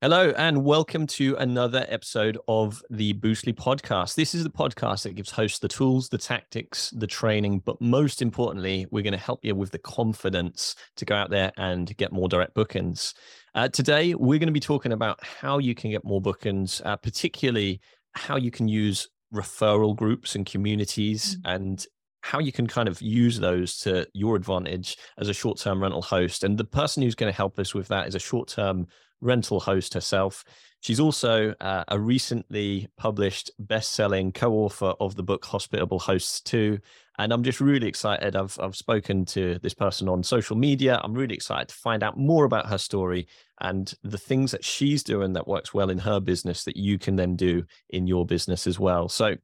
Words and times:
Hello, 0.00 0.32
and 0.36 0.64
welcome 0.64 1.08
to 1.08 1.34
another 1.38 1.84
episode 1.88 2.38
of 2.46 2.80
the 2.88 3.14
Boostly 3.14 3.52
podcast. 3.52 4.14
This 4.14 4.32
is 4.32 4.44
the 4.44 4.48
podcast 4.48 5.02
that 5.02 5.16
gives 5.16 5.32
hosts 5.32 5.58
the 5.58 5.66
tools, 5.66 6.08
the 6.08 6.16
tactics, 6.16 6.90
the 6.90 7.08
training, 7.08 7.62
but 7.64 7.80
most 7.80 8.22
importantly, 8.22 8.86
we're 8.92 9.02
going 9.02 9.10
to 9.10 9.18
help 9.18 9.44
you 9.44 9.56
with 9.56 9.72
the 9.72 9.78
confidence 9.80 10.76
to 10.98 11.04
go 11.04 11.16
out 11.16 11.30
there 11.30 11.50
and 11.56 11.96
get 11.96 12.12
more 12.12 12.28
direct 12.28 12.54
bookings. 12.54 13.12
Uh, 13.56 13.66
today, 13.66 14.14
we're 14.14 14.38
going 14.38 14.46
to 14.46 14.52
be 14.52 14.60
talking 14.60 14.92
about 14.92 15.18
how 15.26 15.58
you 15.58 15.74
can 15.74 15.90
get 15.90 16.04
more 16.04 16.20
bookings, 16.20 16.80
uh, 16.84 16.94
particularly 16.94 17.80
how 18.12 18.36
you 18.36 18.52
can 18.52 18.68
use 18.68 19.08
referral 19.34 19.96
groups 19.96 20.36
and 20.36 20.46
communities 20.46 21.38
mm-hmm. 21.38 21.56
and 21.56 21.86
how 22.20 22.38
you 22.38 22.52
can 22.52 22.68
kind 22.68 22.88
of 22.88 23.02
use 23.02 23.40
those 23.40 23.78
to 23.78 24.06
your 24.14 24.36
advantage 24.36 24.96
as 25.18 25.28
a 25.28 25.34
short 25.34 25.58
term 25.58 25.82
rental 25.82 26.02
host. 26.02 26.44
And 26.44 26.56
the 26.56 26.62
person 26.62 27.02
who's 27.02 27.16
going 27.16 27.32
to 27.32 27.36
help 27.36 27.58
us 27.58 27.74
with 27.74 27.88
that 27.88 28.06
is 28.06 28.14
a 28.14 28.20
short 28.20 28.46
term 28.46 28.86
rental 29.20 29.60
host 29.60 29.94
herself. 29.94 30.44
She's 30.80 31.00
also 31.00 31.54
uh, 31.60 31.84
a 31.88 31.98
recently 31.98 32.88
published 32.96 33.50
best-selling 33.58 34.32
co-author 34.32 34.94
of 35.00 35.16
the 35.16 35.24
book 35.24 35.44
Hospitable 35.44 35.98
Hosts 35.98 36.40
2. 36.42 36.78
And 37.18 37.32
I'm 37.32 37.42
just 37.42 37.60
really 37.60 37.88
excited. 37.88 38.36
I've 38.36 38.56
I've 38.60 38.76
spoken 38.76 39.24
to 39.26 39.58
this 39.58 39.74
person 39.74 40.08
on 40.08 40.22
social 40.22 40.56
media. 40.56 41.00
I'm 41.02 41.14
really 41.14 41.34
excited 41.34 41.68
to 41.68 41.74
find 41.74 42.04
out 42.04 42.16
more 42.16 42.44
about 42.44 42.68
her 42.68 42.78
story 42.78 43.26
and 43.60 43.92
the 44.04 44.18
things 44.18 44.52
that 44.52 44.64
she's 44.64 45.02
doing 45.02 45.32
that 45.32 45.48
works 45.48 45.74
well 45.74 45.90
in 45.90 45.98
her 45.98 46.20
business 46.20 46.62
that 46.62 46.76
you 46.76 46.96
can 46.96 47.16
then 47.16 47.34
do 47.34 47.64
in 47.90 48.06
your 48.06 48.24
business 48.24 48.68
as 48.68 48.78
well. 48.78 49.08
So 49.08 49.34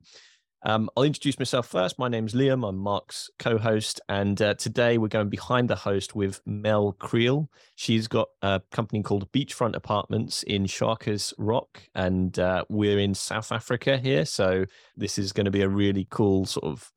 um, 0.64 0.88
I'll 0.96 1.04
introduce 1.04 1.38
myself 1.38 1.66
first. 1.68 1.98
My 1.98 2.08
name's 2.08 2.32
Liam. 2.32 2.66
I'm 2.66 2.78
Mark's 2.78 3.30
co 3.38 3.58
host. 3.58 4.00
And 4.08 4.40
uh, 4.40 4.54
today 4.54 4.96
we're 4.96 5.08
going 5.08 5.28
behind 5.28 5.68
the 5.68 5.76
host 5.76 6.14
with 6.14 6.40
Mel 6.46 6.92
Creel. 6.92 7.50
She's 7.74 8.08
got 8.08 8.28
a 8.40 8.62
company 8.72 9.02
called 9.02 9.30
Beachfront 9.30 9.76
Apartments 9.76 10.42
in 10.44 10.64
Shaka's 10.64 11.34
Rock. 11.36 11.82
And 11.94 12.38
uh, 12.38 12.64
we're 12.70 12.98
in 12.98 13.14
South 13.14 13.52
Africa 13.52 13.98
here. 13.98 14.24
So 14.24 14.64
this 14.96 15.18
is 15.18 15.32
going 15.32 15.44
to 15.44 15.50
be 15.50 15.62
a 15.62 15.68
really 15.68 16.06
cool 16.10 16.46
sort 16.46 16.64
of 16.64 16.90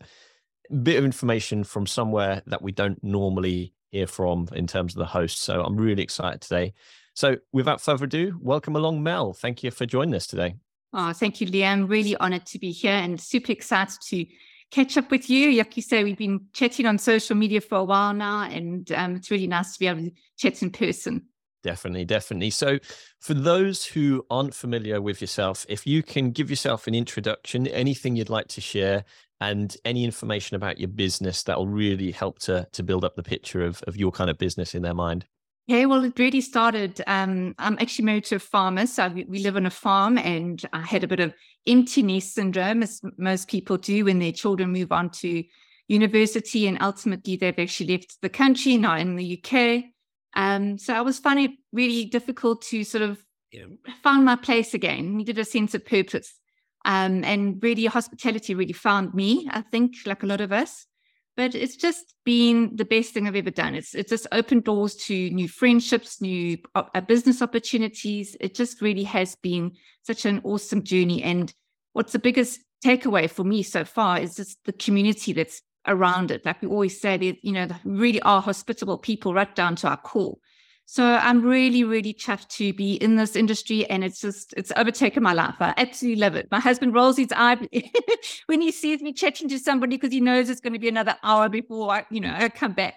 bit 0.83 0.97
of 0.97 1.03
information 1.03 1.65
from 1.65 1.85
somewhere 1.85 2.41
that 2.47 2.61
we 2.61 2.71
don't 2.71 3.03
normally 3.03 3.73
hear 3.89 4.07
from 4.07 4.47
in 4.53 4.67
terms 4.67 4.95
of 4.95 4.99
the 4.99 5.05
host. 5.05 5.41
So 5.41 5.61
I'm 5.61 5.75
really 5.75 6.03
excited 6.03 6.39
today. 6.39 6.73
So 7.15 7.35
without 7.51 7.81
further 7.81 8.05
ado, 8.05 8.37
welcome 8.41 8.77
along, 8.77 9.03
Mel. 9.03 9.33
Thank 9.33 9.61
you 9.63 9.71
for 9.71 9.85
joining 9.85 10.15
us 10.15 10.27
today. 10.27 10.55
Oh, 10.93 11.13
thank 11.13 11.41
you, 11.41 11.47
Liam. 11.47 11.89
Really 11.89 12.15
honored 12.17 12.45
to 12.47 12.59
be 12.59 12.71
here 12.71 12.93
and 12.93 13.19
super 13.19 13.51
excited 13.51 13.99
to 14.09 14.25
catch 14.71 14.97
up 14.97 15.11
with 15.11 15.29
you. 15.29 15.57
Like 15.57 15.75
you 15.75 15.83
say, 15.83 16.03
we've 16.03 16.17
been 16.17 16.47
chatting 16.53 16.85
on 16.85 16.97
social 16.97 17.35
media 17.35 17.61
for 17.61 17.77
a 17.77 17.83
while 17.83 18.13
now, 18.13 18.43
and 18.43 18.91
um, 18.93 19.15
it's 19.15 19.31
really 19.31 19.47
nice 19.47 19.73
to 19.73 19.79
be 19.79 19.87
able 19.87 20.03
to 20.03 20.11
chat 20.37 20.61
in 20.61 20.71
person. 20.71 21.27
Definitely, 21.63 22.05
definitely. 22.05 22.51
So, 22.51 22.79
for 23.19 23.33
those 23.33 23.83
who 23.83 24.25
aren't 24.29 24.53
familiar 24.53 25.01
with 25.01 25.19
yourself, 25.21 25.65
if 25.67 25.85
you 25.85 26.03
can 26.03 26.31
give 26.31 26.49
yourself 26.49 26.87
an 26.87 26.95
introduction, 26.95 27.67
anything 27.67 28.15
you'd 28.15 28.29
like 28.29 28.47
to 28.49 28.61
share, 28.61 29.03
and 29.41 29.75
any 29.85 30.03
information 30.03 30.55
about 30.55 30.79
your 30.79 30.87
business 30.87 31.43
that 31.43 31.57
will 31.57 31.67
really 31.67 32.11
help 32.11 32.39
to 32.39 32.67
to 32.71 32.83
build 32.83 33.03
up 33.03 33.15
the 33.15 33.23
picture 33.23 33.63
of 33.63 33.83
of 33.87 33.97
your 33.97 34.11
kind 34.11 34.29
of 34.29 34.37
business 34.37 34.75
in 34.75 34.81
their 34.81 34.93
mind. 34.93 35.25
Yeah, 35.67 35.83
well, 35.83 36.05
it 36.05 36.17
really 36.17 36.39
started. 36.39 37.01
Um, 37.07 37.53
I'm 37.59 37.77
actually 37.81 38.05
married 38.05 38.23
to 38.25 38.35
a 38.35 38.39
farmer, 38.39 38.87
so 38.87 39.09
we 39.09 39.39
live 39.39 39.57
on 39.57 39.65
a 39.65 39.69
farm, 39.69 40.17
and 40.17 40.63
I 40.71 40.81
had 40.81 41.03
a 41.03 41.09
bit 41.09 41.19
of 41.19 41.33
empty 41.67 42.01
nest 42.03 42.35
syndrome, 42.35 42.83
as 42.83 43.01
most 43.17 43.49
people 43.49 43.75
do 43.75 44.05
when 44.05 44.19
their 44.19 44.31
children 44.31 44.71
move 44.71 44.93
on 44.93 45.09
to 45.09 45.43
university, 45.89 46.67
and 46.67 46.81
ultimately 46.81 47.35
they've 47.35 47.59
actually 47.59 47.97
left 47.97 48.15
the 48.21 48.29
country, 48.29 48.77
not 48.77 49.01
in 49.01 49.17
the 49.17 49.43
UK. 49.43 49.83
Um, 50.35 50.77
so 50.77 50.93
I 50.93 51.01
was 51.01 51.19
finding 51.19 51.45
it 51.45 51.57
really 51.73 52.05
difficult 52.05 52.61
to 52.67 52.85
sort 52.85 53.01
of 53.01 53.21
find 54.01 54.23
my 54.23 54.37
place 54.37 54.73
again, 54.73 55.17
needed 55.17 55.37
a 55.37 55.43
sense 55.43 55.75
of 55.75 55.85
purpose. 55.85 56.39
Um, 56.85 57.25
and 57.25 57.61
really, 57.61 57.87
hospitality 57.87 58.55
really 58.55 58.71
found 58.71 59.13
me, 59.13 59.49
I 59.51 59.63
think, 59.63 59.95
like 60.05 60.23
a 60.23 60.27
lot 60.27 60.39
of 60.39 60.53
us 60.53 60.85
but 61.37 61.53
it's 61.53 61.75
just 61.75 62.15
been 62.25 62.75
the 62.75 62.83
best 62.83 63.13
thing 63.13 63.27
I've 63.27 63.35
ever 63.35 63.51
done. 63.51 63.75
It's 63.75 63.93
it's 63.93 64.09
just 64.09 64.27
opened 64.31 64.63
doors 64.63 64.95
to 65.05 65.29
new 65.29 65.47
friendships, 65.47 66.19
new 66.19 66.57
uh, 66.73 66.99
business 67.01 67.41
opportunities. 67.43 68.35
It 68.41 68.55
just 68.55 68.81
really 68.81 69.03
has 69.03 69.35
been 69.35 69.73
such 70.01 70.25
an 70.25 70.41
awesome 70.43 70.83
journey. 70.83 71.21
And 71.21 71.53
what's 71.93 72.11
the 72.11 72.19
biggest 72.19 72.59
takeaway 72.83 73.29
for 73.29 73.43
me 73.43 73.61
so 73.61 73.85
far 73.85 74.19
is 74.19 74.35
just 74.35 74.57
the 74.65 74.73
community 74.73 75.31
that's 75.31 75.61
around 75.85 76.31
it. 76.31 76.43
Like 76.43 76.61
we 76.61 76.67
always 76.67 76.99
say, 76.99 77.39
you 77.43 77.51
know, 77.51 77.67
really 77.85 78.21
are 78.23 78.41
hospitable 78.41 78.97
people 78.97 79.33
right 79.33 79.55
down 79.55 79.75
to 79.77 79.89
our 79.89 79.97
core. 79.97 80.37
So 80.89 81.03
I'm 81.03 81.41
really, 81.41 81.83
really 81.83 82.13
chuffed 82.13 82.47
to 82.55 82.71
be 82.71 82.93
in 82.93 83.17
this 83.17 83.35
industry 83.35 83.85
and 83.87 84.05
it's 84.05 84.21
just, 84.21 84.53
it's 84.55 84.71
overtaken 84.77 85.21
my 85.21 85.33
life. 85.33 85.55
I 85.59 85.73
absolutely 85.75 86.21
love 86.21 86.35
it. 86.35 86.47
My 86.49 86.61
husband 86.61 86.93
rolls 86.93 87.17
his 87.17 87.27
eye 87.35 87.57
when 88.45 88.61
he 88.61 88.71
sees 88.71 89.01
me 89.01 89.11
chatting 89.11 89.49
to 89.49 89.59
somebody 89.59 89.97
because 89.97 90.13
he 90.13 90.21
knows 90.21 90.49
it's 90.49 90.61
going 90.61 90.71
to 90.71 90.79
be 90.79 90.87
another 90.87 91.17
hour 91.23 91.49
before 91.49 91.91
I, 91.91 92.05
you 92.09 92.21
know, 92.21 92.33
I 92.33 92.47
come 92.47 92.71
back. 92.71 92.93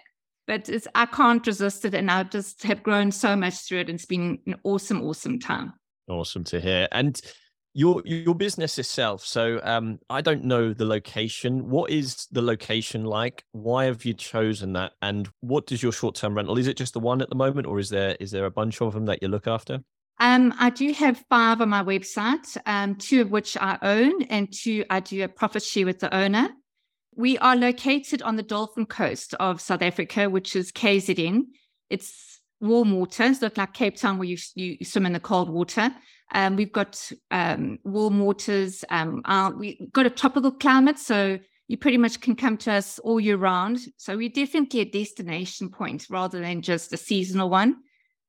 But 0.47 0.69
it's, 0.69 0.87
I 0.95 1.06
can't 1.06 1.45
resist 1.45 1.84
it. 1.84 1.95
And 1.95 2.12
I 2.12 2.23
just 2.23 2.62
have 2.62 2.84
grown 2.84 3.11
so 3.11 3.34
much 3.34 3.55
through 3.55 3.81
it. 3.81 3.89
And 3.89 3.97
it's 3.97 4.06
been 4.06 4.39
an 4.47 4.55
awesome, 4.62 5.03
awesome 5.03 5.41
time. 5.41 5.73
Awesome 6.09 6.45
to 6.45 6.61
hear. 6.61 6.87
And 6.93 7.21
your 7.72 8.03
your 8.04 8.34
business 8.34 8.78
itself 8.78 9.25
so 9.25 9.60
um 9.62 9.98
i 10.10 10.20
don't 10.20 10.44
know 10.44 10.72
the 10.72 10.84
location 10.84 11.69
what 11.70 11.91
is 11.91 12.26
the 12.32 12.42
location 12.42 13.04
like 13.04 13.44
why 13.53 13.84
have 13.84 14.04
you 14.04 14.12
chosen 14.12 14.72
that 14.72 14.92
and 15.03 15.28
what 15.41 15.66
does 15.66 15.82
your 15.82 15.92
short-term 15.92 16.34
rental 16.34 16.58
is 16.58 16.66
it 16.66 16.76
just 16.76 16.94
the 16.94 17.00
one 17.00 17.22
at 17.22 17.28
the 17.28 17.36
moment 17.36 17.66
or 17.66 17.78
is 17.78 17.88
there 17.88 18.16
is 18.19 18.32
there 18.32 18.44
a 18.44 18.50
bunch 18.50 18.81
of 18.81 18.92
them 18.92 19.06
that 19.06 19.22
you 19.22 19.28
look 19.28 19.47
after 19.47 19.81
um, 20.22 20.53
I 20.58 20.69
do 20.69 20.92
have 20.92 21.25
five 21.31 21.62
on 21.62 21.70
my 21.70 21.82
website, 21.82 22.54
um, 22.66 22.97
two 22.97 23.22
of 23.22 23.31
which 23.31 23.56
I 23.56 23.78
own, 23.81 24.20
and 24.25 24.52
two 24.52 24.84
I 24.91 25.00
do 25.00 25.25
a 25.25 25.28
profit 25.28 25.62
share 25.62 25.87
with 25.87 25.98
the 25.98 26.14
owner. 26.14 26.50
We 27.16 27.38
are 27.38 27.56
located 27.56 28.20
on 28.20 28.37
the 28.37 28.42
Dolphin 28.42 28.84
Coast 28.84 29.34
of 29.41 29.62
South 29.62 29.81
Africa, 29.81 30.28
which 30.28 30.54
is 30.54 30.72
KZN. 30.72 31.44
It's 31.88 32.40
warm 32.60 32.93
waters, 32.93 33.41
not 33.41 33.56
like 33.56 33.72
Cape 33.72 33.97
Town 33.97 34.19
where 34.19 34.28
you, 34.28 34.37
you 34.54 34.84
swim 34.84 35.06
in 35.06 35.12
the 35.12 35.21
cold 35.21 35.48
water. 35.48 35.91
Um, 36.32 36.56
we've 36.56 36.72
got 36.72 37.10
um, 37.31 37.78
warm 37.84 38.21
waters. 38.21 38.84
Um, 38.91 39.22
we've 39.59 39.93
got 39.93 40.06
a 40.06 40.10
tropical 40.10 40.53
climate, 40.53 40.99
so 40.99 41.38
you 41.69 41.76
pretty 41.76 41.99
much 41.99 42.20
can 42.20 42.37
come 42.37 42.56
to 42.59 42.72
us 42.72 42.99
all 43.00 43.20
year 43.20 43.37
round. 43.37 43.78
So 43.97 44.16
we're 44.16 44.28
definitely 44.28 44.81
a 44.81 44.84
destination 44.84 45.70
point 45.70 46.06
rather 46.10 46.41
than 46.41 46.62
just 46.62 46.93
a 46.93 46.97
seasonal 46.97 47.49
one. 47.49 47.76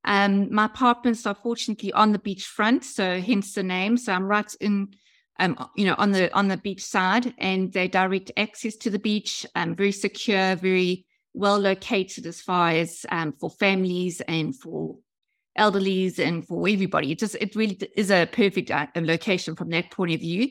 Um, 0.04 0.52
my 0.52 0.64
apartments 0.64 1.26
are 1.26 1.34
fortunately 1.34 1.92
on 1.92 2.12
the 2.12 2.18
beach 2.18 2.46
front, 2.46 2.84
so 2.84 3.20
hence 3.20 3.54
the 3.54 3.62
name. 3.62 3.96
So 3.96 4.12
I'm 4.12 4.26
right 4.26 4.52
in, 4.60 4.94
um, 5.38 5.68
you 5.76 5.86
know, 5.86 5.94
on 5.98 6.10
the 6.10 6.32
on 6.34 6.48
the 6.48 6.56
beach 6.56 6.84
side, 6.84 7.34
and 7.38 7.72
they 7.72 7.86
direct 7.86 8.32
access 8.36 8.74
to 8.76 8.90
the 8.90 8.98
beach. 8.98 9.46
Um, 9.54 9.76
very 9.76 9.92
secure, 9.92 10.56
very 10.56 11.06
well 11.34 11.58
located 11.58 12.26
as 12.26 12.40
far 12.40 12.70
as 12.70 13.06
um, 13.10 13.32
for 13.32 13.50
families 13.50 14.20
and 14.22 14.54
for 14.58 14.96
elderlies 15.58 16.18
and 16.18 16.46
for 16.46 16.68
everybody. 16.68 17.12
It 17.12 17.18
just 17.18 17.36
it 17.36 17.54
really 17.54 17.78
is 17.96 18.10
a 18.10 18.26
perfect 18.26 18.70
uh, 18.70 18.86
location 18.96 19.54
from 19.56 19.70
that 19.70 19.90
point 19.90 20.12
of 20.14 20.20
view. 20.20 20.50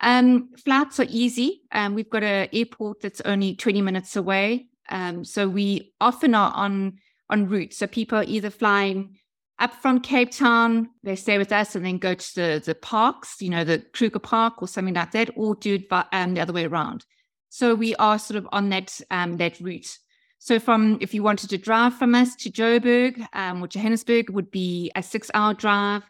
Um, 0.00 0.50
flights 0.56 0.98
are 0.98 1.06
easy. 1.08 1.62
Um, 1.72 1.94
we've 1.94 2.08
got 2.08 2.22
an 2.22 2.48
airport 2.52 3.02
that's 3.02 3.20
only 3.22 3.54
20 3.54 3.82
minutes 3.82 4.16
away. 4.16 4.66
Um, 4.88 5.24
so 5.24 5.48
we 5.48 5.92
often 6.00 6.34
are 6.34 6.52
on 6.54 6.98
on 7.28 7.48
route. 7.48 7.72
So 7.72 7.86
people 7.86 8.18
are 8.18 8.24
either 8.24 8.50
flying 8.50 9.16
up 9.60 9.74
from 9.74 10.00
Cape 10.00 10.32
Town, 10.32 10.88
they 11.02 11.14
stay 11.14 11.36
with 11.36 11.52
us 11.52 11.76
and 11.76 11.84
then 11.84 11.98
go 11.98 12.14
to 12.14 12.34
the, 12.34 12.62
the 12.64 12.74
parks, 12.74 13.36
you 13.40 13.50
know, 13.50 13.62
the 13.62 13.84
Kruger 13.92 14.18
Park 14.18 14.62
or 14.62 14.66
something 14.66 14.94
like 14.94 15.12
that, 15.12 15.30
or 15.36 15.54
do 15.54 15.74
it 15.74 15.86
um, 16.12 16.34
the 16.34 16.40
other 16.40 16.54
way 16.54 16.64
around. 16.64 17.04
So 17.50 17.74
we 17.74 17.94
are 17.96 18.18
sort 18.18 18.38
of 18.38 18.48
on 18.52 18.70
that 18.70 18.98
um, 19.10 19.36
that 19.36 19.60
route. 19.60 19.98
So, 20.42 20.58
from 20.58 20.96
if 21.02 21.12
you 21.12 21.22
wanted 21.22 21.50
to 21.50 21.58
drive 21.58 21.94
from 21.94 22.14
us 22.14 22.34
to 22.36 22.50
Joburg 22.50 23.26
um, 23.34 23.62
or 23.62 23.68
Johannesburg, 23.68 24.30
would 24.30 24.50
be 24.50 24.90
a 24.96 25.02
six-hour 25.02 25.54
drive. 25.54 26.02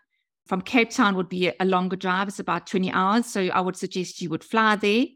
From 0.47 0.63
Cape 0.63 0.91
Town 0.91 1.17
would 1.17 1.29
be 1.29 1.53
a 1.59 1.65
longer 1.65 1.97
drive; 1.97 2.29
it's 2.29 2.39
about 2.39 2.69
twenty 2.69 2.93
hours. 2.93 3.27
So, 3.27 3.49
I 3.49 3.61
would 3.61 3.77
suggest 3.77 4.23
you 4.23 4.31
would 4.31 4.45
fly 4.45 4.77
there. 4.77 5.07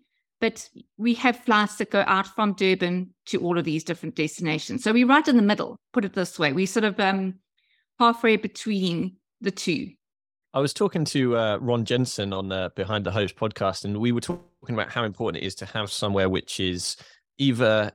But 0.40 0.69
we 0.99 1.14
have 1.14 1.38
flights 1.38 1.76
that 1.76 1.93
go 1.93 2.02
out 2.08 2.26
from 2.26 2.55
Durban 2.55 3.14
to 3.26 3.40
all 3.40 3.56
of 3.56 3.64
these 3.64 3.84
different 3.84 4.16
destinations. 4.16 4.82
So 4.82 4.93
we're 4.93 5.06
right 5.06 5.26
in 5.26 5.37
the 5.37 5.43
middle. 5.43 5.76
Put 5.93 6.05
it 6.05 6.14
this 6.14 6.37
way: 6.37 6.52
We're 6.52 6.67
sort 6.67 6.84
of 6.84 6.99
um, 6.99 7.34
halfway 8.00 8.37
between 8.37 9.17
the 9.40 9.52
two. 9.52 9.93
I 10.52 10.58
was 10.58 10.75
talking 10.75 11.05
to 11.06 11.37
uh, 11.37 11.58
Ron 11.60 11.84
Jensen 11.84 12.32
on 12.32 12.49
Behind 12.75 13.06
the 13.06 13.12
Host 13.12 13.37
podcast, 13.37 13.84
and 13.84 13.99
we 13.99 14.10
were 14.10 14.20
talking 14.20 14.44
about 14.70 14.90
how 14.90 15.05
important 15.05 15.44
it 15.44 15.46
is 15.46 15.55
to 15.56 15.67
have 15.67 15.93
somewhere 15.93 16.28
which 16.28 16.58
is 16.58 16.96
either 17.38 17.93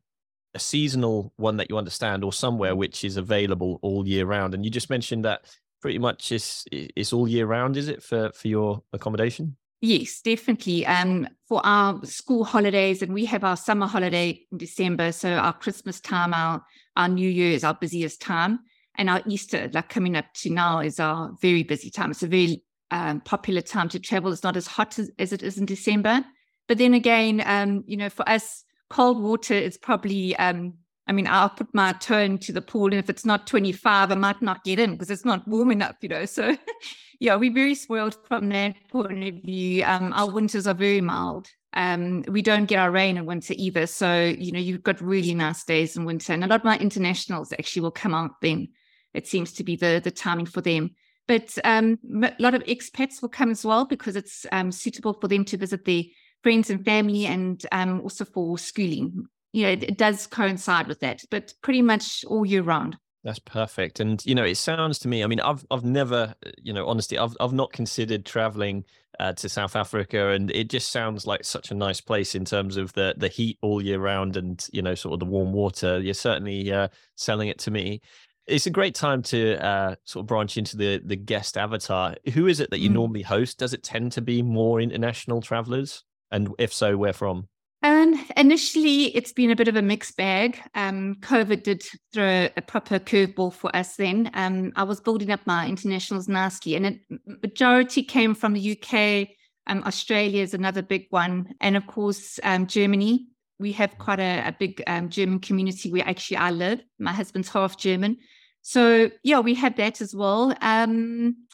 a 0.54 0.60
seasonal 0.60 1.34
one 1.38 1.58
that 1.58 1.70
you 1.70 1.78
understand 1.78 2.24
or 2.24 2.34
somewhere 2.34 2.76
which 2.76 3.04
is 3.04 3.18
available 3.18 3.80
all 3.82 4.08
year 4.08 4.26
round 4.26 4.54
and 4.54 4.66
you 4.66 4.72
just 4.72 4.90
mentioned 4.90 5.24
that 5.26 5.42
pretty 5.82 6.00
much 6.00 6.32
it's 6.32 6.66
it's 6.72 7.14
all 7.14 7.28
year 7.28 7.46
round 7.46 7.78
is 7.78 7.88
it 7.88 8.02
for 8.02 8.32
for 8.34 8.48
your 8.48 8.82
accommodation 8.94 9.56
yes 9.82 10.22
definitely 10.22 10.86
um 10.86 11.28
for 11.48 11.62
our 11.66 12.04
school 12.04 12.44
holidays 12.44 13.02
and 13.02 13.14
we 13.14 13.26
have 13.26 13.44
our 13.44 13.56
summer 13.56 13.88
holiday 13.88 14.40
in 14.52 14.58
december 14.58 15.12
so 15.12 15.34
our 15.34 15.54
christmas 15.54 16.00
time 16.00 16.34
our 16.34 16.62
our 16.96 17.08
new 17.08 17.30
year 17.30 17.52
is 17.52 17.64
our 17.64 17.76
busiest 17.76 18.20
time 18.22 18.60
And 19.00 19.10
our 19.10 19.22
Easter, 19.26 19.70
like 19.72 19.88
coming 19.88 20.18
up 20.18 20.26
to 20.42 20.50
now, 20.50 20.82
is 20.82 21.00
our 21.00 21.32
very 21.42 21.64
busy 21.64 21.90
time. 21.90 22.12
It's 22.12 22.22
a 22.22 22.28
very 22.28 22.64
um, 22.92 23.22
popular 23.22 23.62
time 23.62 23.88
to 23.90 24.00
travel. 24.00 24.30
It's 24.34 24.44
not 24.44 24.58
as 24.58 24.68
hot 24.68 25.00
as, 25.00 25.10
as, 25.18 25.32
it 25.32 25.42
is 25.42 25.58
in 25.58 25.66
December. 25.66 26.26
But 26.68 26.80
then 26.80 26.94
again, 26.94 27.42
um, 27.46 27.86
you 27.88 27.96
know, 27.96 28.10
for 28.10 28.28
us, 28.28 28.66
cold 28.90 29.22
water 29.22 29.54
is 29.54 29.78
probably, 29.78 30.36
um, 30.38 30.74
I 31.08 31.12
mean, 31.12 31.28
I'll 31.28 31.50
put 31.50 31.74
my 31.74 31.94
toe 31.94 32.20
into 32.20 32.52
the 32.52 32.62
pool, 32.62 32.86
and 32.86 32.96
if 32.96 33.10
it's 33.10 33.26
not 33.26 33.48
25, 33.48 34.12
I 34.12 34.16
might 34.16 34.42
not 34.42 34.64
get 34.64 34.80
in 34.80 34.92
because 34.92 35.10
it's 35.10 35.26
not 35.26 35.48
warm 35.48 35.72
enough, 35.72 35.96
you 36.02 36.10
know. 36.10 36.26
So, 36.26 36.56
yeah, 37.20 37.36
we're 37.36 37.54
very 37.54 37.76
spoiled 37.76 38.18
from 38.28 38.50
that 38.50 38.76
point 38.90 39.24
of 39.24 39.44
view. 39.44 39.84
Um, 39.84 40.14
our 40.14 40.30
winters 40.30 40.68
are 40.68 40.74
very 40.74 41.02
mild. 41.02 41.48
Um, 41.74 42.24
we 42.28 42.42
don't 42.42 42.66
get 42.66 42.80
our 42.80 42.92
rain 42.92 43.18
in 43.18 43.26
winter 43.26 43.54
either. 43.58 43.86
So, 43.86 44.24
you 44.38 44.52
know, 44.52 44.60
you've 44.60 44.84
got 44.84 45.02
really 45.02 45.36
nice 45.36 45.64
days 45.64 45.96
in 45.96 46.06
winter. 46.06 46.34
And 46.34 46.44
a 46.44 46.48
lot 46.48 46.62
of 46.62 46.66
my 46.66 46.78
internationals 46.78 47.54
actually 47.54 47.84
will 47.84 47.92
come 47.92 48.16
out 48.16 48.42
then. 48.42 48.70
It 49.14 49.28
seems 49.28 49.54
to 49.54 49.64
be 49.64 49.76
the 49.76 50.02
the 50.04 50.12
timing 50.12 50.46
for 50.46 50.62
them. 50.62 50.92
But 51.28 51.56
um, 51.64 52.00
a 52.24 52.34
lot 52.40 52.56
of 52.56 52.64
expats 52.64 53.22
will 53.22 53.30
come 53.30 53.52
as 53.52 53.64
well 53.64 53.86
because 53.86 54.16
it's 54.16 54.48
um, 54.52 54.72
suitable 54.72 55.14
for 55.14 55.28
them 55.28 55.46
to 55.46 55.58
visit 55.58 55.86
their 55.86 56.04
friends 56.44 56.70
and 56.70 56.84
family 56.84 57.26
and 57.26 57.66
um, 57.72 58.02
also 58.02 58.26
for 58.26 58.58
schooling. 58.58 59.26
You 59.52 59.64
know, 59.64 59.70
it, 59.70 59.84
it 59.84 59.98
does 59.98 60.28
coincide 60.28 60.88
with 60.88 61.00
that, 61.00 61.24
but 61.32 61.54
pretty 61.64 61.82
much 61.82 62.24
all 62.28 62.46
year 62.46 62.62
round. 62.62 62.98
That's 63.24 63.40
perfect. 63.40 64.00
And 64.00 64.26
you 64.26 64.34
know, 64.34 64.46
it 64.46 64.56
sounds 64.56 65.00
to 65.00 65.08
me. 65.08 65.24
I 65.24 65.28
mean, 65.28 65.42
I've 65.42 65.66
I've 65.70 65.84
never, 65.84 66.34
you 66.62 66.72
know, 66.72 66.88
honestly, 66.88 67.18
I've 67.18 67.36
I've 67.40 67.54
not 67.54 67.74
considered 67.74 68.26
traveling 68.26 68.86
uh, 69.20 69.34
to 69.34 69.50
South 69.50 69.76
Africa, 69.76 70.30
and 70.30 70.50
it 70.52 70.70
just 70.70 70.92
sounds 70.92 71.28
like 71.28 71.44
such 71.44 71.72
a 71.72 71.76
nice 71.76 72.00
place 72.00 72.34
in 72.34 72.46
terms 72.46 72.78
of 72.78 72.94
the 72.94 73.14
the 73.18 73.28
heat 73.28 73.58
all 73.62 73.82
year 73.82 74.00
round, 74.00 74.38
and 74.38 74.66
you 74.72 74.82
know, 74.82 74.96
sort 74.96 75.14
of 75.14 75.20
the 75.20 75.26
warm 75.26 75.52
water. 75.52 76.00
You're 76.00 76.14
certainly 76.14 76.72
uh, 76.72 76.88
selling 77.16 77.50
it 77.50 77.60
to 77.60 77.72
me. 77.72 78.02
It's 78.48 78.66
a 78.66 78.72
great 78.72 78.96
time 78.96 79.22
to 79.24 79.64
uh, 79.64 79.96
sort 80.06 80.24
of 80.24 80.28
branch 80.28 80.56
into 80.56 80.78
the 80.78 81.02
the 81.04 81.18
guest 81.18 81.58
avatar. 81.58 82.16
Who 82.34 82.48
is 82.48 82.62
it 82.62 82.70
that 82.70 82.80
you 82.80 82.90
mm. 82.90 82.94
normally 82.94 83.22
host? 83.22 83.60
Does 83.60 83.74
it 83.74 83.84
tend 83.84 84.14
to 84.14 84.22
be 84.22 84.42
more 84.42 84.80
international 84.80 85.42
travelers? 85.42 86.06
And 86.32 86.54
if 86.58 86.74
so, 86.74 86.98
where 86.98 87.14
from? 87.14 87.48
And 87.82 88.18
initially, 88.36 89.16
it's 89.16 89.32
been 89.32 89.52
a 89.52 89.56
bit 89.56 89.70
of 89.70 89.78
a 89.78 89.82
mixed 89.82 90.18
bag. 90.18 90.60
Um, 90.76 91.16
COVID 91.22 91.64
did 91.64 91.84
throw 92.14 92.50
a 92.58 92.62
proper 92.62 93.00
curveball 93.00 93.54
for 93.54 93.74
us 93.74 93.96
then. 93.96 94.30
Um, 94.34 94.74
I 94.76 94.84
was 94.84 95.00
building 95.00 95.32
up 95.32 95.40
my 95.46 95.66
internationals 95.66 96.28
nicely, 96.28 96.76
and 96.76 96.86
a 96.86 97.00
majority 97.42 98.04
came 98.04 98.36
from 98.36 98.54
the 98.54 98.78
UK. 98.78 99.30
Um, 99.68 99.84
Australia 99.86 100.44
is 100.44 100.54
another 100.54 100.82
big 100.82 101.06
one, 101.10 101.54
and 101.62 101.78
of 101.78 101.88
course, 101.88 102.38
um, 102.44 102.68
Germany. 102.68 103.28
We 103.60 103.72
have 103.74 103.98
quite 103.98 104.20
a, 104.20 104.48
a 104.48 104.56
big 104.58 104.84
um, 104.88 105.10
German 105.10 105.40
community 105.40 105.92
where 105.92 106.08
actually 106.08 106.38
I 106.38 106.52
live. 106.52 106.82
My 106.98 107.14
husband's 107.14 107.50
half 107.50 107.78
German, 107.78 108.18
so 108.62 109.10
yeah, 109.24 109.40
we 109.40 109.56
have 109.56 109.78
that 109.78 110.02
as 110.02 110.14
well. 110.14 110.54
Um, 110.62 111.48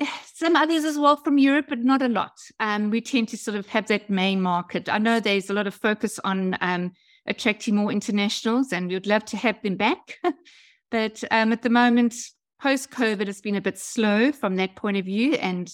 some 0.34 0.56
others 0.56 0.84
as 0.84 0.98
well 0.98 1.16
from 1.16 1.38
Europe, 1.38 1.66
but 1.68 1.80
not 1.80 2.02
a 2.02 2.08
lot. 2.08 2.38
Um, 2.60 2.90
we 2.90 3.00
tend 3.00 3.28
to 3.28 3.36
sort 3.36 3.56
of 3.56 3.66
have 3.68 3.88
that 3.88 4.10
main 4.10 4.40
market. 4.40 4.88
I 4.88 4.98
know 4.98 5.20
there's 5.20 5.50
a 5.50 5.54
lot 5.54 5.66
of 5.66 5.74
focus 5.74 6.18
on 6.24 6.56
um, 6.60 6.92
attracting 7.26 7.76
more 7.76 7.92
internationals, 7.92 8.72
and 8.72 8.88
we 8.88 8.94
would 8.94 9.06
love 9.06 9.24
to 9.26 9.36
have 9.36 9.60
them 9.62 9.76
back. 9.76 10.18
but 10.90 11.22
um, 11.30 11.52
at 11.52 11.62
the 11.62 11.70
moment, 11.70 12.14
post 12.60 12.90
COVID 12.90 13.26
has 13.26 13.40
been 13.40 13.56
a 13.56 13.60
bit 13.60 13.78
slow 13.78 14.32
from 14.32 14.56
that 14.56 14.76
point 14.76 14.96
of 14.96 15.04
view. 15.04 15.34
And 15.34 15.72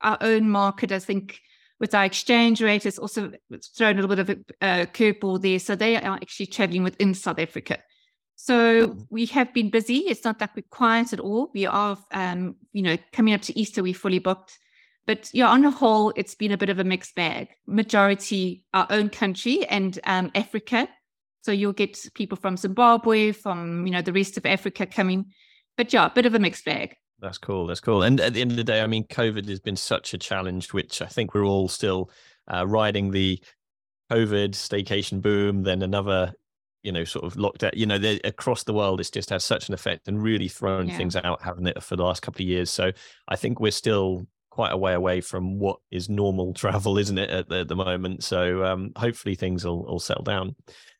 our 0.00 0.18
own 0.20 0.50
market, 0.50 0.92
I 0.92 0.98
think, 0.98 1.38
with 1.80 1.94
our 1.94 2.04
exchange 2.04 2.60
rate, 2.62 2.84
has 2.84 2.98
also 2.98 3.32
thrown 3.76 3.98
a 3.98 4.02
little 4.02 4.16
bit 4.16 4.18
of 4.18 4.30
a, 4.30 4.82
a 4.82 4.86
curveball 4.86 5.42
there. 5.42 5.58
So 5.58 5.74
they 5.74 5.96
are 5.96 6.16
actually 6.16 6.46
traveling 6.46 6.82
within 6.82 7.14
South 7.14 7.38
Africa. 7.38 7.78
So 8.36 8.96
we 9.10 9.26
have 9.26 9.54
been 9.54 9.70
busy. 9.70 9.98
It's 9.98 10.24
not 10.24 10.38
that 10.40 10.50
we're 10.54 10.64
quiet 10.68 11.12
at 11.12 11.20
all. 11.20 11.50
We 11.54 11.66
are, 11.66 11.96
um, 12.12 12.56
you 12.72 12.82
know, 12.82 12.96
coming 13.12 13.32
up 13.32 13.42
to 13.42 13.58
Easter, 13.58 13.82
we're 13.82 13.94
fully 13.94 14.18
booked. 14.18 14.58
But 15.06 15.30
yeah, 15.32 15.48
on 15.48 15.62
the 15.62 15.70
whole, 15.70 16.12
it's 16.16 16.34
been 16.34 16.52
a 16.52 16.56
bit 16.56 16.70
of 16.70 16.78
a 16.78 16.84
mixed 16.84 17.14
bag. 17.14 17.48
Majority 17.66 18.64
our 18.72 18.86
own 18.90 19.10
country 19.10 19.64
and 19.66 19.98
um, 20.04 20.30
Africa. 20.34 20.88
So 21.42 21.52
you'll 21.52 21.74
get 21.74 22.06
people 22.14 22.36
from 22.36 22.56
Zimbabwe, 22.56 23.32
from 23.32 23.86
you 23.86 23.92
know 23.92 24.00
the 24.02 24.12
rest 24.12 24.36
of 24.36 24.46
Africa 24.46 24.86
coming. 24.86 25.26
But 25.76 25.92
yeah, 25.92 26.06
a 26.06 26.10
bit 26.10 26.26
of 26.26 26.34
a 26.34 26.38
mixed 26.38 26.64
bag. 26.64 26.96
That's 27.20 27.38
cool. 27.38 27.66
That's 27.66 27.80
cool. 27.80 28.02
And 28.02 28.20
at 28.20 28.34
the 28.34 28.40
end 28.40 28.50
of 28.50 28.56
the 28.56 28.64
day, 28.64 28.80
I 28.80 28.86
mean, 28.86 29.04
COVID 29.04 29.48
has 29.48 29.60
been 29.60 29.76
such 29.76 30.14
a 30.14 30.18
challenge, 30.18 30.72
which 30.72 31.00
I 31.00 31.06
think 31.06 31.34
we're 31.34 31.44
all 31.44 31.68
still 31.68 32.10
uh, 32.52 32.66
riding 32.66 33.10
the 33.10 33.42
COVID 34.10 34.50
staycation 34.50 35.22
boom, 35.22 35.62
then 35.62 35.82
another 35.82 36.32
you 36.84 36.92
know 36.92 37.02
sort 37.02 37.24
of 37.24 37.36
locked 37.36 37.64
out 37.64 37.76
you 37.76 37.86
know 37.86 37.98
across 38.22 38.62
the 38.62 38.72
world 38.72 39.00
it's 39.00 39.10
just 39.10 39.30
had 39.30 39.42
such 39.42 39.68
an 39.68 39.74
effect 39.74 40.06
and 40.06 40.22
really 40.22 40.46
thrown 40.46 40.86
yeah. 40.86 40.96
things 40.96 41.16
out 41.16 41.42
haven't 41.42 41.66
it 41.66 41.82
for 41.82 41.96
the 41.96 42.04
last 42.04 42.22
couple 42.22 42.42
of 42.42 42.48
years 42.48 42.70
so 42.70 42.92
i 43.28 43.34
think 43.34 43.58
we're 43.58 43.72
still 43.72 44.26
quite 44.50 44.72
a 44.72 44.76
way 44.76 44.92
away 44.92 45.20
from 45.20 45.58
what 45.58 45.78
is 45.90 46.08
normal 46.08 46.54
travel 46.62 46.98
isn't 46.98 47.18
it 47.18 47.30
at 47.30 47.48
the, 47.48 47.60
at 47.60 47.68
the 47.68 47.74
moment 47.74 48.22
so 48.22 48.64
um, 48.64 48.92
hopefully 48.96 49.34
things 49.34 49.64
will, 49.64 49.84
will 49.84 49.98
settle 49.98 50.22
down 50.22 50.54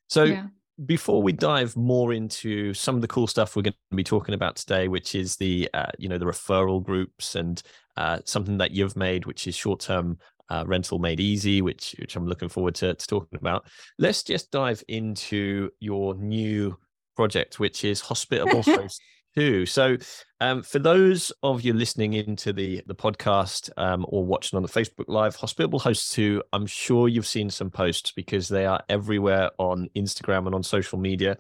so 0.08 0.24
yeah. 0.24 0.46
before 0.86 1.22
we 1.22 1.32
dive 1.32 1.76
more 1.76 2.12
into 2.12 2.74
some 2.74 2.96
of 2.96 3.02
the 3.02 3.08
cool 3.08 3.26
stuff 3.26 3.54
we're 3.54 3.62
going 3.62 3.74
to 3.90 3.96
be 3.96 4.02
talking 4.02 4.34
about 4.34 4.56
today 4.56 4.88
which 4.88 5.14
is 5.14 5.36
the 5.36 5.68
uh, 5.74 5.90
you 5.98 6.08
know 6.08 6.18
the 6.18 6.24
referral 6.24 6.82
groups 6.82 7.36
and 7.36 7.62
uh, 7.96 8.18
something 8.24 8.58
that 8.58 8.72
you've 8.72 8.96
made 8.96 9.24
which 9.24 9.46
is 9.46 9.54
short-term 9.54 10.18
uh, 10.50 10.64
rental 10.66 10.98
made 10.98 11.20
easy, 11.20 11.62
which 11.62 11.94
which 11.98 12.16
I'm 12.16 12.26
looking 12.26 12.48
forward 12.48 12.74
to, 12.76 12.94
to 12.94 13.06
talking 13.06 13.38
about. 13.38 13.66
Let's 13.98 14.22
just 14.22 14.50
dive 14.50 14.82
into 14.88 15.70
your 15.80 16.14
new 16.14 16.76
project, 17.16 17.58
which 17.58 17.84
is 17.84 18.00
Hospitable 18.00 18.62
Host 18.62 19.00
Two. 19.36 19.66
So, 19.66 19.96
um, 20.40 20.62
for 20.62 20.78
those 20.78 21.32
of 21.42 21.62
you 21.62 21.72
listening 21.72 22.14
into 22.14 22.52
the 22.52 22.82
the 22.86 22.94
podcast 22.94 23.70
um, 23.76 24.04
or 24.08 24.24
watching 24.24 24.56
on 24.56 24.62
the 24.62 24.68
Facebook 24.68 25.06
Live, 25.08 25.36
Hospitable 25.36 25.78
Host 25.78 26.12
Two, 26.12 26.42
I'm 26.52 26.66
sure 26.66 27.08
you've 27.08 27.26
seen 27.26 27.50
some 27.50 27.70
posts 27.70 28.12
because 28.12 28.48
they 28.48 28.66
are 28.66 28.82
everywhere 28.88 29.50
on 29.58 29.88
Instagram 29.96 30.46
and 30.46 30.54
on 30.54 30.62
social 30.62 30.98
media. 30.98 31.36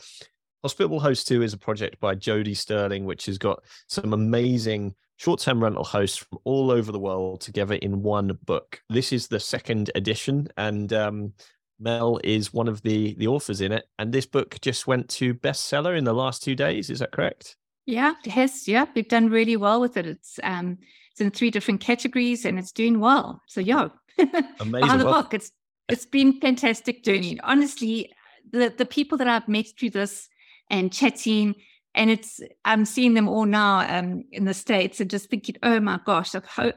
Hospitable 0.64 0.98
Host 0.98 1.28
2 1.28 1.42
is 1.42 1.52
a 1.52 1.58
project 1.58 2.00
by 2.00 2.14
Jody 2.14 2.54
Sterling, 2.54 3.04
which 3.04 3.26
has 3.26 3.36
got 3.36 3.62
some 3.86 4.14
amazing 4.14 4.94
short 5.16 5.40
term 5.40 5.62
rental 5.62 5.84
hosts 5.84 6.18
from 6.18 6.38
all 6.44 6.70
over 6.70 6.92
the 6.92 6.98
world 6.98 7.40
together 7.40 7.74
in 7.74 8.02
one 8.02 8.38
book. 8.44 8.82
This 8.90 9.12
is 9.12 9.28
the 9.28 9.40
second 9.40 9.90
edition, 9.94 10.48
and 10.56 10.92
um, 10.92 11.32
Mel 11.78 12.20
is 12.24 12.52
one 12.52 12.68
of 12.68 12.82
the 12.82 13.14
the 13.14 13.26
authors 13.26 13.60
in 13.60 13.72
it. 13.72 13.86
And 13.98 14.12
this 14.12 14.26
book 14.26 14.58
just 14.60 14.86
went 14.86 15.08
to 15.10 15.34
bestseller 15.34 15.96
in 15.96 16.04
the 16.04 16.14
last 16.14 16.42
two 16.42 16.54
days. 16.54 16.90
Is 16.90 17.00
that 17.00 17.12
correct? 17.12 17.56
Yeah, 17.86 18.14
it 18.24 18.30
has. 18.30 18.66
Yeah, 18.66 18.86
we've 18.94 19.08
done 19.08 19.28
really 19.28 19.56
well 19.56 19.80
with 19.80 19.96
it. 19.96 20.06
It's 20.06 20.38
um, 20.42 20.78
it's 21.12 21.20
in 21.20 21.30
three 21.30 21.50
different 21.50 21.80
categories, 21.80 22.44
and 22.44 22.58
it's 22.58 22.72
doing 22.72 23.00
well. 23.00 23.42
So 23.46 23.60
yeah, 23.60 23.88
amazing. 24.60 24.98
The 24.98 25.04
well, 25.04 25.22
book, 25.22 25.34
it's 25.34 25.52
it's 25.88 26.06
been 26.06 26.40
fantastic 26.40 27.04
journey. 27.04 27.38
Honestly, 27.42 28.12
the 28.50 28.72
the 28.76 28.86
people 28.86 29.18
that 29.18 29.28
I've 29.28 29.48
met 29.48 29.66
through 29.78 29.90
this 29.90 30.28
and 30.70 30.92
chatting 30.92 31.54
and 31.94 32.10
it's 32.10 32.40
i'm 32.64 32.84
seeing 32.84 33.14
them 33.14 33.28
all 33.28 33.46
now 33.46 33.80
um, 33.98 34.24
in 34.32 34.44
the 34.44 34.54
states 34.54 35.00
and 35.00 35.10
just 35.10 35.30
thinking 35.30 35.56
oh 35.62 35.80
my 35.80 35.98
gosh 36.04 36.34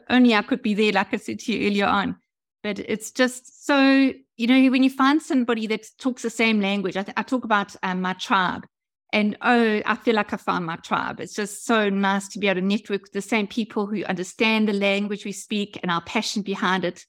only 0.10 0.34
i 0.34 0.42
could 0.42 0.62
be 0.62 0.74
there 0.74 0.92
like 0.92 1.14
i 1.14 1.18
said 1.18 1.40
to 1.40 1.54
you 1.54 1.68
earlier 1.68 1.86
on. 1.86 2.16
But 2.64 2.80
it's 2.80 3.12
just 3.12 3.66
so 3.66 4.12
you 4.36 4.48
know 4.48 4.72
when 4.72 4.84
you 4.84 4.90
find 4.90 5.22
somebody 5.22 5.68
that 5.68 5.86
talks 6.00 6.22
the 6.22 6.30
same 6.30 6.60
language 6.60 6.98
i, 6.98 7.04
th- 7.04 7.18
I 7.18 7.24
talk 7.24 7.44
about 7.44 7.76
um, 7.84 8.02
my 8.02 8.14
tribe. 8.14 8.66
And 9.14 9.38
oh 9.42 9.82
i 9.86 9.96
feel 9.96 10.16
like 10.16 10.34
i 10.34 10.38
found 10.38 10.66
my 10.66 10.76
tribe. 10.78 11.20
It's 11.20 11.34
just 11.34 11.66
so 11.66 11.90
nice 11.90 12.28
to 12.30 12.40
be 12.40 12.48
able 12.48 12.62
to 12.62 12.68
network 12.68 13.04
with 13.04 13.14
the 13.14 13.22
same 13.22 13.48
people 13.48 13.88
who 13.88 14.04
understand 14.06 14.68
the 14.68 14.74
language 14.74 15.26
we 15.26 15.32
speak 15.32 15.80
and 15.82 15.92
our 15.92 16.02
passion 16.02 16.42
behind 16.42 16.84
it. 16.84 17.06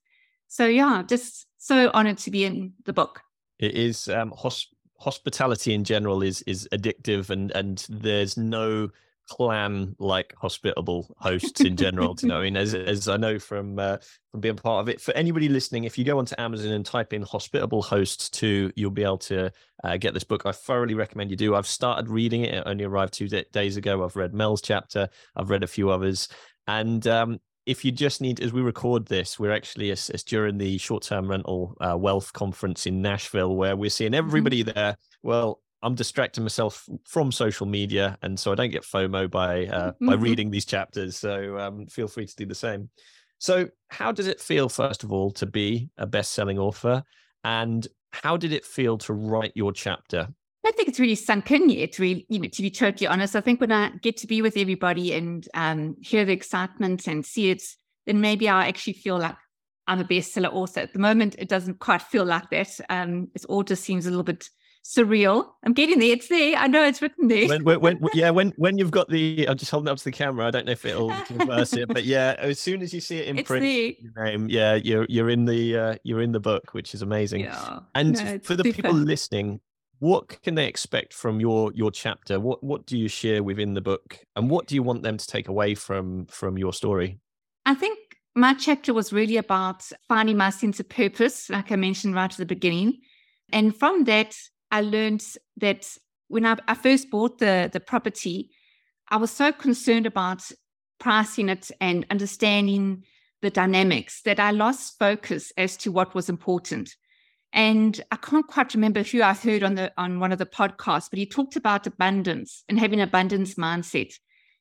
So 0.46 0.66
yeah 0.66 1.02
just 1.06 1.46
so 1.58 1.90
honored 1.92 2.18
to 2.18 2.30
be 2.30 2.44
in 2.44 2.72
the 2.86 2.92
book. 2.92 3.20
It 3.58 3.74
is 3.74 4.08
um, 4.08 4.30
hosp- 4.30 4.72
hospitality 4.98 5.74
in 5.74 5.84
general 5.84 6.22
is 6.22 6.42
is 6.42 6.68
addictive 6.72 7.30
and 7.30 7.50
and 7.52 7.86
there's 7.88 8.36
no 8.36 8.88
clan 9.28 9.94
like 9.98 10.34
hospitable 10.38 11.14
hosts 11.18 11.60
in 11.60 11.76
general 11.76 12.16
you 12.22 12.28
know 12.28 12.38
i 12.38 12.42
mean? 12.44 12.56
As 12.56 12.74
as 12.74 13.08
i 13.08 13.16
know 13.18 13.38
from 13.38 13.78
uh, 13.78 13.98
from 14.30 14.40
being 14.40 14.56
part 14.56 14.80
of 14.80 14.88
it. 14.88 15.00
For 15.00 15.12
anybody 15.14 15.48
listening 15.48 15.84
if 15.84 15.98
you 15.98 16.04
go 16.04 16.18
onto 16.18 16.34
amazon 16.38 16.72
and 16.72 16.84
type 16.84 17.12
in 17.12 17.22
hospitable 17.22 17.82
hosts 17.82 18.30
2 18.30 18.72
you'll 18.74 18.90
be 18.90 19.04
able 19.04 19.18
to 19.18 19.52
uh, 19.84 19.96
get 19.96 20.14
this 20.14 20.24
book. 20.24 20.42
I 20.44 20.52
thoroughly 20.52 20.94
recommend 20.94 21.30
you 21.30 21.36
do. 21.36 21.54
I've 21.54 21.66
started 21.66 22.08
reading 22.08 22.42
it. 22.42 22.54
It 22.54 22.62
only 22.66 22.84
arrived 22.84 23.14
two 23.14 23.28
days 23.28 23.76
ago. 23.76 24.04
I've 24.04 24.16
read 24.16 24.34
mel's 24.34 24.62
chapter. 24.62 25.08
I've 25.36 25.50
read 25.50 25.62
a 25.62 25.68
few 25.68 25.90
others. 25.90 26.28
And 26.66 27.06
um, 27.06 27.40
if 27.68 27.84
you 27.84 27.92
just 27.92 28.22
need, 28.22 28.40
as 28.40 28.50
we 28.50 28.62
record 28.62 29.04
this, 29.06 29.38
we're 29.38 29.52
actually 29.52 29.90
it's, 29.90 30.08
it's 30.08 30.22
during 30.22 30.56
the 30.56 30.78
short-term 30.78 31.28
rental 31.28 31.76
uh, 31.82 31.94
wealth 31.98 32.32
conference 32.32 32.86
in 32.86 33.02
Nashville, 33.02 33.54
where 33.54 33.76
we're 33.76 33.90
seeing 33.90 34.12
mm-hmm. 34.12 34.26
everybody 34.26 34.64
mm-hmm. 34.64 34.74
there. 34.74 34.96
Well, 35.22 35.60
I'm 35.82 35.94
distracting 35.94 36.44
myself 36.44 36.88
from 37.04 37.30
social 37.30 37.66
media, 37.66 38.16
and 38.22 38.40
so 38.40 38.52
I 38.52 38.54
don't 38.54 38.70
get 38.70 38.84
FOMO 38.84 39.30
by 39.30 39.66
uh, 39.66 39.92
mm-hmm. 39.92 40.06
by 40.06 40.14
reading 40.14 40.50
these 40.50 40.64
chapters. 40.64 41.18
So 41.18 41.58
um, 41.58 41.86
feel 41.86 42.08
free 42.08 42.26
to 42.26 42.36
do 42.36 42.46
the 42.46 42.54
same. 42.54 42.88
So, 43.38 43.68
how 43.88 44.12
does 44.12 44.28
it 44.28 44.40
feel, 44.40 44.70
first 44.70 45.04
of 45.04 45.12
all, 45.12 45.30
to 45.32 45.44
be 45.44 45.90
a 45.98 46.06
best-selling 46.06 46.58
author, 46.58 47.04
and 47.44 47.86
how 48.12 48.38
did 48.38 48.52
it 48.54 48.64
feel 48.64 48.96
to 48.98 49.12
write 49.12 49.52
your 49.54 49.72
chapter? 49.72 50.28
I 50.66 50.72
think 50.72 50.88
it's 50.88 51.00
really 51.00 51.14
sunk 51.14 51.50
in 51.50 51.70
yet, 51.70 51.98
really, 51.98 52.26
you 52.28 52.38
know, 52.38 52.48
to 52.48 52.62
be 52.62 52.70
totally 52.70 53.06
honest. 53.06 53.36
I 53.36 53.40
think 53.40 53.60
when 53.60 53.72
I 53.72 53.90
get 54.02 54.16
to 54.18 54.26
be 54.26 54.42
with 54.42 54.56
everybody 54.56 55.14
and 55.14 55.46
um, 55.54 55.96
hear 56.00 56.24
the 56.24 56.32
excitement 56.32 57.06
and 57.06 57.24
see 57.24 57.50
it, 57.50 57.62
then 58.06 58.20
maybe 58.20 58.48
I 58.48 58.66
actually 58.66 58.94
feel 58.94 59.18
like 59.18 59.36
I'm 59.86 60.00
a 60.00 60.04
bestseller 60.04 60.52
author. 60.52 60.80
At 60.80 60.92
the 60.92 60.98
moment, 60.98 61.36
it 61.38 61.48
doesn't 61.48 61.78
quite 61.78 62.02
feel 62.02 62.24
like 62.24 62.50
that. 62.50 62.78
Um, 62.90 63.28
it 63.34 63.44
all 63.46 63.62
just 63.62 63.84
seems 63.84 64.06
a 64.06 64.10
little 64.10 64.24
bit 64.24 64.48
surreal. 64.84 65.46
I'm 65.64 65.72
getting 65.72 65.98
there. 65.98 66.12
It's 66.12 66.28
there. 66.28 66.56
I 66.56 66.66
know 66.66 66.84
it's 66.84 67.02
written 67.02 67.28
there. 67.28 67.48
When, 67.48 67.64
when, 67.64 67.80
when, 67.80 67.98
yeah, 68.14 68.30
when 68.30 68.52
when 68.56 68.78
you've 68.78 68.90
got 68.90 69.08
the, 69.08 69.46
I'm 69.48 69.56
just 69.56 69.70
holding 69.70 69.88
up 69.88 69.98
to 69.98 70.04
the 70.04 70.12
camera. 70.12 70.46
I 70.46 70.50
don't 70.50 70.66
know 70.66 70.72
if 70.72 70.84
it'll 70.84 71.10
converse 71.26 71.72
it, 71.74 71.88
but 71.88 72.04
yeah, 72.04 72.34
as 72.38 72.58
soon 72.58 72.82
as 72.82 72.92
you 72.92 73.00
see 73.00 73.18
it 73.18 73.28
in 73.28 73.38
it's 73.38 73.46
print, 73.46 73.64
name, 74.16 74.48
yeah, 74.48 74.74
you're 74.74 75.06
you're 75.08 75.30
in 75.30 75.44
the 75.44 75.76
uh, 75.76 75.94
you're 76.02 76.22
in 76.22 76.32
the 76.32 76.40
book, 76.40 76.72
which 76.72 76.94
is 76.94 77.02
amazing. 77.02 77.40
Yeah. 77.40 77.80
And 77.94 78.12
No, 78.12 78.38
for 78.42 78.56
the 78.56 78.64
people 78.64 78.92
listening, 78.92 79.60
what 79.98 80.40
can 80.42 80.54
they 80.54 80.66
expect 80.66 81.12
from 81.12 81.40
your 81.40 81.72
your 81.74 81.90
chapter? 81.90 82.38
What 82.40 82.62
what 82.62 82.86
do 82.86 82.96
you 82.96 83.08
share 83.08 83.42
within 83.42 83.74
the 83.74 83.80
book, 83.80 84.18
and 84.36 84.50
what 84.50 84.66
do 84.66 84.74
you 84.74 84.82
want 84.82 85.02
them 85.02 85.16
to 85.16 85.26
take 85.26 85.48
away 85.48 85.74
from 85.74 86.26
from 86.26 86.58
your 86.58 86.72
story? 86.72 87.18
I 87.66 87.74
think 87.74 87.98
my 88.34 88.54
chapter 88.54 88.94
was 88.94 89.12
really 89.12 89.36
about 89.36 89.84
finding 90.06 90.36
my 90.36 90.50
sense 90.50 90.78
of 90.78 90.88
purpose, 90.88 91.50
like 91.50 91.72
I 91.72 91.76
mentioned 91.76 92.14
right 92.14 92.30
at 92.30 92.36
the 92.36 92.46
beginning. 92.46 93.00
And 93.52 93.76
from 93.76 94.04
that, 94.04 94.36
I 94.70 94.82
learned 94.82 95.24
that 95.56 95.88
when 96.28 96.46
I, 96.46 96.56
I 96.68 96.74
first 96.74 97.10
bought 97.10 97.38
the, 97.38 97.68
the 97.72 97.80
property, 97.80 98.50
I 99.08 99.16
was 99.16 99.30
so 99.30 99.50
concerned 99.50 100.06
about 100.06 100.42
pricing 101.00 101.48
it 101.48 101.70
and 101.80 102.06
understanding 102.10 103.04
the 103.42 103.50
dynamics 103.50 104.22
that 104.22 104.38
I 104.38 104.50
lost 104.50 104.98
focus 104.98 105.52
as 105.56 105.76
to 105.78 105.92
what 105.92 106.14
was 106.14 106.28
important. 106.28 106.94
And 107.52 108.00
I 108.10 108.16
can't 108.16 108.46
quite 108.46 108.74
remember 108.74 109.02
who 109.02 109.22
I 109.22 109.32
heard 109.32 109.62
on 109.62 109.74
the 109.74 109.92
on 109.96 110.20
one 110.20 110.32
of 110.32 110.38
the 110.38 110.46
podcasts, 110.46 111.08
but 111.10 111.18
he 111.18 111.26
talked 111.26 111.56
about 111.56 111.86
abundance 111.86 112.64
and 112.68 112.78
having 112.78 113.00
abundance 113.00 113.54
mindset. 113.54 114.12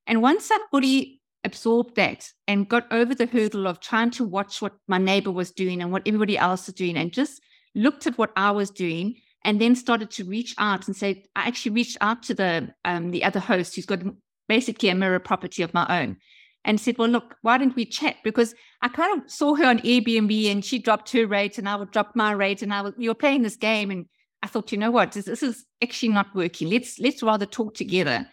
And 0.05 0.21
once 0.21 0.49
I 0.51 0.57
fully 0.71 1.21
absorbed 1.43 1.95
that 1.95 2.29
and 2.47 2.67
got 2.67 2.91
over 2.91 3.13
the 3.13 3.25
hurdle 3.25 3.67
of 3.67 3.79
trying 3.79 4.11
to 4.11 4.23
watch 4.23 4.61
what 4.61 4.73
my 4.87 4.97
neighbor 4.97 5.31
was 5.31 5.51
doing 5.51 5.81
and 5.81 5.91
what 5.91 6.03
everybody 6.05 6.37
else 6.37 6.67
was 6.67 6.75
doing 6.75 6.97
and 6.97 7.11
just 7.11 7.41
looked 7.75 8.07
at 8.07 8.17
what 8.17 8.31
I 8.35 8.51
was 8.51 8.69
doing 8.69 9.15
and 9.43 9.61
then 9.61 9.75
started 9.75 10.09
to 10.11 10.25
reach 10.25 10.55
out 10.57 10.87
and 10.87 10.95
say, 10.95 11.25
I 11.35 11.47
actually 11.47 11.71
reached 11.71 11.97
out 12.01 12.23
to 12.23 12.33
the 12.33 12.73
um, 12.85 13.11
the 13.11 13.23
other 13.23 13.39
host 13.39 13.75
who's 13.75 13.85
got 13.85 13.99
basically 14.47 14.89
a 14.89 14.95
mirror 14.95 15.19
property 15.19 15.61
of 15.61 15.73
my 15.73 15.85
own 16.01 16.17
and 16.65 16.79
said, 16.79 16.97
Well, 16.97 17.09
look, 17.09 17.35
why 17.41 17.57
don't 17.57 17.75
we 17.75 17.85
chat? 17.85 18.17
Because 18.23 18.53
I 18.81 18.89
kind 18.89 19.21
of 19.21 19.29
saw 19.31 19.55
her 19.55 19.65
on 19.65 19.79
Airbnb 19.79 20.51
and 20.51 20.63
she 20.63 20.79
dropped 20.79 21.11
her 21.11 21.25
rate 21.25 21.57
and 21.57 21.67
I 21.67 21.75
would 21.75 21.91
drop 21.91 22.15
my 22.15 22.31
rate 22.31 22.61
and 22.61 22.73
I 22.73 22.81
was, 22.81 22.93
we 22.97 23.07
were 23.07 23.15
playing 23.15 23.43
this 23.43 23.55
game 23.55 23.91
and 23.91 24.05
I 24.43 24.47
thought, 24.47 24.71
you 24.71 24.77
know 24.77 24.91
what, 24.91 25.13
this, 25.13 25.25
this 25.25 25.43
is 25.43 25.65
actually 25.81 26.09
not 26.09 26.35
working. 26.35 26.69
Let's 26.69 26.99
let's 26.99 27.23
rather 27.23 27.45
talk 27.45 27.73
together. 27.73 28.27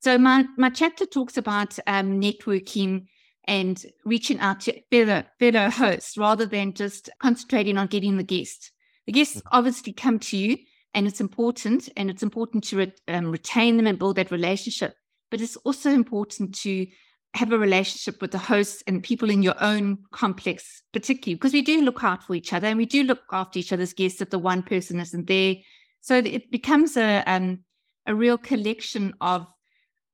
So 0.00 0.18
my 0.18 0.44
my 0.56 0.70
chapter 0.70 1.06
talks 1.06 1.36
about 1.36 1.78
um, 1.86 2.20
networking 2.20 3.06
and 3.44 3.84
reaching 4.04 4.40
out 4.40 4.60
to 4.60 4.80
fellow 4.90 5.24
fellow 5.38 5.70
hosts 5.70 6.16
rather 6.16 6.46
than 6.46 6.74
just 6.74 7.10
concentrating 7.20 7.78
on 7.78 7.86
getting 7.86 8.16
the 8.16 8.24
guest. 8.24 8.72
The 9.06 9.12
guests 9.12 9.40
obviously 9.52 9.92
come 9.92 10.18
to 10.18 10.36
you, 10.36 10.58
and 10.94 11.06
it's 11.06 11.20
important, 11.20 11.88
and 11.96 12.10
it's 12.10 12.22
important 12.22 12.64
to 12.64 12.76
re- 12.78 12.92
um, 13.08 13.30
retain 13.30 13.76
them 13.76 13.86
and 13.86 13.98
build 13.98 14.16
that 14.16 14.32
relationship. 14.32 14.94
But 15.30 15.40
it's 15.40 15.56
also 15.56 15.90
important 15.90 16.54
to 16.60 16.86
have 17.34 17.52
a 17.52 17.58
relationship 17.58 18.20
with 18.22 18.30
the 18.30 18.38
hosts 18.38 18.82
and 18.86 19.02
people 19.02 19.30
in 19.30 19.42
your 19.42 19.62
own 19.62 19.98
complex, 20.10 20.82
particularly 20.92 21.34
because 21.34 21.52
we 21.52 21.62
do 21.62 21.82
look 21.82 22.02
out 22.02 22.22
for 22.22 22.34
each 22.34 22.52
other 22.52 22.66
and 22.66 22.78
we 22.78 22.86
do 22.86 23.02
look 23.02 23.20
after 23.30 23.58
each 23.58 23.72
other's 23.72 23.92
guests 23.92 24.20
if 24.20 24.30
the 24.30 24.38
one 24.38 24.62
person 24.62 24.98
isn't 25.00 25.26
there. 25.26 25.56
So 26.00 26.16
it 26.16 26.50
becomes 26.50 26.96
a 26.96 27.22
um, 27.26 27.60
a 28.06 28.14
real 28.14 28.38
collection 28.38 29.14
of 29.20 29.46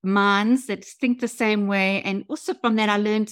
minds 0.02 0.66
that 0.66 0.84
think 0.84 1.20
the 1.20 1.28
same 1.28 1.66
way. 1.66 2.02
And 2.02 2.24
also 2.28 2.54
from 2.54 2.76
that, 2.76 2.88
I 2.88 2.96
learned 2.96 3.30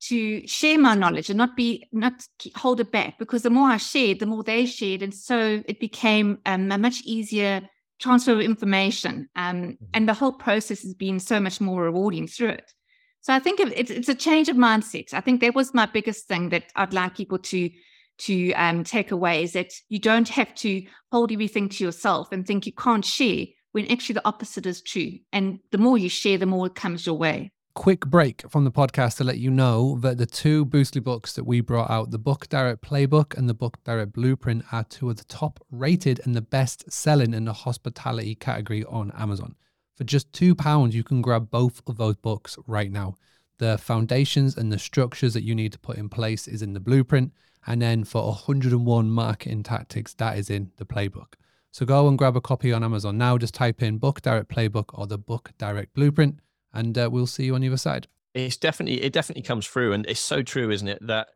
to 0.00 0.46
share 0.46 0.78
my 0.78 0.94
knowledge 0.94 1.28
and 1.28 1.38
not 1.38 1.56
be 1.56 1.88
not 1.92 2.26
hold 2.56 2.80
it 2.80 2.92
back 2.92 3.18
because 3.18 3.42
the 3.42 3.50
more 3.50 3.68
I 3.68 3.78
shared, 3.78 4.20
the 4.20 4.26
more 4.26 4.42
they 4.42 4.64
shared, 4.66 5.02
and 5.02 5.12
so 5.12 5.62
it 5.66 5.80
became 5.80 6.38
um, 6.46 6.70
a 6.70 6.78
much 6.78 7.02
easier 7.02 7.68
transfer 7.98 8.32
of 8.32 8.40
information. 8.40 9.28
Um, 9.34 9.76
and 9.92 10.08
the 10.08 10.14
whole 10.14 10.32
process 10.32 10.82
has 10.82 10.94
been 10.94 11.18
so 11.18 11.40
much 11.40 11.60
more 11.60 11.82
rewarding 11.82 12.28
through 12.28 12.50
it. 12.50 12.72
So 13.20 13.34
I 13.34 13.38
think 13.38 13.60
it's 13.60 13.90
it's 13.90 14.08
a 14.08 14.14
change 14.14 14.48
of 14.48 14.56
mindset. 14.56 15.12
I 15.12 15.20
think 15.20 15.40
that 15.40 15.54
was 15.54 15.74
my 15.74 15.86
biggest 15.86 16.26
thing 16.28 16.48
that 16.50 16.64
I'd 16.76 16.92
like 16.92 17.16
people 17.16 17.38
to 17.38 17.70
to 18.18 18.52
um, 18.54 18.84
take 18.84 19.10
away 19.10 19.42
is 19.44 19.52
that 19.52 19.72
you 19.88 19.98
don't 19.98 20.28
have 20.28 20.54
to 20.56 20.82
hold 21.12 21.30
everything 21.30 21.68
to 21.68 21.84
yourself 21.84 22.32
and 22.32 22.46
think 22.46 22.66
you 22.66 22.72
can't 22.72 23.04
share 23.04 23.44
when 23.72 23.90
actually 23.90 24.14
the 24.14 24.26
opposite 24.26 24.66
is 24.66 24.82
true. 24.82 25.12
And 25.32 25.60
the 25.70 25.78
more 25.78 25.98
you 25.98 26.08
share, 26.08 26.38
the 26.38 26.46
more 26.46 26.66
it 26.66 26.74
comes 26.74 27.06
your 27.06 27.16
way. 27.16 27.52
quick 27.74 28.06
break 28.06 28.42
from 28.50 28.64
the 28.64 28.72
podcast 28.72 29.18
to 29.18 29.22
let 29.22 29.38
you 29.38 29.52
know 29.52 29.98
that 30.00 30.18
the 30.18 30.26
two 30.26 30.66
Boostly 30.66 31.00
books 31.00 31.34
that 31.34 31.44
we 31.44 31.60
brought 31.60 31.88
out, 31.88 32.10
the 32.10 32.18
Book 32.18 32.48
Direct 32.48 32.82
Playbook 32.82 33.38
and 33.38 33.48
the 33.48 33.54
Book 33.54 33.78
Direct 33.84 34.12
Blueprint, 34.12 34.64
are 34.72 34.82
two 34.82 35.10
of 35.10 35.16
the 35.16 35.24
top 35.24 35.64
rated 35.70 36.20
and 36.24 36.34
the 36.34 36.40
best 36.40 36.90
selling 36.90 37.32
in 37.34 37.44
the 37.44 37.52
hospitality 37.52 38.34
category 38.34 38.84
on 38.84 39.12
Amazon. 39.16 39.54
For 39.98 40.04
just 40.04 40.30
£2, 40.30 40.92
you 40.92 41.02
can 41.02 41.20
grab 41.20 41.50
both 41.50 41.82
of 41.88 41.96
those 41.96 42.14
books 42.14 42.56
right 42.68 42.92
now. 42.92 43.16
The 43.58 43.76
foundations 43.78 44.56
and 44.56 44.72
the 44.72 44.78
structures 44.78 45.34
that 45.34 45.42
you 45.42 45.56
need 45.56 45.72
to 45.72 45.78
put 45.80 45.98
in 45.98 46.08
place 46.08 46.46
is 46.46 46.62
in 46.62 46.72
the 46.72 46.78
blueprint. 46.78 47.32
And 47.66 47.82
then 47.82 48.04
for 48.04 48.24
101 48.26 49.10
marketing 49.10 49.64
tactics, 49.64 50.14
that 50.14 50.38
is 50.38 50.50
in 50.50 50.70
the 50.76 50.84
playbook. 50.84 51.32
So 51.72 51.84
go 51.84 52.06
and 52.06 52.16
grab 52.16 52.36
a 52.36 52.40
copy 52.40 52.72
on 52.72 52.84
Amazon 52.84 53.18
now. 53.18 53.38
Just 53.38 53.54
type 53.54 53.82
in 53.82 53.98
Book 53.98 54.22
Direct 54.22 54.48
Playbook 54.48 54.90
or 54.92 55.08
the 55.08 55.18
Book 55.18 55.50
Direct 55.58 55.92
Blueprint, 55.94 56.38
and 56.72 56.96
uh, 56.96 57.08
we'll 57.10 57.26
see 57.26 57.46
you 57.46 57.56
on 57.56 57.62
the 57.62 57.66
other 57.66 57.76
side. 57.76 58.06
It's 58.34 58.56
definitely 58.56 59.02
it 59.02 59.12
definitely 59.12 59.42
comes 59.42 59.66
through, 59.66 59.94
and 59.94 60.06
it's 60.06 60.20
so 60.20 60.42
true, 60.42 60.70
isn't 60.70 60.88
it? 60.88 61.04
That 61.06 61.28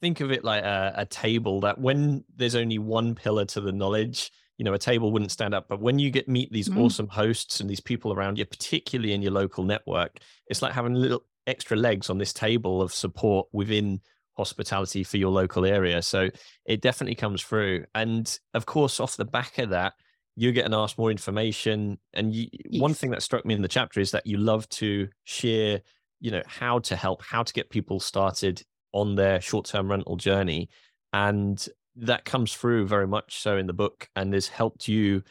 think 0.00 0.20
of 0.20 0.30
it 0.30 0.44
like 0.44 0.62
a, 0.62 0.92
a 0.94 1.06
table 1.06 1.60
that 1.60 1.78
when 1.78 2.24
there's 2.36 2.54
only 2.54 2.78
one 2.78 3.14
pillar 3.14 3.46
to 3.46 3.60
the 3.60 3.72
knowledge, 3.72 4.30
you 4.60 4.64
know, 4.64 4.74
a 4.74 4.78
table 4.78 5.10
wouldn't 5.10 5.30
stand 5.32 5.54
up. 5.54 5.68
But 5.70 5.80
when 5.80 5.98
you 5.98 6.10
get 6.10 6.28
meet 6.28 6.52
these 6.52 6.68
Mm. 6.68 6.84
awesome 6.84 7.08
hosts 7.08 7.60
and 7.60 7.70
these 7.70 7.80
people 7.80 8.12
around 8.12 8.36
you, 8.36 8.44
particularly 8.44 9.14
in 9.14 9.22
your 9.22 9.32
local 9.32 9.64
network, 9.64 10.18
it's 10.48 10.60
like 10.60 10.74
having 10.74 10.92
little 10.92 11.24
extra 11.46 11.78
legs 11.78 12.10
on 12.10 12.18
this 12.18 12.34
table 12.34 12.82
of 12.82 12.92
support 12.92 13.48
within 13.52 14.02
hospitality 14.36 15.02
for 15.02 15.16
your 15.16 15.30
local 15.30 15.64
area. 15.64 16.02
So 16.02 16.28
it 16.66 16.82
definitely 16.82 17.14
comes 17.14 17.42
through. 17.42 17.86
And 17.94 18.38
of 18.52 18.66
course, 18.66 19.00
off 19.00 19.16
the 19.16 19.24
back 19.24 19.56
of 19.56 19.70
that, 19.70 19.94
you're 20.36 20.52
getting 20.52 20.74
asked 20.74 20.98
more 20.98 21.10
information. 21.10 21.98
And 22.12 22.34
you, 22.34 22.48
one 22.78 22.92
thing 22.92 23.12
that 23.12 23.22
struck 23.22 23.46
me 23.46 23.54
in 23.54 23.62
the 23.62 23.66
chapter 23.66 23.98
is 23.98 24.10
that 24.10 24.26
you 24.26 24.36
love 24.36 24.68
to 24.80 25.08
share, 25.24 25.80
you 26.20 26.30
know, 26.30 26.42
how 26.46 26.80
to 26.80 26.96
help, 26.96 27.22
how 27.22 27.44
to 27.44 27.52
get 27.54 27.70
people 27.70 27.98
started 27.98 28.62
on 28.92 29.14
their 29.14 29.40
short-term 29.40 29.90
rental 29.90 30.16
journey. 30.16 30.68
And 31.14 31.66
that 31.96 32.24
comes 32.24 32.54
through 32.54 32.86
very 32.86 33.06
much 33.06 33.38
so 33.38 33.56
in 33.56 33.66
the 33.66 33.72
book 33.72 34.08
and 34.16 34.32
has 34.32 34.48
helped 34.48 34.88
you 34.88 35.22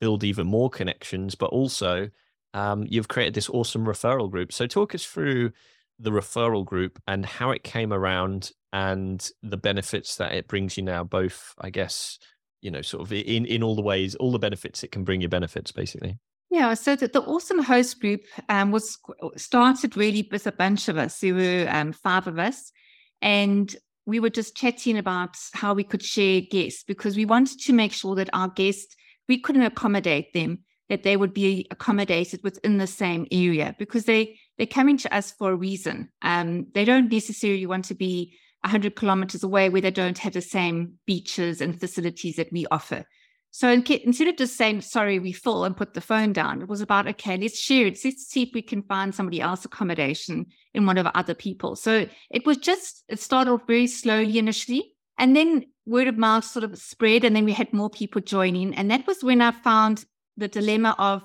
build 0.00 0.24
even 0.24 0.46
more 0.46 0.70
connections, 0.70 1.34
but 1.34 1.50
also 1.50 2.08
um, 2.54 2.84
you've 2.88 3.08
created 3.08 3.34
this 3.34 3.50
awesome 3.50 3.84
referral 3.84 4.30
group. 4.30 4.52
So 4.52 4.66
talk 4.66 4.94
us 4.94 5.04
through 5.04 5.52
the 5.98 6.10
referral 6.10 6.64
group 6.64 7.00
and 7.06 7.24
how 7.24 7.50
it 7.50 7.62
came 7.62 7.92
around 7.92 8.50
and 8.72 9.30
the 9.42 9.56
benefits 9.56 10.16
that 10.16 10.32
it 10.32 10.48
brings 10.48 10.76
you 10.76 10.82
now, 10.82 11.04
both, 11.04 11.54
I 11.58 11.70
guess, 11.70 12.18
you 12.60 12.70
know, 12.70 12.82
sort 12.82 13.02
of 13.02 13.12
in 13.12 13.46
in 13.46 13.62
all 13.62 13.74
the 13.74 13.82
ways, 13.82 14.14
all 14.16 14.32
the 14.32 14.38
benefits 14.38 14.82
it 14.82 14.92
can 14.92 15.04
bring 15.04 15.20
you 15.20 15.28
benefits, 15.28 15.72
basically. 15.72 16.18
Yeah, 16.50 16.74
so 16.74 16.96
the, 16.96 17.08
the 17.08 17.22
Awesome 17.22 17.62
Host 17.62 18.00
Group 18.00 18.22
um, 18.48 18.70
was 18.70 18.98
started 19.36 19.96
really 19.96 20.28
with 20.30 20.46
a 20.46 20.52
bunch 20.52 20.88
of 20.88 20.96
us. 20.96 21.18
There 21.20 21.34
were 21.34 21.66
um, 21.70 21.92
five 21.92 22.26
of 22.26 22.38
us, 22.38 22.72
and 23.20 23.74
we 24.06 24.20
were 24.20 24.30
just 24.30 24.56
chatting 24.56 24.96
about 24.96 25.36
how 25.52 25.74
we 25.74 25.84
could 25.84 26.02
share 26.02 26.40
guests 26.40 26.84
because 26.84 27.16
we 27.16 27.24
wanted 27.24 27.58
to 27.60 27.72
make 27.72 27.92
sure 27.92 28.14
that 28.14 28.30
our 28.32 28.48
guests 28.48 28.96
we 29.28 29.38
couldn't 29.38 29.62
accommodate 29.62 30.32
them, 30.32 30.60
that 30.88 31.02
they 31.02 31.16
would 31.16 31.34
be 31.34 31.66
accommodated 31.72 32.40
within 32.44 32.78
the 32.78 32.86
same 32.86 33.26
area 33.32 33.74
because 33.78 34.04
they 34.04 34.38
they're 34.56 34.66
coming 34.66 34.96
to 34.98 35.14
us 35.14 35.32
for 35.32 35.50
a 35.50 35.56
reason. 35.56 36.08
Um, 36.22 36.68
they 36.72 36.84
don't 36.84 37.12
necessarily 37.12 37.66
want 37.66 37.84
to 37.86 37.94
be 37.94 38.34
100 38.62 38.96
kilometers 38.96 39.42
away 39.42 39.68
where 39.68 39.82
they 39.82 39.90
don't 39.90 40.18
have 40.18 40.32
the 40.32 40.40
same 40.40 40.94
beaches 41.06 41.60
and 41.60 41.78
facilities 41.78 42.36
that 42.36 42.52
we 42.52 42.66
offer. 42.70 43.04
So 43.50 43.70
in, 43.70 43.82
instead 44.04 44.28
of 44.28 44.36
just 44.36 44.56
saying, 44.56 44.82
sorry, 44.82 45.18
we 45.18 45.32
full 45.32 45.64
and 45.64 45.76
put 45.76 45.94
the 45.94 46.00
phone 46.00 46.32
down, 46.34 46.60
it 46.60 46.68
was 46.68 46.82
about, 46.82 47.08
okay, 47.08 47.38
let's 47.38 47.58
share 47.58 47.86
it. 47.86 47.98
Let's 48.04 48.26
see 48.26 48.42
if 48.42 48.50
we 48.52 48.60
can 48.60 48.82
find 48.82 49.14
somebody 49.14 49.40
else 49.40 49.64
accommodation 49.64 50.46
in 50.74 50.84
one 50.84 50.98
of 50.98 51.06
other 51.14 51.34
people. 51.34 51.74
So 51.74 52.06
it 52.30 52.44
was 52.44 52.58
just, 52.58 53.04
it 53.08 53.18
started 53.18 53.50
off 53.50 53.66
very 53.66 53.86
slowly 53.86 54.38
initially. 54.38 54.92
And 55.18 55.34
then 55.34 55.64
word 55.86 56.08
of 56.08 56.18
mouth 56.18 56.44
sort 56.44 56.64
of 56.64 56.76
spread. 56.78 57.24
And 57.24 57.34
then 57.34 57.46
we 57.46 57.52
had 57.52 57.72
more 57.72 57.88
people 57.88 58.20
joining. 58.20 58.74
And 58.74 58.90
that 58.90 59.06
was 59.06 59.24
when 59.24 59.40
I 59.40 59.52
found 59.52 60.04
the 60.36 60.48
dilemma 60.48 60.94
of 60.98 61.22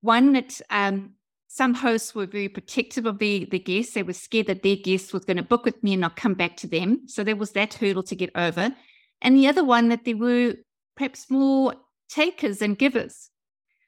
one, 0.00 0.32
that 0.32 0.60
um, 0.70 1.12
some 1.46 1.74
hosts 1.74 2.14
were 2.14 2.26
very 2.26 2.48
protective 2.48 3.06
of 3.06 3.18
the, 3.18 3.46
the 3.50 3.58
guests. 3.58 3.94
They 3.94 4.02
were 4.02 4.12
scared 4.12 4.48
that 4.48 4.62
their 4.62 4.76
guest 4.76 5.12
was 5.12 5.24
going 5.24 5.36
to 5.36 5.42
book 5.42 5.64
with 5.64 5.80
me 5.84 5.92
and 5.92 6.00
not 6.00 6.16
come 6.16 6.34
back 6.34 6.56
to 6.58 6.66
them. 6.66 7.02
So 7.06 7.22
there 7.22 7.36
was 7.36 7.52
that 7.52 7.74
hurdle 7.74 8.02
to 8.04 8.16
get 8.16 8.30
over. 8.34 8.74
And 9.20 9.36
the 9.36 9.48
other 9.48 9.64
one 9.64 9.88
that 9.88 10.04
there 10.04 10.16
were 10.16 10.54
perhaps 10.98 11.30
more 11.30 11.74
takers 12.10 12.58
than 12.58 12.74
givers. 12.74 13.30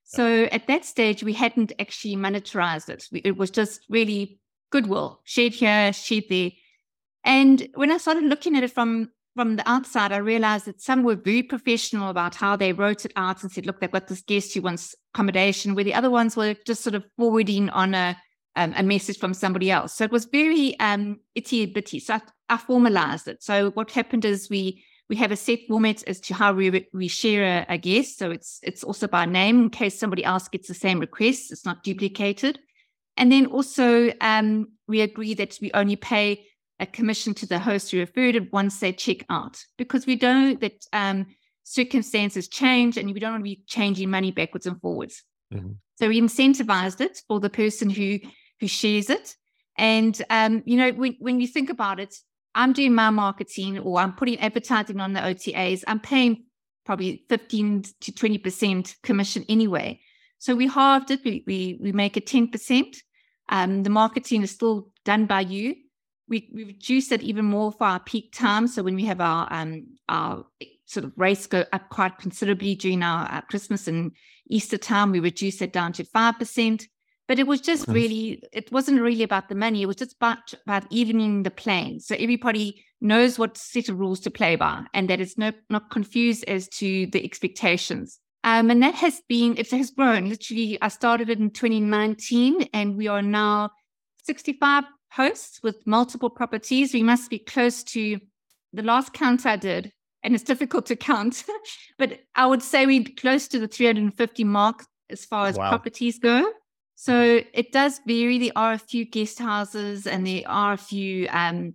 So 0.05 0.45
at 0.45 0.67
that 0.69 0.85
stage, 0.85 1.23
we 1.23 1.33
hadn't 1.33 1.73
actually 1.79 2.17
monetized 2.17 2.89
it. 2.89 3.05
It 3.13 3.37
was 3.37 3.51
just 3.51 3.85
really 3.89 4.41
goodwill, 4.71 5.21
shared 5.25 5.53
here, 5.53 5.93
shared 5.93 6.25
there. 6.31 6.51
And 7.25 7.69
when 7.75 7.91
I 7.91 7.99
started 7.99 8.25
looking 8.25 8.57
at 8.57 8.65
it 8.65 8.73
from 8.73 9.11
from 9.37 9.55
the 9.55 9.69
outside, 9.71 10.11
I 10.11 10.17
realized 10.17 10.67
that 10.67 10.83
some 10.83 11.05
were 11.05 11.15
very 11.15 11.45
professional 11.45 12.11
about 12.11 12.35
how 12.35 12.57
they 12.57 12.73
wrote 12.73 13.05
it 13.05 13.13
out 13.15 13.43
and 13.43 13.51
said, 13.51 13.65
look, 13.65 13.79
they've 13.79 13.91
got 13.91 14.09
this 14.09 14.23
guest 14.23 14.53
who 14.53 14.63
wants 14.63 14.95
accommodation, 15.15 15.77
where 15.77 15.85
the 15.85 15.95
other 15.95 16.11
ones 16.11 16.37
were 16.37 16.57
just 16.67 16.83
sort 16.83 16.97
of 16.97 17.05
forwarding 17.17 17.71
on 17.71 17.95
a 17.95 18.17
um, 18.57 18.75
a 18.77 18.83
message 18.83 19.19
from 19.19 19.33
somebody 19.33 19.71
else. 19.71 19.95
So 19.95 20.05
it 20.05 20.11
was 20.11 20.25
very 20.25 20.79
um, 20.81 21.21
itty 21.35 21.67
bitty. 21.67 22.01
So 22.01 22.15
I, 22.15 22.21
I, 22.49 22.57
formalized 22.57 23.29
it. 23.29 23.43
So 23.45 23.71
what 23.71 23.93
happened 23.93 24.25
is 24.25 24.51
we 24.51 24.83
we 25.11 25.17
have 25.17 25.33
a 25.33 25.37
set 25.37 25.59
format 25.67 26.05
as 26.07 26.21
to 26.21 26.35
how 26.35 26.53
we 26.53 26.87
we 26.95 27.09
share 27.09 27.67
a, 27.69 27.75
a 27.75 27.79
guest. 27.79 28.17
So 28.17 28.31
it's 28.31 28.61
it's 28.63 28.85
also 28.85 29.09
by 29.09 29.27
name 29.27 29.65
in 29.65 29.71
case 29.71 29.99
somebody 29.99 30.25
else 30.25 30.47
gets 30.47 30.69
the 30.69 30.75
same 30.75 31.01
request. 31.01 31.51
It's 31.51 31.67
not 31.67 31.83
duplicated. 31.83 32.61
And 33.17 33.31
then 33.31 33.47
also 33.47 34.13
um, 34.21 34.69
we 34.87 35.01
agree 35.01 35.35
that 35.35 35.59
we 35.61 35.73
only 35.75 35.97
pay 35.97 36.47
a 36.79 36.87
commission 36.87 37.35
to 37.35 37.47
the 37.47 37.59
host 37.59 37.91
who 37.91 37.99
referred 37.99 38.37
it 38.37 38.53
once 38.53 38.79
they 38.79 38.93
check 38.93 39.27
out 39.29 39.59
because 39.77 40.07
we 40.07 40.15
know 40.15 40.55
that 40.55 40.87
um, 40.93 41.27
circumstances 41.65 42.49
change 42.49 42.97
and 42.97 43.13
we 43.13 43.21
don't 43.21 43.33
want 43.33 43.43
to 43.43 43.51
be 43.51 43.63
changing 43.67 44.11
money 44.11 44.31
backwards 44.31 44.67
and 44.67 44.81
forwards. 44.81 45.25
Mm-hmm. 45.53 45.73
So 45.97 46.09
we 46.09 46.21
incentivized 46.21 47.01
it 47.01 47.21
for 47.27 47.41
the 47.41 47.51
person 47.51 47.91
who 47.91 48.21
who 48.61 48.69
shares 48.69 49.11
it. 49.11 49.35
And 49.77 50.23
um, 50.31 50.63
you 50.67 50.77
know, 50.77 50.93
when 50.93 51.17
when 51.19 51.41
you 51.41 51.49
think 51.49 51.69
about 51.69 51.99
it, 51.99 52.15
I'm 52.55 52.73
doing 52.73 52.95
my 52.95 53.11
marketing 53.11 53.79
or 53.79 53.99
I'm 53.99 54.15
putting 54.15 54.39
advertising 54.39 55.01
on 55.01 55.13
the 55.13 55.21
OTAs, 55.21 55.85
I'm 55.87 56.01
paying 56.01 56.45
probably 56.85 57.25
15 57.29 57.85
to 58.01 58.13
20% 58.13 59.03
commission 59.03 59.45
anyway. 59.49 60.01
So 60.39 60.55
we 60.55 60.67
halved 60.67 61.11
it, 61.11 61.21
we 61.25 61.45
we, 61.47 61.79
we 61.81 61.93
make 61.93 62.17
it 62.17 62.27
10%. 62.27 62.97
Um, 63.49 63.83
the 63.83 63.91
marketing 63.91 64.43
is 64.43 64.51
still 64.51 64.91
done 65.05 65.27
by 65.27 65.41
you 65.41 65.75
we, 66.31 66.49
we 66.55 66.65
reduce 66.65 67.13
it 67.13 67.23
even 67.23 67.45
more 67.45 67.73
for 67.73 67.85
our 67.85 68.01
peak 68.01 68.33
time. 68.33 68.69
So 68.69 68.83
when 68.83 68.95
we 68.95 69.05
have 69.05 69.21
our 69.21 69.53
um, 69.53 69.89
our 70.09 70.47
sort 70.87 71.05
of 71.05 71.13
race 71.17 71.47
go 71.47 71.65
up 71.73 71.89
quite 71.91 72.19
considerably 72.19 72.75
during 72.77 73.03
our, 73.03 73.27
our 73.27 73.43
Christmas 73.43 73.87
and 73.89 74.13
Easter 74.49 74.79
time, 74.79 75.11
we 75.11 75.21
reduce 75.21 75.61
it 75.61 75.73
down 75.73 75.93
to 75.95 76.05
five 76.05 76.39
percent. 76.39 76.87
But 77.31 77.39
it 77.39 77.47
was 77.47 77.61
just 77.61 77.87
really, 77.87 78.43
it 78.53 78.73
wasn't 78.73 79.01
really 79.01 79.23
about 79.23 79.49
the 79.49 79.55
money. 79.55 79.83
It 79.83 79.87
was 79.87 79.95
just 79.95 80.17
about, 80.17 80.53
about 80.67 80.83
evening 80.91 81.45
the 81.45 81.51
playing. 81.53 82.01
So 82.01 82.17
everybody 82.17 82.83
knows 83.01 83.39
what 83.39 83.57
set 83.57 83.89
of 83.89 84.01
rules 84.01 84.19
to 84.23 84.33
play 84.33 84.57
by 84.57 84.83
and 84.95 85.09
that 85.09 85.21
it's 85.21 85.39
no, 85.39 85.53
not 85.69 85.91
confused 85.91 86.45
as 86.49 86.67
to 86.71 87.07
the 87.07 87.25
expectations. 87.25 88.19
Um, 88.43 88.69
and 88.69 88.83
that 88.83 88.97
has 88.97 89.23
been, 89.29 89.57
it 89.59 89.71
has 89.71 89.93
grown. 89.93 90.29
Literally, 90.29 90.77
I 90.83 90.89
started 90.89 91.31
it 91.31 91.39
in 91.39 91.51
2019 91.51 92.69
and 92.75 92.97
we 92.97 93.07
are 93.07 93.23
now 93.23 93.71
65 94.25 94.83
hosts 95.13 95.61
with 95.63 95.87
multiple 95.87 96.31
properties. 96.31 96.93
We 96.93 97.05
must 97.05 97.31
be 97.31 97.39
close 97.39 97.85
to 97.85 98.19
the 98.73 98.83
last 98.83 99.13
count 99.13 99.47
I 99.47 99.55
did, 99.55 99.93
and 100.25 100.35
it's 100.35 100.43
difficult 100.53 100.87
to 100.87 100.97
count, 100.97 101.45
but 101.97 102.23
I 102.35 102.47
would 102.47 102.65
say 102.65 102.87
we're 102.87 103.05
close 103.17 103.47
to 103.47 103.61
the 103.61 103.69
350 103.69 104.43
mark 104.43 104.85
as 105.09 105.25
far 105.25 105.47
as 105.47 105.57
wow. 105.57 105.69
properties 105.69 106.19
go. 106.19 106.51
So 107.01 107.41
it 107.55 107.73
does 107.73 107.99
vary. 108.07 108.39
There 108.39 108.53
are 108.57 108.75
a 108.75 108.79
few 108.79 109.07
guest 109.07 109.39
houses 109.39 110.07
and 110.07 110.27
there 110.27 110.43
are 110.47 110.75
a 110.75 110.77
few 110.77 111.29
um, 111.31 111.73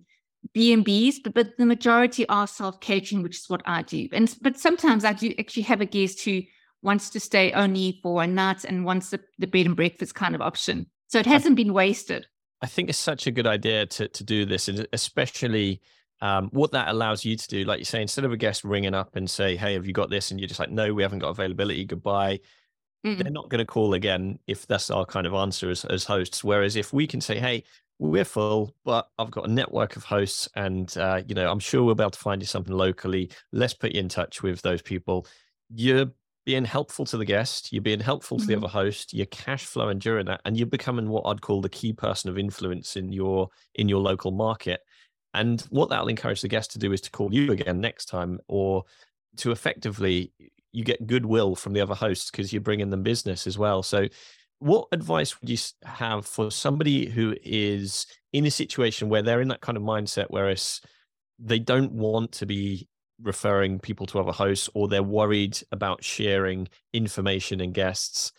B&Bs, 0.54 1.16
but, 1.24 1.34
but 1.34 1.56
the 1.58 1.66
majority 1.66 2.28
are 2.28 2.46
self-catering, 2.46 3.24
which 3.24 3.38
is 3.38 3.48
what 3.48 3.60
I 3.66 3.82
do. 3.82 4.06
And 4.12 4.32
But 4.40 4.56
sometimes 4.56 5.04
I 5.04 5.14
do 5.14 5.34
actually 5.36 5.64
have 5.64 5.80
a 5.80 5.84
guest 5.84 6.24
who 6.24 6.42
wants 6.80 7.10
to 7.10 7.18
stay 7.18 7.50
only 7.54 7.98
for 8.04 8.22
a 8.22 8.26
night 8.28 8.64
and 8.64 8.84
wants 8.84 9.10
the, 9.10 9.18
the 9.40 9.48
bed 9.48 9.66
and 9.66 9.74
breakfast 9.74 10.14
kind 10.14 10.36
of 10.36 10.40
option. 10.40 10.86
So 11.08 11.18
it 11.18 11.26
hasn't 11.26 11.56
been 11.56 11.72
wasted. 11.72 12.28
I 12.62 12.66
think 12.66 12.88
it's 12.88 12.96
such 12.96 13.26
a 13.26 13.32
good 13.32 13.48
idea 13.48 13.84
to 13.86 14.06
to 14.08 14.24
do 14.24 14.44
this, 14.46 14.68
and 14.68 14.86
especially 14.92 15.82
um, 16.20 16.50
what 16.52 16.70
that 16.70 16.88
allows 16.88 17.24
you 17.24 17.36
to 17.36 17.48
do. 17.48 17.64
Like 17.64 17.80
you 17.80 17.84
say, 17.84 18.00
instead 18.00 18.24
of 18.24 18.32
a 18.32 18.36
guest 18.36 18.64
ringing 18.64 18.94
up 18.94 19.16
and 19.16 19.28
say, 19.28 19.56
"Hey, 19.56 19.74
have 19.74 19.86
you 19.86 19.92
got 19.92 20.08
this?" 20.08 20.30
and 20.30 20.40
you're 20.40 20.48
just 20.48 20.60
like, 20.60 20.70
"No, 20.70 20.94
we 20.94 21.02
haven't 21.02 21.18
got 21.18 21.30
availability. 21.30 21.84
Goodbye." 21.84 22.40
Mm-hmm. 23.06 23.22
They're 23.22 23.32
not 23.32 23.48
going 23.48 23.60
to 23.60 23.64
call 23.64 23.94
again 23.94 24.38
if 24.48 24.66
that's 24.66 24.90
our 24.90 25.06
kind 25.06 25.26
of 25.26 25.34
answer 25.34 25.70
as 25.70 25.84
as 25.84 26.04
hosts. 26.04 26.42
Whereas 26.42 26.74
if 26.74 26.92
we 26.92 27.06
can 27.06 27.20
say, 27.20 27.38
"Hey," 27.38 27.62
we're 27.98 28.24
full, 28.24 28.74
but 28.84 29.08
I've 29.18 29.30
got 29.30 29.48
a 29.48 29.52
network 29.52 29.96
of 29.96 30.04
hosts, 30.04 30.48
and 30.56 30.94
uh, 30.98 31.22
you 31.26 31.34
know, 31.34 31.50
I'm 31.50 31.60
sure 31.60 31.84
we'll 31.84 31.94
be 31.94 32.02
able 32.02 32.10
to 32.10 32.18
find 32.18 32.42
you 32.42 32.46
something 32.46 32.74
locally. 32.74 33.30
Let's 33.52 33.74
put 33.74 33.92
you 33.92 34.00
in 34.00 34.08
touch 34.08 34.42
with 34.42 34.60
those 34.62 34.82
people. 34.82 35.26
You're 35.72 36.06
being 36.44 36.64
helpful 36.64 37.04
to 37.06 37.16
the 37.16 37.24
guest, 37.24 37.72
you're 37.72 37.82
being 37.82 38.00
helpful 38.00 38.36
mm-hmm. 38.36 38.42
to 38.42 38.46
the 38.46 38.54
mm-hmm. 38.56 38.64
other 38.64 38.72
host, 38.72 39.14
you're 39.14 39.26
cash 39.26 39.64
flowing 39.64 39.98
during 39.98 40.26
that, 40.26 40.40
and 40.44 40.56
you're 40.56 40.66
becoming 40.66 41.08
what 41.08 41.24
I'd 41.26 41.40
call 41.40 41.60
the 41.60 41.68
key 41.68 41.92
person 41.92 42.28
of 42.28 42.38
influence 42.38 42.96
in 42.96 43.12
your 43.12 43.48
in 43.74 43.88
your 43.88 44.00
local 44.00 44.32
market. 44.32 44.80
And 45.34 45.60
what 45.70 45.90
that'll 45.90 46.08
encourage 46.08 46.40
the 46.40 46.48
guest 46.48 46.72
to 46.72 46.78
do 46.78 46.92
is 46.92 47.00
to 47.02 47.10
call 47.10 47.32
you 47.32 47.52
again 47.52 47.80
next 47.80 48.06
time, 48.06 48.40
or 48.48 48.84
to 49.38 49.52
effectively 49.52 50.32
you 50.76 50.84
get 50.84 51.06
goodwill 51.06 51.56
from 51.56 51.72
the 51.72 51.80
other 51.80 51.94
hosts 51.94 52.30
because 52.30 52.52
you're 52.52 52.62
bringing 52.62 52.90
them 52.90 53.02
business 53.02 53.46
as 53.46 53.58
well. 53.58 53.82
So, 53.82 54.08
what 54.58 54.88
advice 54.92 55.38
would 55.40 55.50
you 55.50 55.58
have 55.84 56.26
for 56.26 56.50
somebody 56.50 57.08
who 57.08 57.34
is 57.42 58.06
in 58.32 58.46
a 58.46 58.50
situation 58.50 59.08
where 59.08 59.22
they're 59.22 59.42
in 59.42 59.48
that 59.48 59.60
kind 59.60 59.76
of 59.76 59.82
mindset, 59.82 60.26
whereas 60.28 60.80
they 61.38 61.58
don't 61.58 61.92
want 61.92 62.32
to 62.32 62.46
be 62.46 62.88
referring 63.22 63.78
people 63.78 64.06
to 64.06 64.18
other 64.18 64.32
hosts 64.32 64.70
or 64.74 64.88
they're 64.88 65.02
worried 65.02 65.58
about 65.72 66.02
sharing 66.04 66.68
information 66.92 67.60
and 67.60 67.74
guests 67.74 68.32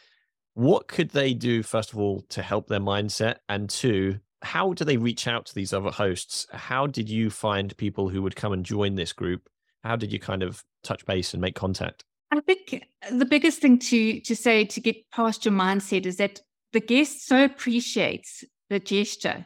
what 0.57 0.87
could 0.87 1.11
they 1.11 1.35
do 1.35 1.61
first 1.61 1.93
of 1.93 1.99
all 1.99 2.21
to 2.29 2.41
help 2.41 2.67
their 2.67 2.79
mindset? 2.79 3.35
And 3.47 3.69
two 3.69 4.19
how 4.41 4.73
do 4.73 4.83
they 4.83 4.97
reach 4.97 5.27
out 5.27 5.45
to 5.45 5.55
these 5.55 5.73
other 5.73 5.91
hosts? 5.91 6.47
How 6.51 6.87
did 6.87 7.09
you 7.09 7.29
find 7.29 7.75
people 7.77 8.09
who 8.09 8.21
would 8.21 8.35
come 8.35 8.53
and 8.53 8.65
join 8.65 8.95
this 8.95 9.13
group? 9.13 9.49
How 9.83 9.95
did 9.95 10.11
you 10.11 10.19
kind 10.19 10.41
of 10.41 10.63
touch 10.83 11.05
base 11.05 11.33
and 11.33 11.41
make 11.41 11.55
contact 11.55 12.05
i 12.31 12.39
think 12.41 12.83
the 13.11 13.25
biggest 13.25 13.59
thing 13.59 13.77
to 13.79 14.19
to 14.21 14.35
say 14.35 14.65
to 14.65 14.79
get 14.79 15.09
past 15.11 15.45
your 15.45 15.53
mindset 15.53 16.05
is 16.05 16.17
that 16.17 16.41
the 16.73 16.79
guest 16.79 17.25
so 17.25 17.43
appreciates 17.43 18.43
the 18.69 18.79
gesture 18.79 19.45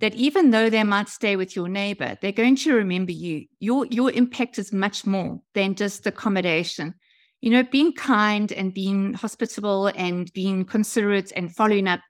that 0.00 0.14
even 0.14 0.50
though 0.50 0.70
they 0.70 0.84
might 0.84 1.08
stay 1.08 1.36
with 1.36 1.56
your 1.56 1.68
neighbor, 1.68 2.16
they're 2.20 2.32
going 2.32 2.56
to 2.56 2.74
remember 2.74 3.12
you. 3.12 3.46
Your 3.58 3.86
your 3.86 4.10
impact 4.12 4.58
is 4.58 4.72
much 4.72 5.06
more 5.06 5.40
than 5.54 5.74
just 5.74 6.06
accommodation. 6.06 6.94
You 7.40 7.50
know, 7.50 7.62
being 7.62 7.92
kind 7.92 8.50
and 8.52 8.74
being 8.74 9.14
hospitable 9.14 9.88
and 9.88 10.32
being 10.32 10.64
considerate 10.64 11.32
and 11.36 11.54
following 11.54 11.88
up 11.88 12.00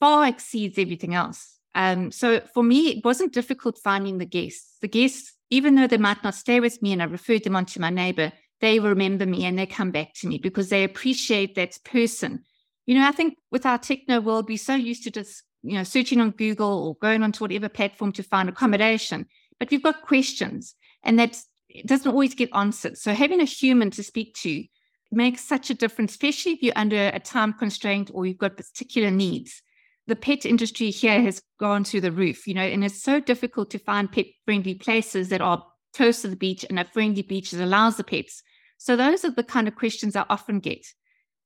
far 0.00 0.26
exceeds 0.26 0.78
everything 0.78 1.14
else. 1.14 1.58
Um, 1.74 2.10
so 2.10 2.40
for 2.54 2.62
me, 2.62 2.88
it 2.88 3.04
wasn't 3.04 3.32
difficult 3.32 3.78
finding 3.82 4.18
the 4.18 4.26
guests. 4.26 4.76
The 4.80 4.88
guests, 4.88 5.34
even 5.50 5.74
though 5.74 5.86
they 5.86 5.98
might 5.98 6.22
not 6.24 6.34
stay 6.34 6.60
with 6.60 6.80
me 6.82 6.92
and 6.92 7.02
I 7.02 7.06
referred 7.06 7.44
them 7.44 7.56
on 7.56 7.66
to 7.66 7.80
my 7.80 7.90
neighbor, 7.90 8.32
they 8.60 8.78
remember 8.78 9.26
me 9.26 9.44
and 9.44 9.58
they 9.58 9.66
come 9.66 9.90
back 9.90 10.14
to 10.14 10.26
me 10.26 10.38
because 10.38 10.68
they 10.68 10.84
appreciate 10.84 11.54
that 11.54 11.78
person. 11.84 12.44
You 12.86 12.94
know, 12.94 13.06
I 13.06 13.12
think 13.12 13.36
with 13.50 13.66
our 13.66 13.78
techno 13.78 14.20
world, 14.20 14.48
we're 14.48 14.58
so 14.58 14.74
used 14.74 15.04
to 15.04 15.10
just 15.10 15.42
you 15.66 15.74
know, 15.74 15.84
searching 15.84 16.20
on 16.20 16.30
Google 16.30 16.86
or 16.86 16.94
going 16.96 17.22
onto 17.22 17.42
whatever 17.42 17.68
platform 17.68 18.12
to 18.12 18.22
find 18.22 18.48
accommodation. 18.48 19.26
But 19.58 19.70
we've 19.70 19.82
got 19.82 20.02
questions 20.02 20.74
and 21.02 21.18
that 21.18 21.36
doesn't 21.84 22.10
always 22.10 22.34
get 22.34 22.54
answered. 22.54 22.96
So 22.96 23.12
having 23.12 23.40
a 23.40 23.44
human 23.44 23.90
to 23.92 24.02
speak 24.02 24.34
to 24.42 24.64
makes 25.10 25.42
such 25.42 25.70
a 25.70 25.74
difference, 25.74 26.12
especially 26.12 26.52
if 26.52 26.62
you're 26.62 26.72
under 26.76 27.08
a 27.08 27.18
time 27.18 27.52
constraint 27.52 28.10
or 28.14 28.26
you've 28.26 28.38
got 28.38 28.56
particular 28.56 29.10
needs. 29.10 29.62
The 30.06 30.14
pet 30.14 30.46
industry 30.46 30.90
here 30.90 31.20
has 31.20 31.42
gone 31.58 31.82
through 31.82 32.02
the 32.02 32.12
roof, 32.12 32.46
you 32.46 32.54
know, 32.54 32.62
and 32.62 32.84
it's 32.84 33.02
so 33.02 33.18
difficult 33.18 33.70
to 33.70 33.78
find 33.80 34.10
pet 34.10 34.26
friendly 34.44 34.74
places 34.74 35.30
that 35.30 35.40
are 35.40 35.64
close 35.94 36.22
to 36.22 36.28
the 36.28 36.36
beach 36.36 36.64
and 36.68 36.78
a 36.78 36.84
friendly 36.84 37.22
beach 37.22 37.50
that 37.50 37.64
allows 37.64 37.96
the 37.96 38.04
pets. 38.04 38.42
So 38.78 38.96
those 38.96 39.24
are 39.24 39.30
the 39.30 39.42
kind 39.42 39.68
of 39.68 39.76
questions 39.76 40.16
I 40.16 40.24
often 40.28 40.60
get. 40.60 40.86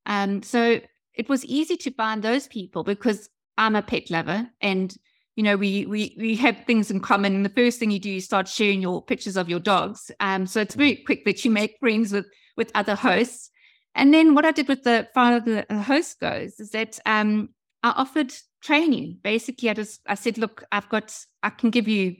Um, 0.06 0.42
so 0.42 0.80
it 1.14 1.28
was 1.28 1.44
easy 1.44 1.76
to 1.76 1.90
find 1.92 2.22
those 2.22 2.46
people 2.46 2.84
because 2.84 3.28
I'm 3.58 3.76
a 3.76 3.82
pet 3.82 4.10
lover 4.10 4.48
and 4.60 4.94
you 5.36 5.42
know 5.42 5.56
we 5.56 5.86
we 5.86 6.16
we 6.18 6.36
have 6.36 6.64
things 6.66 6.90
in 6.90 7.00
common 7.00 7.34
and 7.34 7.44
the 7.44 7.50
first 7.50 7.78
thing 7.78 7.90
you 7.90 7.98
do 7.98 8.16
is 8.16 8.24
start 8.24 8.48
sharing 8.48 8.82
your 8.82 9.02
pictures 9.02 9.36
of 9.36 9.48
your 9.48 9.60
dogs. 9.60 10.10
Um 10.20 10.46
so 10.46 10.60
it's 10.60 10.74
very 10.74 10.96
quick 10.96 11.24
that 11.24 11.44
you 11.44 11.50
make 11.50 11.76
friends 11.78 12.12
with 12.12 12.26
with 12.56 12.70
other 12.74 12.94
hosts. 12.94 13.50
And 13.94 14.14
then 14.14 14.34
what 14.34 14.44
i 14.44 14.52
did 14.52 14.68
with 14.68 14.82
the 14.84 15.08
far 15.14 15.40
the 15.40 15.66
host 15.86 16.20
goes 16.20 16.58
is 16.58 16.70
that 16.70 16.98
um 17.06 17.50
i 17.82 17.90
offered 17.90 18.32
training. 18.62 19.18
Basically 19.22 19.70
i 19.70 19.74
just 19.74 20.00
i 20.06 20.14
said 20.14 20.38
look 20.38 20.64
i've 20.72 20.88
got 20.88 21.16
i 21.42 21.50
can 21.50 21.70
give 21.70 21.88
you 21.88 22.16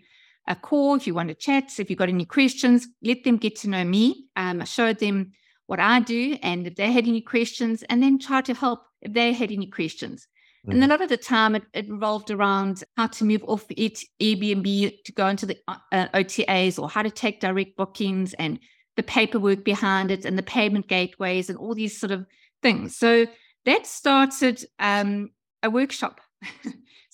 a 0.46 0.56
call 0.56 0.94
if 0.94 1.06
you 1.06 1.14
want 1.14 1.28
to 1.28 1.34
chat 1.34 1.78
if 1.78 1.90
you've 1.90 1.98
got 1.98 2.08
any 2.08 2.24
questions 2.24 2.88
let 3.02 3.22
them 3.24 3.36
get 3.36 3.56
to 3.56 3.68
know 3.68 3.84
me 3.84 4.26
um 4.36 4.60
i 4.60 4.64
showed 4.64 4.98
them 4.98 5.32
what 5.66 5.80
i 5.80 6.00
do 6.00 6.36
and 6.42 6.66
if 6.66 6.76
they 6.76 6.90
had 6.90 7.06
any 7.06 7.20
questions 7.20 7.82
and 7.84 8.02
then 8.02 8.18
try 8.18 8.40
to 8.40 8.54
help 8.54 8.80
if 9.02 9.12
they 9.12 9.32
had 9.32 9.52
any 9.52 9.66
questions 9.66 10.26
Mm-hmm. 10.66 10.72
And 10.72 10.84
a 10.84 10.88
lot 10.88 11.00
of 11.00 11.08
the 11.08 11.16
time 11.16 11.54
it, 11.54 11.62
it, 11.72 11.88
revolved 11.88 12.30
around 12.30 12.84
how 12.98 13.06
to 13.06 13.24
move 13.24 13.42
off 13.44 13.64
it, 13.70 14.00
Airbnb 14.20 14.92
to 15.04 15.12
go 15.12 15.26
into 15.26 15.46
the 15.46 15.56
uh, 15.66 15.76
uh 15.90 16.08
OTAs 16.12 16.78
or 16.78 16.86
how 16.88 17.00
to 17.02 17.10
take 17.10 17.40
direct 17.40 17.78
bookings 17.78 18.34
and 18.34 18.60
the 18.96 19.02
paperwork 19.02 19.64
behind 19.64 20.10
it 20.10 20.26
and 20.26 20.36
the 20.36 20.42
payment 20.42 20.86
gateways 20.86 21.48
and 21.48 21.58
all 21.58 21.74
these 21.74 21.98
sort 21.98 22.10
of 22.10 22.26
things. 22.62 22.94
So 22.94 23.26
that 23.64 23.86
started 23.86 24.62
um, 24.78 25.30
a 25.62 25.70
workshop. 25.70 26.20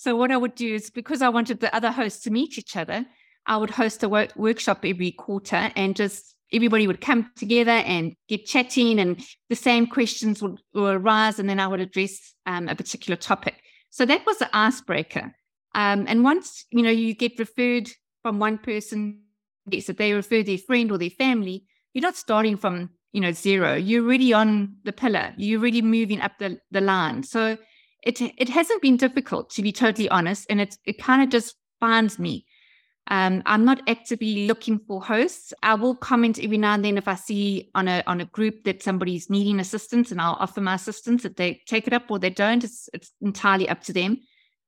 so 0.06 0.14
what 0.14 0.30
I 0.30 0.36
would 0.36 0.54
do 0.54 0.72
is 0.72 0.88
because 0.88 1.20
I 1.20 1.28
wanted 1.28 1.58
the 1.58 1.74
other 1.74 1.90
hosts 1.90 2.22
to 2.22 2.30
meet 2.30 2.58
each 2.58 2.76
other, 2.76 3.04
I 3.44 3.56
would 3.56 3.70
host 3.70 4.04
a 4.04 4.08
work- 4.08 4.36
workshop 4.36 4.84
every 4.84 5.10
quarter 5.10 5.72
and 5.74 5.96
just 5.96 6.36
everybody 6.52 6.86
would 6.86 7.00
come 7.00 7.28
together 7.34 7.72
and 7.72 8.14
get 8.28 8.46
chatting 8.46 9.00
and 9.00 9.20
the 9.48 9.56
same 9.56 9.88
questions 9.88 10.40
would, 10.40 10.60
would 10.74 10.94
arise 10.94 11.40
and 11.40 11.50
then 11.50 11.58
I 11.58 11.66
would 11.66 11.80
address 11.80 12.34
um, 12.46 12.68
a 12.68 12.76
particular 12.76 13.16
topic. 13.16 13.56
So 13.90 14.06
that 14.06 14.24
was 14.24 14.38
the 14.38 14.48
icebreaker. 14.56 15.34
Um, 15.74 16.04
and 16.06 16.22
once, 16.22 16.66
you 16.70 16.84
know, 16.84 16.90
you 16.90 17.12
get 17.12 17.40
referred 17.40 17.90
from 18.22 18.38
one 18.38 18.58
person, 18.58 19.22
yes, 19.68 19.88
if 19.88 19.96
they 19.96 20.12
refer 20.12 20.44
their 20.44 20.58
friend 20.58 20.92
or 20.92 20.98
their 20.98 21.10
family, 21.10 21.64
you're 21.94 22.02
not 22.02 22.14
starting 22.14 22.56
from, 22.56 22.90
you 23.10 23.20
know, 23.20 23.32
zero. 23.32 23.74
You're 23.74 24.04
already 24.04 24.32
on 24.32 24.76
the 24.84 24.92
pillar. 24.92 25.34
You're 25.36 25.58
already 25.58 25.82
moving 25.82 26.20
up 26.20 26.38
the, 26.38 26.60
the 26.70 26.80
line. 26.80 27.24
So 27.24 27.58
it 28.06 28.20
it 28.20 28.48
hasn't 28.48 28.80
been 28.80 28.96
difficult 28.96 29.50
to 29.50 29.62
be 29.62 29.72
totally 29.72 30.08
honest. 30.08 30.46
And 30.48 30.60
it 30.60 30.78
it 30.84 30.98
kind 30.98 31.22
of 31.22 31.28
just 31.28 31.56
finds 31.80 32.18
me. 32.18 32.46
Um, 33.08 33.42
I'm 33.46 33.64
not 33.64 33.82
actively 33.88 34.46
looking 34.46 34.80
for 34.80 35.00
hosts. 35.00 35.52
I 35.62 35.74
will 35.74 35.94
comment 35.94 36.42
every 36.42 36.58
now 36.58 36.74
and 36.74 36.84
then 36.84 36.98
if 36.98 37.06
I 37.06 37.14
see 37.14 37.70
on 37.74 37.88
a 37.88 38.02
on 38.06 38.20
a 38.20 38.24
group 38.26 38.64
that 38.64 38.82
somebody's 38.82 39.28
needing 39.28 39.60
assistance, 39.60 40.10
and 40.10 40.20
I'll 40.20 40.38
offer 40.40 40.60
my 40.60 40.74
assistance. 40.74 41.24
If 41.24 41.36
they 41.36 41.60
take 41.66 41.86
it 41.86 41.92
up 41.92 42.10
or 42.10 42.18
they 42.18 42.30
don't, 42.30 42.64
it's 42.64 42.88
it's 42.94 43.12
entirely 43.20 43.68
up 43.68 43.82
to 43.84 43.92
them. 43.92 44.18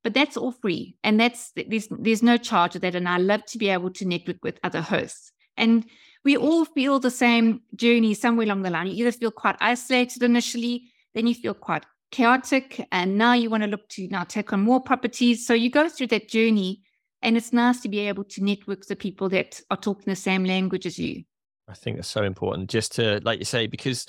But 0.04 0.14
that's 0.14 0.36
all 0.36 0.52
free, 0.52 0.96
and 1.02 1.18
that's 1.20 1.52
there's 1.54 1.88
there's 1.90 2.22
no 2.22 2.36
charge 2.36 2.74
of 2.76 2.82
that. 2.82 2.94
And 2.94 3.08
I 3.08 3.18
love 3.18 3.44
to 3.46 3.58
be 3.58 3.68
able 3.68 3.90
to 3.92 4.04
network 4.04 4.42
with 4.42 4.58
other 4.62 4.82
hosts. 4.82 5.32
And 5.56 5.84
we 6.24 6.36
all 6.36 6.64
feel 6.64 7.00
the 7.00 7.10
same 7.10 7.62
journey 7.74 8.14
somewhere 8.14 8.46
along 8.46 8.62
the 8.62 8.70
line. 8.70 8.86
You 8.86 9.06
either 9.06 9.12
feel 9.12 9.30
quite 9.32 9.56
isolated 9.60 10.22
initially, 10.22 10.92
then 11.14 11.26
you 11.26 11.34
feel 11.34 11.54
quite 11.54 11.84
chaotic, 12.10 12.86
and 12.92 13.18
now 13.18 13.34
you 13.34 13.50
want 13.50 13.62
to 13.62 13.68
look 13.68 13.88
to 13.90 14.08
now 14.08 14.24
take 14.24 14.52
on 14.52 14.60
more 14.60 14.80
properties. 14.80 15.46
So 15.46 15.54
you 15.54 15.70
go 15.70 15.88
through 15.88 16.08
that 16.08 16.28
journey 16.28 16.82
and 17.22 17.36
it's 17.36 17.52
nice 17.52 17.80
to 17.80 17.88
be 17.88 18.00
able 18.00 18.24
to 18.24 18.44
network 18.44 18.86
the 18.86 18.96
people 18.96 19.28
that 19.30 19.60
are 19.70 19.76
talking 19.76 20.04
the 20.06 20.16
same 20.16 20.44
language 20.44 20.86
as 20.86 20.98
you. 20.98 21.24
I 21.68 21.74
think 21.74 21.96
that's 21.96 22.08
so 22.08 22.22
important 22.22 22.70
just 22.70 22.94
to, 22.94 23.20
like 23.24 23.38
you 23.38 23.44
say, 23.44 23.66
because 23.66 24.06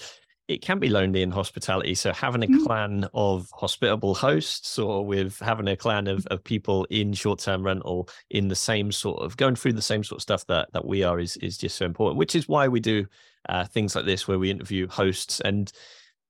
it 0.47 0.61
can 0.63 0.79
be 0.79 0.89
lonely 0.89 1.21
in 1.21 1.29
hospitality. 1.29 1.93
So 1.93 2.11
having 2.11 2.43
a 2.43 2.47
mm. 2.47 2.65
clan 2.65 3.07
of 3.13 3.47
hospitable 3.53 4.15
hosts 4.15 4.79
or 4.79 5.05
with 5.05 5.37
having 5.39 5.67
a 5.67 5.77
clan 5.77 6.07
of, 6.07 6.25
of 6.27 6.43
people 6.43 6.85
in 6.89 7.13
short-term 7.13 7.63
rental 7.63 8.09
in 8.31 8.47
the 8.47 8.55
same 8.55 8.91
sort 8.91 9.21
of 9.21 9.37
going 9.37 9.55
through 9.55 9.73
the 9.73 9.81
same 9.81 10.03
sort 10.03 10.17
of 10.17 10.23
stuff 10.23 10.47
that 10.47 10.69
that 10.73 10.85
we 10.85 11.03
are 11.03 11.19
is 11.19 11.37
is 11.37 11.57
just 11.57 11.75
so 11.75 11.85
important, 11.85 12.17
which 12.17 12.33
is 12.33 12.47
why 12.47 12.67
we 12.67 12.79
do 12.79 13.05
uh, 13.47 13.65
things 13.65 13.95
like 13.95 14.05
this 14.05 14.27
where 14.27 14.39
we 14.39 14.49
interview 14.49 14.87
hosts 14.87 15.39
and 15.41 15.71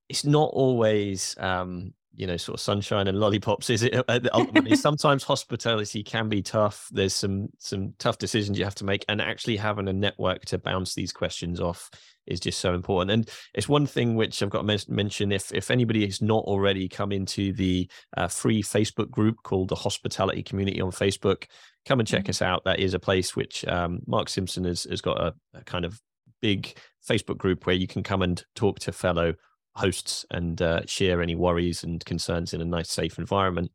it's 0.09 0.25
not 0.25 0.49
always 0.53 1.35
um, 1.39 1.93
you 2.15 2.27
know 2.27 2.35
sort 2.35 2.55
of 2.55 2.61
sunshine 2.61 3.07
and 3.07 3.19
lollipops 3.19 3.69
is 3.69 3.83
it? 3.83 3.95
Uh, 4.07 4.19
ultimately 4.33 4.75
sometimes 4.75 5.23
hospitality 5.23 6.03
can 6.03 6.27
be 6.27 6.41
tough. 6.41 6.87
There's 6.91 7.13
some 7.13 7.47
some 7.57 7.93
tough 7.99 8.17
decisions 8.17 8.57
you 8.57 8.65
have 8.65 8.75
to 8.75 8.85
make 8.85 9.05
and 9.07 9.21
actually 9.21 9.55
having 9.55 9.87
a 9.87 9.93
network 9.93 10.45
to 10.45 10.57
bounce 10.57 10.95
these 10.95 11.13
questions 11.13 11.61
off 11.61 11.89
is 12.27 12.39
just 12.39 12.59
so 12.59 12.73
important. 12.73 13.11
And 13.11 13.29
it's 13.53 13.69
one 13.69 13.85
thing 13.85 14.15
which 14.15 14.43
i've 14.43 14.49
got 14.49 14.67
to 14.67 14.85
mention 14.89 15.31
if 15.31 15.53
if 15.53 15.71
anybody 15.71 16.05
has 16.05 16.21
not 16.21 16.43
already 16.43 16.89
come 16.89 17.11
into 17.11 17.53
the 17.53 17.89
uh, 18.17 18.27
free 18.27 18.61
facebook 18.61 19.09
group 19.09 19.37
called 19.43 19.69
the 19.69 19.75
hospitality 19.75 20.43
community 20.43 20.81
on 20.81 20.91
facebook 20.91 21.45
come 21.85 21.99
and 21.99 22.07
check 22.07 22.23
mm-hmm. 22.23 22.29
us 22.29 22.41
out. 22.41 22.63
That 22.65 22.79
is 22.79 22.93
a 22.93 22.99
place 22.99 23.35
which 23.35 23.65
um, 23.67 24.01
mark 24.07 24.29
simpson 24.29 24.65
has, 24.65 24.83
has 24.83 25.01
got 25.01 25.19
a, 25.19 25.33
a 25.53 25.63
kind 25.63 25.85
of 25.85 25.99
big 26.41 26.77
facebook 27.07 27.37
group 27.37 27.65
where 27.65 27.75
you 27.75 27.87
can 27.87 28.03
come 28.03 28.21
and 28.21 28.43
talk 28.55 28.79
to 28.79 28.91
fellow 28.91 29.33
hosts 29.75 30.25
and 30.31 30.61
uh, 30.61 30.81
share 30.85 31.21
any 31.21 31.35
worries 31.35 31.83
and 31.83 32.03
concerns 32.05 32.53
in 32.53 32.61
a 32.61 32.65
nice, 32.65 32.89
safe 32.89 33.17
environment. 33.17 33.71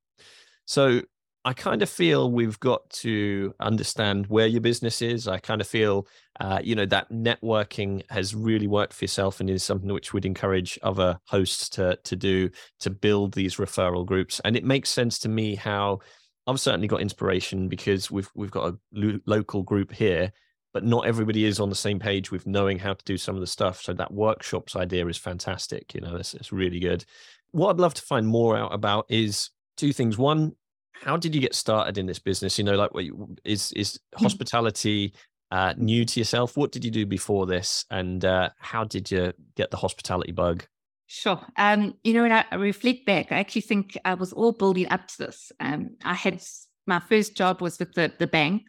So 0.67 1.03
I 1.47 1.53
kind 1.53 1.83
of 1.83 1.91
feel 1.91 2.31
we've 2.31 2.59
got 2.59 2.89
to 2.91 3.55
understand 3.61 4.27
where 4.29 4.47
your 4.47 4.63
business 4.63 5.03
is. 5.03 5.29
I 5.29 5.39
kind 5.39 5.61
of 5.61 5.67
feel, 5.67 6.07
uh, 6.41 6.61
you 6.65 6.75
know, 6.75 6.87
that 6.87 7.11
networking 7.11 8.03
has 8.11 8.35
really 8.35 8.67
worked 8.67 8.95
for 8.95 9.05
yourself 9.05 9.41
and 9.41 9.51
is 9.51 9.63
something 9.63 9.93
which 9.93 10.15
would 10.15 10.25
encourage 10.25 10.79
other 10.83 11.19
hosts 11.27 11.69
to 11.71 11.99
to 12.05 12.17
do 12.17 12.49
to 12.81 12.89
build 12.89 13.35
these 13.35 13.57
referral 13.57 14.07
groups. 14.07 14.41
And 14.45 14.57
it 14.57 14.65
makes 14.65 14.89
sense 14.89 15.19
to 15.21 15.29
me 15.29 15.55
how 15.55 15.99
I've 16.47 16.61
certainly 16.61 16.89
got 16.89 17.03
inspiration 17.03 17.69
because 17.69 18.11
we've 18.11 18.31
we've 18.35 18.51
got 18.51 18.71
a 18.71 18.79
lo- 18.93 19.21
local 19.27 19.63
group 19.63 19.93
here 19.93 20.33
but 20.75 20.85
not 20.85 21.07
everybody 21.07 21.45
is 21.45 21.61
on 21.61 21.71
the 21.71 21.75
same 21.75 22.01
page 22.01 22.33
with 22.33 22.49
knowing 22.49 22.79
how 22.79 22.93
to 22.93 23.05
do 23.05 23.17
some 23.17 23.37
of 23.37 23.41
the 23.41 23.47
stuff. 23.47 23.81
So 23.81 23.95
that 23.95 24.13
workshops 24.13 24.75
idea 24.75 25.07
is 25.07 25.17
fantastic. 25.17 25.95
You 25.95 26.01
know, 26.01 26.17
it's, 26.17 26.35
it's 26.35 26.53
really 26.53 26.81
good. 26.81 27.05
What 27.53 27.71
I'd 27.71 27.81
love 27.81 27.95
to 27.95 28.03
find 28.03 28.27
more 28.27 28.57
out 28.57 28.75
about 28.75 29.07
is 29.09 29.51
two 29.77 29.93
things. 29.93 30.19
One, 30.19 30.57
how 30.93 31.17
did 31.17 31.33
you 31.33 31.41
get 31.41 31.55
started 31.55 31.97
in 31.97 32.07
this 32.07 32.19
business? 32.19 32.59
You 32.59 32.65
know, 32.65 32.75
like 32.75 32.93
what 32.93 33.05
you, 33.05 33.37
is 33.45 33.73
is 33.73 34.01
hmm. 34.15 34.25
hospitality 34.25 35.15
uh, 35.53 35.75
new 35.77 36.05
to 36.05 36.21
yourself? 36.21 36.57
What 36.57 36.73
did 36.73 36.85
you 36.85 36.91
do 36.91 37.07
before 37.07 37.47
this, 37.47 37.85
and 37.91 38.25
uh, 38.25 38.51
how 38.59 38.83
did 38.83 39.11
you 39.11 39.33
get 39.55 39.71
the 39.71 39.77
hospitality 39.77 40.33
bug? 40.33 40.67
Sure. 41.07 41.41
Um, 41.57 41.95
you 42.03 42.15
know, 42.15 42.23
when 42.23 42.33
I 42.33 42.53
reflect 42.57 43.07
back, 43.07 43.31
I 43.31 43.37
actually 43.37 43.63
think 43.63 43.97
I 44.05 44.15
was 44.15 44.33
all 44.33 44.53
building 44.53 44.89
up 44.89 45.07
to 45.07 45.19
this. 45.19 45.53
Um, 45.61 45.91
I 46.05 46.15
had 46.15 46.43
my 46.87 46.99
first 46.99 47.37
job 47.37 47.61
was 47.61 47.79
with 47.79 47.93
the 47.93 48.13
the 48.19 48.27
bank 48.27 48.63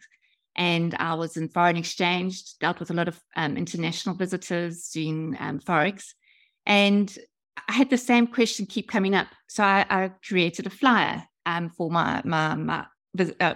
and 0.56 0.94
I 0.98 1.14
was 1.14 1.36
in 1.36 1.48
foreign 1.48 1.76
exchange, 1.76 2.58
dealt 2.58 2.80
with 2.80 2.90
a 2.90 2.94
lot 2.94 3.08
of 3.08 3.20
um, 3.36 3.56
international 3.56 4.16
visitors 4.16 4.88
doing 4.88 5.36
um, 5.38 5.60
forex, 5.60 6.14
and 6.64 7.16
I 7.68 7.72
had 7.72 7.90
the 7.90 7.98
same 7.98 8.26
question 8.26 8.66
keep 8.66 8.90
coming 8.90 9.14
up. 9.14 9.28
So 9.48 9.62
I, 9.62 9.86
I 9.88 10.10
created 10.26 10.66
a 10.66 10.70
flyer 10.70 11.22
um, 11.44 11.70
for 11.70 11.90
my 11.90 12.22
my, 12.24 12.54
my 12.54 12.86
uh, 13.40 13.54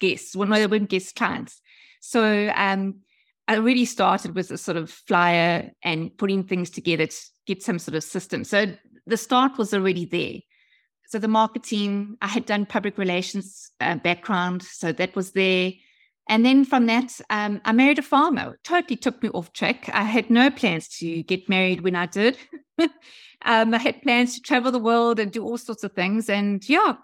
guests, 0.00 0.36
well, 0.36 0.48
no, 0.48 0.66
they 0.66 1.00
clients. 1.16 1.60
So 2.00 2.52
um, 2.54 3.00
I 3.48 3.56
really 3.56 3.84
started 3.84 4.34
with 4.34 4.50
a 4.50 4.58
sort 4.58 4.76
of 4.76 4.90
flyer 4.90 5.70
and 5.82 6.16
putting 6.16 6.44
things 6.44 6.70
together 6.70 7.06
to 7.06 7.16
get 7.46 7.62
some 7.62 7.78
sort 7.78 7.94
of 7.94 8.04
system. 8.04 8.44
So 8.44 8.66
the 9.06 9.16
start 9.16 9.58
was 9.58 9.74
already 9.74 10.04
there. 10.04 10.40
So 11.08 11.18
the 11.18 11.28
marketing, 11.28 12.16
I 12.22 12.28
had 12.28 12.46
done 12.46 12.66
public 12.66 12.98
relations 12.98 13.70
uh, 13.80 13.96
background, 13.96 14.62
so 14.62 14.92
that 14.92 15.14
was 15.14 15.32
there. 15.32 15.72
And 16.28 16.44
then 16.44 16.64
from 16.64 16.86
that, 16.86 17.20
um, 17.28 17.60
I 17.64 17.72
married 17.72 17.98
a 17.98 18.02
farmer. 18.02 18.58
Totally 18.64 18.96
took 18.96 19.22
me 19.22 19.28
off 19.30 19.52
track. 19.52 19.90
I 19.92 20.04
had 20.04 20.30
no 20.30 20.50
plans 20.50 20.88
to 20.98 21.22
get 21.24 21.48
married 21.48 21.82
when 21.82 21.94
I 21.94 22.06
did. 22.06 22.38
um, 22.78 23.74
I 23.74 23.78
had 23.78 24.02
plans 24.02 24.34
to 24.34 24.40
travel 24.40 24.72
the 24.72 24.78
world 24.78 25.20
and 25.20 25.30
do 25.30 25.44
all 25.44 25.58
sorts 25.58 25.84
of 25.84 25.92
things. 25.92 26.30
And 26.30 26.66
yeah, 26.66 26.94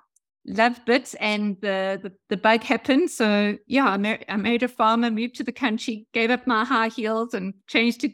loved 0.47 0.89
it. 0.89 1.15
And 1.21 1.59
the, 1.61 2.01
the, 2.03 2.13
the 2.31 2.39
bug 2.39 2.63
happened. 2.63 3.11
So 3.11 3.59
yeah, 3.67 3.89
I, 3.89 3.97
mar- 3.99 4.21
I 4.29 4.37
married 4.37 4.63
a 4.63 4.69
farmer, 4.69 5.11
moved 5.11 5.35
to 5.37 5.45
the 5.45 5.53
country, 5.53 6.07
gave 6.15 6.31
up 6.31 6.47
my 6.47 6.65
high 6.65 6.89
heels 6.89 7.35
and 7.35 7.53
changed 7.67 8.01
to, 8.01 8.11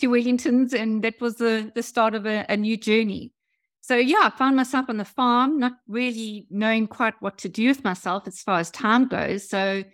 to 0.00 0.08
Wellingtons. 0.08 0.72
And 0.72 1.04
that 1.04 1.20
was 1.20 1.36
the, 1.36 1.70
the 1.72 1.84
start 1.84 2.16
of 2.16 2.26
a, 2.26 2.44
a 2.48 2.56
new 2.56 2.76
journey. 2.76 3.32
So 3.80 3.96
yeah, 3.96 4.22
I 4.24 4.30
found 4.36 4.56
myself 4.56 4.86
on 4.88 4.98
the 4.98 5.04
farm, 5.04 5.60
not 5.60 5.72
really 5.86 6.46
knowing 6.50 6.88
quite 6.88 7.14
what 7.20 7.38
to 7.38 7.48
do 7.48 7.68
with 7.68 7.84
myself 7.84 8.26
as 8.26 8.42
far 8.42 8.58
as 8.58 8.70
time 8.70 9.08
goes. 9.08 9.48
So 9.48 9.84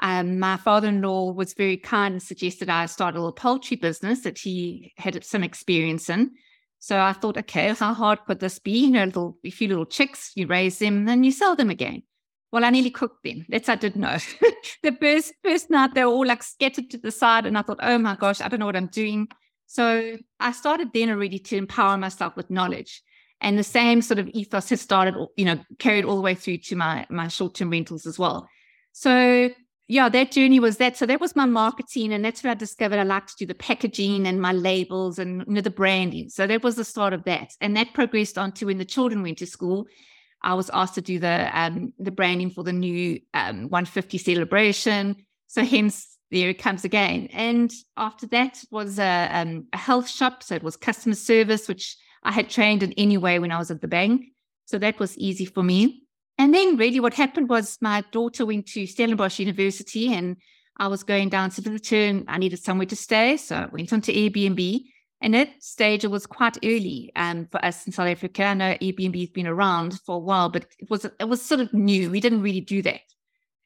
um, 0.00 0.38
my 0.38 0.56
father-in-law 0.56 1.32
was 1.32 1.54
very 1.54 1.76
kind 1.76 2.12
and 2.12 2.22
suggested 2.22 2.68
I 2.68 2.86
start 2.86 3.14
a 3.14 3.18
little 3.18 3.32
poultry 3.32 3.76
business 3.76 4.20
that 4.20 4.38
he 4.38 4.92
had 4.96 5.22
some 5.24 5.42
experience 5.42 6.08
in. 6.08 6.32
So 6.78 7.00
I 7.00 7.12
thought, 7.12 7.36
okay, 7.36 7.74
how 7.74 7.92
hard 7.92 8.24
could 8.26 8.38
this 8.38 8.58
be? 8.58 8.86
You 8.86 8.90
know, 8.90 9.04
little, 9.04 9.38
a 9.44 9.50
few 9.50 9.66
little 9.66 9.86
chicks, 9.86 10.32
you 10.36 10.46
raise 10.46 10.78
them, 10.78 11.06
then 11.06 11.24
you 11.24 11.32
sell 11.32 11.56
them 11.56 11.70
again. 11.70 12.02
Well, 12.52 12.64
I 12.64 12.70
nearly 12.70 12.90
cooked 12.90 13.24
them. 13.24 13.44
That's 13.48 13.68
I 13.68 13.74
didn't 13.74 14.00
know. 14.00 14.16
the 14.82 14.96
first 14.98 15.34
first 15.44 15.68
night 15.68 15.94
they 15.94 16.04
were 16.04 16.12
all 16.12 16.26
like 16.26 16.42
scattered 16.42 16.88
to 16.90 16.98
the 16.98 17.10
side, 17.10 17.44
and 17.44 17.58
I 17.58 17.62
thought, 17.62 17.80
oh 17.82 17.98
my 17.98 18.16
gosh, 18.16 18.40
I 18.40 18.48
don't 18.48 18.60
know 18.60 18.66
what 18.66 18.76
I'm 18.76 18.86
doing. 18.86 19.28
So 19.66 20.16
I 20.40 20.52
started 20.52 20.92
then 20.94 21.10
already 21.10 21.38
to 21.38 21.56
empower 21.56 21.98
myself 21.98 22.36
with 22.36 22.48
knowledge. 22.48 23.02
And 23.42 23.58
the 23.58 23.64
same 23.64 24.00
sort 24.00 24.18
of 24.18 24.28
ethos 24.28 24.70
has 24.70 24.80
started, 24.80 25.14
you 25.36 25.44
know, 25.44 25.60
carried 25.78 26.06
all 26.06 26.16
the 26.16 26.22
way 26.22 26.34
through 26.34 26.58
to 26.58 26.76
my 26.76 27.06
my 27.10 27.28
short-term 27.28 27.70
rentals 27.70 28.06
as 28.06 28.18
well. 28.18 28.48
So 28.92 29.50
yeah, 29.88 30.10
that 30.10 30.32
journey 30.32 30.60
was 30.60 30.76
that. 30.76 30.96
So 30.96 31.06
that 31.06 31.20
was 31.20 31.34
my 31.34 31.46
marketing, 31.46 32.12
and 32.12 32.24
that's 32.24 32.44
where 32.44 32.50
I 32.50 32.54
discovered 32.54 32.98
I 32.98 33.04
like 33.04 33.26
to 33.26 33.36
do 33.38 33.46
the 33.46 33.54
packaging 33.54 34.26
and 34.26 34.40
my 34.40 34.52
labels 34.52 35.18
and 35.18 35.44
you 35.46 35.54
know 35.54 35.60
the 35.62 35.70
branding. 35.70 36.28
So 36.28 36.46
that 36.46 36.62
was 36.62 36.76
the 36.76 36.84
start 36.84 37.14
of 37.14 37.24
that, 37.24 37.54
and 37.60 37.76
that 37.76 37.94
progressed 37.94 38.36
on 38.36 38.52
to 38.52 38.66
when 38.66 38.78
the 38.78 38.84
children 38.84 39.22
went 39.22 39.38
to 39.38 39.46
school. 39.46 39.86
I 40.42 40.54
was 40.54 40.70
asked 40.70 40.94
to 40.94 41.00
do 41.00 41.18
the 41.18 41.50
um, 41.58 41.94
the 41.98 42.10
branding 42.10 42.50
for 42.50 42.62
the 42.62 42.72
new 42.72 43.18
um, 43.32 43.70
150 43.70 44.18
celebration. 44.18 45.16
So 45.46 45.64
hence 45.64 46.18
there 46.30 46.50
it 46.50 46.58
comes 46.58 46.84
again. 46.84 47.28
And 47.32 47.72
after 47.96 48.26
that 48.28 48.62
was 48.70 48.98
a, 48.98 49.28
um, 49.32 49.66
a 49.72 49.78
health 49.78 50.08
shop. 50.08 50.42
So 50.42 50.54
it 50.54 50.62
was 50.62 50.76
customer 50.76 51.14
service, 51.14 51.68
which 51.68 51.96
I 52.22 52.32
had 52.32 52.50
trained 52.50 52.82
in 52.82 52.92
anyway 52.92 53.38
when 53.38 53.50
I 53.50 53.58
was 53.58 53.70
at 53.70 53.80
the 53.80 53.88
bank. 53.88 54.26
So 54.66 54.78
that 54.78 54.98
was 54.98 55.16
easy 55.16 55.46
for 55.46 55.62
me. 55.62 56.02
And 56.38 56.54
then 56.54 56.76
really 56.76 57.00
what 57.00 57.14
happened 57.14 57.48
was 57.48 57.78
my 57.80 58.04
daughter 58.12 58.46
went 58.46 58.66
to 58.68 58.86
Stellenbosch 58.86 59.40
University 59.40 60.12
and 60.14 60.36
I 60.78 60.86
was 60.86 61.02
going 61.02 61.28
down 61.28 61.50
to 61.50 61.96
and 61.96 62.24
I 62.28 62.38
needed 62.38 62.60
somewhere 62.60 62.86
to 62.86 62.96
stay. 62.96 63.36
So 63.36 63.56
I 63.56 63.66
went 63.66 63.92
on 63.92 64.00
to 64.02 64.12
Airbnb. 64.12 64.84
And 65.20 65.34
that 65.34 65.50
stage 65.60 66.04
it 66.04 66.12
was 66.12 66.26
quite 66.26 66.58
early 66.64 67.10
um, 67.16 67.48
for 67.50 67.64
us 67.64 67.84
in 67.84 67.92
South 67.92 68.06
Africa. 68.06 68.44
I 68.44 68.54
know 68.54 68.76
Airbnb's 68.80 69.30
been 69.30 69.48
around 69.48 70.00
for 70.06 70.14
a 70.14 70.20
while, 70.20 70.48
but 70.48 70.66
it 70.78 70.88
was 70.88 71.04
it 71.04 71.28
was 71.28 71.42
sort 71.42 71.60
of 71.60 71.74
new. 71.74 72.08
We 72.08 72.20
didn't 72.20 72.42
really 72.42 72.60
do 72.60 72.82
that. 72.82 73.00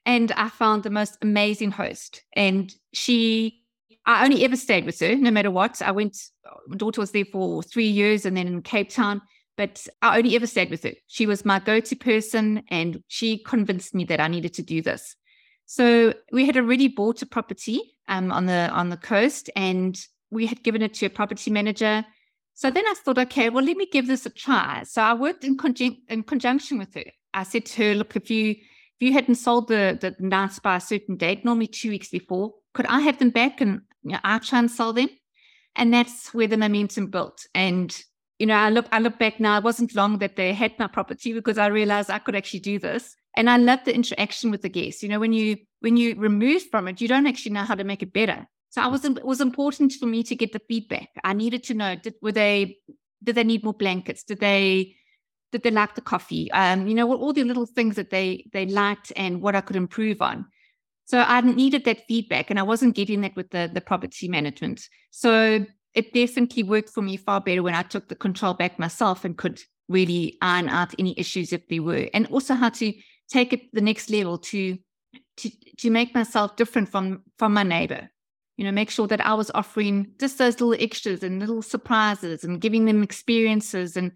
And 0.06 0.32
I 0.32 0.48
found 0.48 0.82
the 0.82 0.88
most 0.88 1.18
amazing 1.20 1.72
host. 1.72 2.22
And 2.34 2.74
she 2.94 3.62
I 4.06 4.24
only 4.24 4.44
ever 4.44 4.56
stayed 4.56 4.86
with 4.86 4.98
her, 5.00 5.14
no 5.14 5.30
matter 5.30 5.50
what. 5.50 5.80
I 5.82 5.90
went, 5.90 6.16
my 6.66 6.76
daughter 6.76 7.00
was 7.00 7.12
there 7.12 7.26
for 7.26 7.62
three 7.62 7.86
years 7.86 8.24
and 8.24 8.36
then 8.36 8.46
in 8.48 8.62
Cape 8.62 8.88
Town, 8.88 9.20
but 9.56 9.86
I 10.00 10.18
only 10.18 10.34
ever 10.36 10.46
stayed 10.46 10.70
with 10.70 10.82
her. 10.84 10.92
She 11.06 11.26
was 11.26 11.44
my 11.44 11.58
go 11.58 11.80
to 11.80 11.96
person 11.96 12.62
and 12.68 13.02
she 13.08 13.38
convinced 13.38 13.94
me 13.94 14.04
that 14.04 14.20
I 14.20 14.28
needed 14.28 14.54
to 14.54 14.62
do 14.62 14.82
this. 14.82 15.16
So 15.66 16.14
we 16.32 16.46
had 16.46 16.56
already 16.56 16.88
bought 16.88 17.22
a 17.22 17.26
property 17.26 17.80
um, 18.08 18.32
on 18.32 18.46
the 18.46 18.68
on 18.70 18.90
the 18.90 18.96
coast 18.96 19.50
and 19.56 19.98
we 20.30 20.46
had 20.46 20.62
given 20.62 20.82
it 20.82 20.94
to 20.94 21.06
a 21.06 21.10
property 21.10 21.50
manager. 21.50 22.04
So 22.54 22.70
then 22.70 22.84
I 22.86 22.94
thought, 22.94 23.18
okay, 23.18 23.48
well, 23.48 23.64
let 23.64 23.76
me 23.76 23.86
give 23.90 24.06
this 24.06 24.26
a 24.26 24.30
try. 24.30 24.82
So 24.84 25.02
I 25.02 25.14
worked 25.14 25.44
in, 25.44 25.56
conjun- 25.56 25.98
in 26.08 26.22
conjunction 26.22 26.78
with 26.78 26.94
her. 26.94 27.04
I 27.32 27.44
said 27.44 27.64
to 27.66 27.84
her, 27.84 27.94
look, 27.94 28.16
if 28.16 28.30
you 28.30 28.50
if 28.50 29.08
you 29.08 29.12
hadn't 29.12 29.36
sold 29.36 29.68
the 29.68 29.98
the 30.00 30.14
nights 30.18 30.58
by 30.58 30.76
a 30.76 30.80
certain 30.80 31.16
date, 31.16 31.44
normally 31.44 31.66
two 31.66 31.90
weeks 31.90 32.08
before, 32.08 32.52
could 32.74 32.86
I 32.86 33.00
have 33.00 33.18
them 33.18 33.30
back 33.30 33.60
and 33.60 33.80
you 34.02 34.12
know, 34.12 34.18
I 34.22 34.38
try 34.38 34.58
and 34.58 34.70
sell 34.70 34.92
them? 34.92 35.08
And 35.74 35.92
that's 35.92 36.34
where 36.34 36.46
the 36.46 36.58
momentum 36.58 37.06
built. 37.06 37.46
And 37.54 37.96
you 38.42 38.46
know, 38.46 38.56
I 38.56 38.70
look 38.70 38.86
I 38.90 38.98
look 38.98 39.20
back 39.20 39.38
now. 39.38 39.56
It 39.56 39.62
wasn't 39.62 39.94
long 39.94 40.18
that 40.18 40.34
they 40.34 40.52
had 40.52 40.76
my 40.76 40.88
property 40.88 41.32
because 41.32 41.58
I 41.58 41.68
realized 41.68 42.10
I 42.10 42.18
could 42.18 42.34
actually 42.34 42.58
do 42.58 42.80
this. 42.80 43.14
And 43.36 43.48
I 43.48 43.56
love 43.56 43.78
the 43.84 43.94
interaction 43.94 44.50
with 44.50 44.62
the 44.62 44.68
guests. 44.68 45.00
You 45.00 45.10
know, 45.10 45.20
when 45.20 45.32
you 45.32 45.58
when 45.78 45.96
you 45.96 46.16
remove 46.16 46.64
from 46.68 46.88
it, 46.88 47.00
you 47.00 47.06
don't 47.06 47.28
actually 47.28 47.52
know 47.52 47.62
how 47.62 47.76
to 47.76 47.84
make 47.84 48.02
it 48.02 48.12
better. 48.12 48.48
So 48.70 48.82
I 48.82 48.88
was 48.88 49.04
it 49.04 49.24
was 49.24 49.40
important 49.40 49.92
for 49.92 50.06
me 50.06 50.24
to 50.24 50.34
get 50.34 50.52
the 50.52 50.60
feedback. 50.66 51.10
I 51.22 51.34
needed 51.34 51.62
to 51.68 51.74
know 51.74 51.94
did 51.94 52.14
were 52.20 52.32
they 52.32 52.78
did 53.22 53.36
they 53.36 53.44
need 53.44 53.62
more 53.62 53.74
blankets? 53.74 54.24
Did 54.24 54.40
they 54.40 54.96
did 55.52 55.62
they 55.62 55.70
like 55.70 55.94
the 55.94 56.00
coffee? 56.00 56.50
Um, 56.50 56.88
you 56.88 56.94
know, 56.94 57.14
all 57.14 57.32
the 57.32 57.44
little 57.44 57.66
things 57.66 57.94
that 57.94 58.10
they 58.10 58.50
they 58.52 58.66
liked 58.66 59.12
and 59.14 59.40
what 59.40 59.54
I 59.54 59.60
could 59.60 59.76
improve 59.76 60.20
on. 60.20 60.46
So 61.04 61.20
I 61.20 61.42
needed 61.42 61.84
that 61.84 62.08
feedback, 62.08 62.50
and 62.50 62.58
I 62.58 62.64
wasn't 62.64 62.96
getting 62.96 63.20
that 63.20 63.36
with 63.36 63.50
the 63.50 63.70
the 63.72 63.80
property 63.80 64.26
management. 64.26 64.88
So 65.12 65.64
it 65.94 66.12
definitely 66.12 66.62
worked 66.62 66.90
for 66.90 67.02
me 67.02 67.16
far 67.16 67.40
better 67.40 67.62
when 67.62 67.74
I 67.74 67.82
took 67.82 68.08
the 68.08 68.14
control 68.14 68.54
back 68.54 68.78
myself 68.78 69.24
and 69.24 69.36
could 69.36 69.60
really 69.88 70.38
iron 70.40 70.68
out 70.68 70.94
any 70.98 71.18
issues 71.18 71.52
if 71.52 71.66
there 71.68 71.82
were, 71.82 72.08
and 72.14 72.26
also 72.28 72.54
how 72.54 72.70
to 72.70 72.92
take 73.28 73.52
it 73.52 73.72
the 73.72 73.80
next 73.80 74.10
level 74.10 74.38
to 74.38 74.78
to 75.38 75.50
to 75.78 75.90
make 75.90 76.14
myself 76.14 76.56
different 76.56 76.88
from 76.88 77.22
from 77.38 77.52
my 77.54 77.62
neighbor. 77.62 78.08
You 78.56 78.64
know, 78.64 78.72
make 78.72 78.90
sure 78.90 79.06
that 79.08 79.26
I 79.26 79.34
was 79.34 79.50
offering 79.54 80.12
just 80.20 80.38
those 80.38 80.60
little 80.60 80.80
extras 80.82 81.22
and 81.22 81.40
little 81.40 81.62
surprises 81.62 82.44
and 82.44 82.60
giving 82.60 82.84
them 82.84 83.02
experiences 83.02 83.96
and 83.96 84.12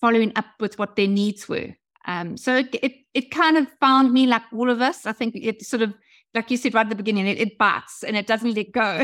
following 0.00 0.32
up 0.36 0.46
with 0.60 0.78
what 0.78 0.96
their 0.96 1.06
needs 1.06 1.48
were. 1.48 1.74
Um, 2.04 2.36
so 2.36 2.56
it, 2.56 2.74
it, 2.82 2.92
it 3.14 3.30
kind 3.30 3.56
of 3.56 3.68
found 3.80 4.12
me 4.12 4.26
like 4.26 4.42
all 4.52 4.70
of 4.70 4.80
us. 4.80 5.06
I 5.06 5.12
think 5.12 5.34
it 5.36 5.64
sort 5.64 5.82
of 5.82 5.94
like 6.36 6.50
you 6.50 6.56
said 6.56 6.74
right 6.74 6.82
at 6.82 6.90
the 6.90 6.94
beginning, 6.94 7.26
it, 7.26 7.38
it 7.38 7.58
bites 7.58 8.04
and 8.04 8.16
it 8.16 8.26
doesn't 8.26 8.54
let 8.54 8.70
go. 8.70 9.02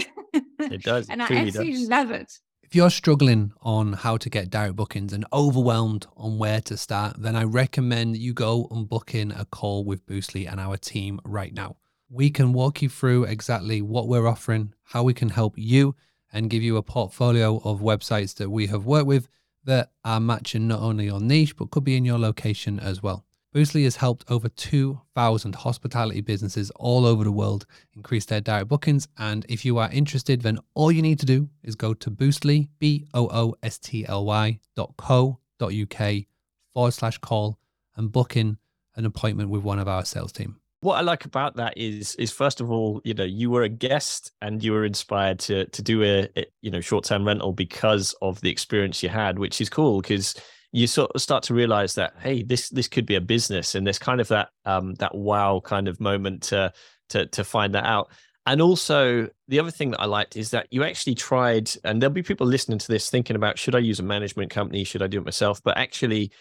It 0.60 0.82
does. 0.82 1.08
and 1.10 1.22
I 1.22 1.26
absolutely 1.26 1.72
does. 1.72 1.88
love 1.88 2.10
it. 2.10 2.38
If 2.62 2.76
you're 2.76 2.90
struggling 2.90 3.52
on 3.62 3.94
how 3.94 4.16
to 4.18 4.30
get 4.30 4.48
direct 4.48 4.76
bookings 4.76 5.12
and 5.12 5.26
overwhelmed 5.32 6.06
on 6.16 6.38
where 6.38 6.60
to 6.62 6.76
start, 6.76 7.16
then 7.18 7.34
I 7.34 7.44
recommend 7.44 8.16
you 8.16 8.32
go 8.32 8.68
and 8.70 8.88
book 8.88 9.14
in 9.14 9.32
a 9.32 9.44
call 9.44 9.84
with 9.84 10.06
Boostly 10.06 10.50
and 10.50 10.60
our 10.60 10.76
team 10.76 11.20
right 11.24 11.52
now. 11.52 11.76
We 12.08 12.30
can 12.30 12.52
walk 12.52 12.80
you 12.80 12.88
through 12.88 13.24
exactly 13.24 13.82
what 13.82 14.06
we're 14.08 14.28
offering, 14.28 14.74
how 14.84 15.02
we 15.02 15.14
can 15.14 15.30
help 15.30 15.54
you, 15.56 15.96
and 16.32 16.48
give 16.48 16.62
you 16.62 16.76
a 16.76 16.82
portfolio 16.82 17.58
of 17.58 17.80
websites 17.80 18.34
that 18.36 18.50
we 18.50 18.68
have 18.68 18.86
worked 18.86 19.06
with 19.06 19.28
that 19.64 19.90
are 20.04 20.20
matching 20.20 20.66
not 20.66 20.80
only 20.80 21.06
your 21.06 21.20
niche, 21.20 21.56
but 21.56 21.70
could 21.70 21.84
be 21.84 21.96
in 21.96 22.04
your 22.04 22.18
location 22.18 22.80
as 22.80 23.02
well. 23.02 23.24
Boostly 23.54 23.84
has 23.84 23.96
helped 23.96 24.24
over 24.30 24.48
2,000 24.48 25.54
hospitality 25.54 26.22
businesses 26.22 26.70
all 26.76 27.04
over 27.04 27.22
the 27.22 27.30
world 27.32 27.66
increase 27.94 28.24
their 28.24 28.40
direct 28.40 28.68
bookings. 28.68 29.08
And 29.18 29.44
if 29.46 29.62
you 29.62 29.76
are 29.76 29.90
interested, 29.92 30.40
then 30.40 30.58
all 30.74 30.90
you 30.90 31.02
need 31.02 31.20
to 31.20 31.26
do 31.26 31.50
is 31.62 31.74
go 31.74 31.92
to 31.92 32.10
Boostly, 32.10 32.68
B 32.78 33.06
O 33.12 33.28
O 33.30 33.54
S 33.62 33.78
T 33.78 34.06
L 34.06 34.24
Y 34.24 34.58
dot 34.74 34.94
co 34.96 35.38
dot 35.58 35.74
UK 35.74 36.24
forward 36.72 36.92
slash 36.92 37.18
call 37.18 37.58
and 37.94 38.10
book 38.10 38.38
in 38.38 38.56
an 38.96 39.04
appointment 39.04 39.50
with 39.50 39.62
one 39.62 39.78
of 39.78 39.86
our 39.86 40.06
sales 40.06 40.32
team. 40.32 40.56
What 40.80 40.94
I 40.94 41.02
like 41.02 41.26
about 41.26 41.56
that 41.56 41.76
is, 41.76 42.14
is 42.14 42.32
first 42.32 42.60
of 42.60 42.70
all, 42.70 43.02
you 43.04 43.12
know, 43.12 43.22
you 43.22 43.50
were 43.50 43.62
a 43.64 43.68
guest 43.68 44.32
and 44.40 44.64
you 44.64 44.72
were 44.72 44.86
inspired 44.86 45.38
to 45.40 45.66
to 45.66 45.82
do 45.82 46.02
a, 46.02 46.28
a 46.36 46.46
you 46.62 46.70
know 46.70 46.80
short 46.80 47.04
term 47.04 47.26
rental 47.26 47.52
because 47.52 48.14
of 48.22 48.40
the 48.40 48.50
experience 48.50 49.02
you 49.02 49.10
had, 49.10 49.38
which 49.38 49.60
is 49.60 49.68
cool 49.68 50.00
because 50.00 50.34
you 50.72 50.86
sort 50.86 51.10
of 51.14 51.20
start 51.20 51.42
to 51.44 51.54
realize 51.54 51.94
that 51.94 52.14
hey 52.20 52.42
this 52.42 52.70
this 52.70 52.88
could 52.88 53.06
be 53.06 53.14
a 53.14 53.20
business 53.20 53.74
and 53.74 53.86
there's 53.86 53.98
kind 53.98 54.20
of 54.20 54.28
that 54.28 54.48
um 54.64 54.94
that 54.94 55.14
wow 55.14 55.60
kind 55.64 55.86
of 55.86 56.00
moment 56.00 56.42
to 56.42 56.72
to 57.10 57.26
to 57.26 57.44
find 57.44 57.74
that 57.74 57.84
out. 57.84 58.10
And 58.44 58.60
also 58.60 59.28
the 59.46 59.60
other 59.60 59.70
thing 59.70 59.92
that 59.92 60.00
i 60.00 60.06
liked 60.06 60.36
is 60.36 60.50
that 60.50 60.66
you 60.70 60.82
actually 60.82 61.14
tried 61.14 61.70
and 61.84 62.02
there'll 62.02 62.12
be 62.12 62.22
people 62.22 62.46
listening 62.46 62.78
to 62.78 62.88
this 62.88 63.08
thinking 63.08 63.36
about 63.36 63.58
should 63.58 63.76
i 63.76 63.78
use 63.78 64.00
a 64.00 64.02
management 64.02 64.50
company? 64.50 64.82
Should 64.82 65.02
i 65.02 65.06
do 65.06 65.18
it 65.18 65.24
myself? 65.24 65.62
But 65.62 65.78
actually 65.78 66.32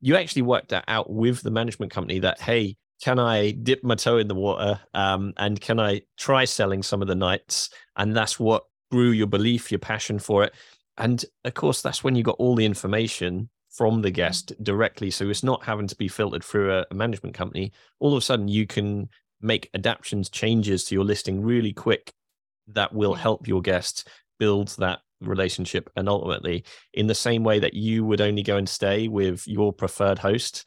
you 0.00 0.16
actually 0.16 0.42
worked 0.42 0.70
that 0.70 0.84
out 0.88 1.10
with 1.10 1.42
the 1.42 1.50
management 1.50 1.92
company 1.92 2.20
that 2.20 2.40
hey 2.40 2.76
can 3.02 3.18
i 3.18 3.50
dip 3.50 3.82
my 3.82 3.94
toe 3.94 4.18
in 4.18 4.28
the 4.28 4.34
water 4.34 4.78
um, 4.94 5.32
and 5.36 5.60
can 5.60 5.80
i 5.80 6.00
try 6.16 6.44
selling 6.44 6.82
some 6.82 7.02
of 7.02 7.08
the 7.08 7.14
nights? 7.14 7.70
And 7.96 8.16
that's 8.16 8.38
what 8.38 8.64
grew 8.90 9.10
your 9.10 9.26
belief 9.26 9.70
your 9.70 9.78
passion 9.78 10.18
for 10.18 10.44
it. 10.44 10.54
And 10.96 11.24
of 11.44 11.54
course 11.54 11.82
that's 11.82 12.04
when 12.04 12.14
you 12.14 12.22
got 12.22 12.36
all 12.38 12.54
the 12.54 12.64
information 12.64 13.50
from 13.70 14.02
the 14.02 14.08
mm-hmm. 14.08 14.16
guest 14.16 14.52
directly. 14.62 15.10
So 15.10 15.28
it's 15.28 15.42
not 15.42 15.64
having 15.64 15.86
to 15.86 15.96
be 15.96 16.08
filtered 16.08 16.44
through 16.44 16.72
a, 16.72 16.86
a, 16.90 16.94
management 16.94 17.34
company. 17.34 17.72
All 17.98 18.12
of 18.12 18.18
a 18.18 18.20
sudden, 18.20 18.48
you 18.48 18.66
can 18.66 19.08
make 19.40 19.70
adaptations, 19.74 20.28
changes 20.28 20.84
to 20.84 20.94
your 20.94 21.04
listing 21.04 21.40
really 21.40 21.72
quick 21.72 22.12
that 22.68 22.92
will 22.92 23.14
help 23.14 23.48
your 23.48 23.62
guests 23.62 24.04
build 24.38 24.68
that 24.78 25.00
relationship. 25.20 25.90
And 25.96 26.08
ultimately, 26.08 26.64
in 26.94 27.06
the 27.06 27.14
same 27.14 27.44
way 27.44 27.58
that 27.60 27.74
you 27.74 28.04
would 28.04 28.20
only 28.20 28.42
go 28.42 28.56
and 28.56 28.68
stay 28.68 29.08
with 29.08 29.46
your 29.46 29.72
preferred 29.72 30.18
host, 30.18 30.66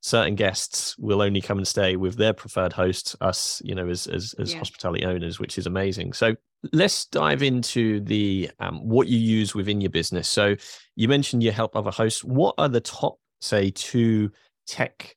certain 0.00 0.34
guests 0.34 0.96
will 0.98 1.20
only 1.20 1.40
come 1.40 1.58
and 1.58 1.66
stay 1.66 1.96
with 1.96 2.16
their 2.16 2.32
preferred 2.32 2.72
host 2.72 3.16
us 3.20 3.60
you 3.64 3.74
know 3.74 3.88
as 3.88 4.06
as, 4.06 4.34
as 4.38 4.52
yeah. 4.52 4.58
hospitality 4.58 5.04
owners 5.04 5.40
which 5.40 5.58
is 5.58 5.66
amazing 5.66 6.12
so 6.12 6.34
let's 6.72 7.06
dive 7.06 7.42
into 7.42 8.00
the 8.00 8.48
um, 8.60 8.76
what 8.88 9.08
you 9.08 9.18
use 9.18 9.54
within 9.54 9.80
your 9.80 9.90
business 9.90 10.28
so 10.28 10.54
you 10.98 11.08
mentioned 11.08 11.42
you 11.42 11.52
help 11.52 11.76
other 11.76 11.90
hosts 11.90 12.24
what 12.24 12.54
are 12.58 12.68
the 12.68 12.80
top 12.80 13.18
say 13.40 13.70
two 13.70 14.30
tech 14.66 15.14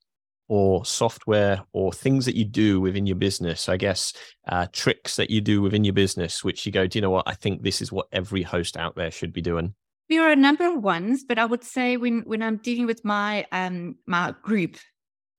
or 0.48 0.86
software 0.86 1.64
or 1.72 1.94
things 1.94 2.26
that 2.26 2.36
you 2.36 2.46
do 2.46 2.80
within 2.80 3.06
your 3.06 3.16
business 3.16 3.68
i 3.68 3.78
guess 3.78 4.14
uh, 4.50 4.68
tricks 4.72 5.16
that 5.16 5.30
you 5.30 5.42
do 5.42 5.62
within 5.62 5.84
your 5.84 5.94
business 5.94 6.44
which 6.44 6.66
you 6.66 6.72
go 6.72 6.86
do 6.86 6.98
you 6.98 7.02
know 7.02 7.10
what 7.10 7.28
i 7.28 7.34
think 7.34 7.64
this 7.64 7.82
is 7.82 7.92
what 7.92 8.08
every 8.12 8.44
host 8.44 8.78
out 8.78 8.96
there 8.96 9.12
should 9.12 9.34
be 9.34 9.42
doing 9.42 9.74
there 10.12 10.28
are 10.28 10.32
a 10.32 10.36
number 10.36 10.68
of 10.68 10.84
ones, 10.84 11.24
but 11.24 11.40
I 11.40 11.46
would 11.46 11.64
say 11.64 11.96
when 11.96 12.24
when 12.24 12.44
I'm 12.44 12.58
dealing 12.58 12.86
with 12.86 13.06
my 13.06 13.46
um 13.54 13.96
my 14.06 14.36
group, 14.42 14.76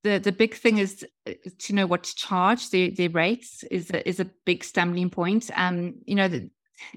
the 0.03 0.19
the 0.19 0.33
big 0.33 0.55
thing 0.55 0.79
is 0.79 1.05
to 1.59 1.75
know 1.75 1.87
what 1.87 2.05
to 2.05 2.15
charge. 2.15 2.71
Their 2.71 2.91
their 2.91 3.11
rates 3.11 3.65
is 3.71 3.91
a, 3.91 4.09
is 4.09 4.19
a 4.19 4.31
big 4.47 4.65
stumbling 4.65 5.11
point. 5.11 5.51
Um, 5.55 5.97
you 6.07 6.15
know, 6.15 6.27
that 6.27 6.51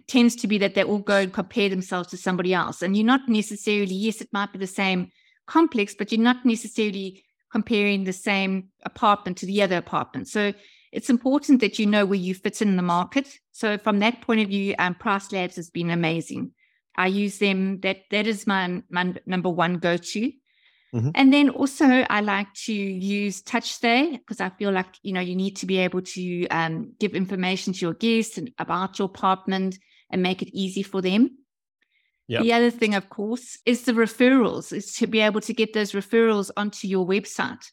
tends 0.07 0.35
to 0.37 0.47
be 0.47 0.57
that 0.59 0.75
they 0.75 0.83
all 0.83 0.99
go 0.99 1.17
and 1.17 1.33
compare 1.33 1.69
themselves 1.69 2.09
to 2.09 2.17
somebody 2.17 2.53
else, 2.53 2.81
and 2.81 2.95
you're 2.95 3.05
not 3.05 3.27
necessarily. 3.27 3.95
Yes, 3.95 4.21
it 4.21 4.29
might 4.31 4.51
be 4.51 4.59
the 4.59 4.67
same 4.67 5.11
complex, 5.47 5.95
but 5.97 6.11
you're 6.11 6.21
not 6.21 6.45
necessarily 6.45 7.23
comparing 7.51 8.03
the 8.03 8.13
same 8.13 8.69
apartment 8.83 9.37
to 9.37 9.45
the 9.45 9.61
other 9.61 9.77
apartment. 9.77 10.27
So 10.27 10.53
it's 10.91 11.09
important 11.09 11.61
that 11.61 11.79
you 11.79 11.85
know 11.85 12.05
where 12.05 12.19
you 12.19 12.33
fit 12.33 12.61
in 12.61 12.75
the 12.75 12.81
market. 12.81 13.27
So 13.51 13.77
from 13.77 13.99
that 13.99 14.21
point 14.21 14.41
of 14.41 14.47
view, 14.47 14.75
um, 14.79 14.95
Price 14.95 15.31
Labs 15.31 15.55
has 15.57 15.69
been 15.69 15.89
amazing. 15.89 16.51
I 16.97 17.07
use 17.07 17.37
them. 17.39 17.79
That 17.81 17.97
that 18.11 18.27
is 18.27 18.47
my 18.47 18.81
my 18.89 19.13
number 19.25 19.49
one 19.49 19.75
go 19.75 19.97
to. 19.97 20.31
Mm-hmm. 20.95 21.09
And 21.13 21.33
then 21.33 21.49
also 21.49 21.85
I 21.85 22.21
like 22.21 22.53
to 22.65 22.73
use 22.73 23.43
TouchStay 23.43 24.13
because 24.13 24.39
I 24.39 24.49
feel 24.49 24.71
like 24.71 24.87
you 25.03 25.11
know 25.11 25.19
you 25.19 25.35
need 25.35 25.57
to 25.57 25.65
be 25.65 25.77
able 25.79 26.01
to 26.01 26.47
um, 26.47 26.93
give 26.99 27.13
information 27.13 27.73
to 27.73 27.79
your 27.79 27.93
guests 27.93 28.37
and 28.37 28.49
about 28.59 28.97
your 28.97 29.07
apartment 29.07 29.77
and 30.09 30.23
make 30.23 30.41
it 30.41 30.55
easy 30.57 30.83
for 30.83 31.01
them. 31.01 31.37
Yep. 32.27 32.43
The 32.43 32.53
other 32.53 32.71
thing, 32.71 32.95
of 32.95 33.09
course, 33.09 33.59
is 33.65 33.83
the 33.83 33.91
referrals, 33.91 34.71
is 34.71 34.93
to 34.93 35.05
be 35.05 35.19
able 35.19 35.41
to 35.41 35.53
get 35.53 35.73
those 35.73 35.91
referrals 35.91 36.49
onto 36.57 36.87
your 36.87 37.05
website. 37.05 37.63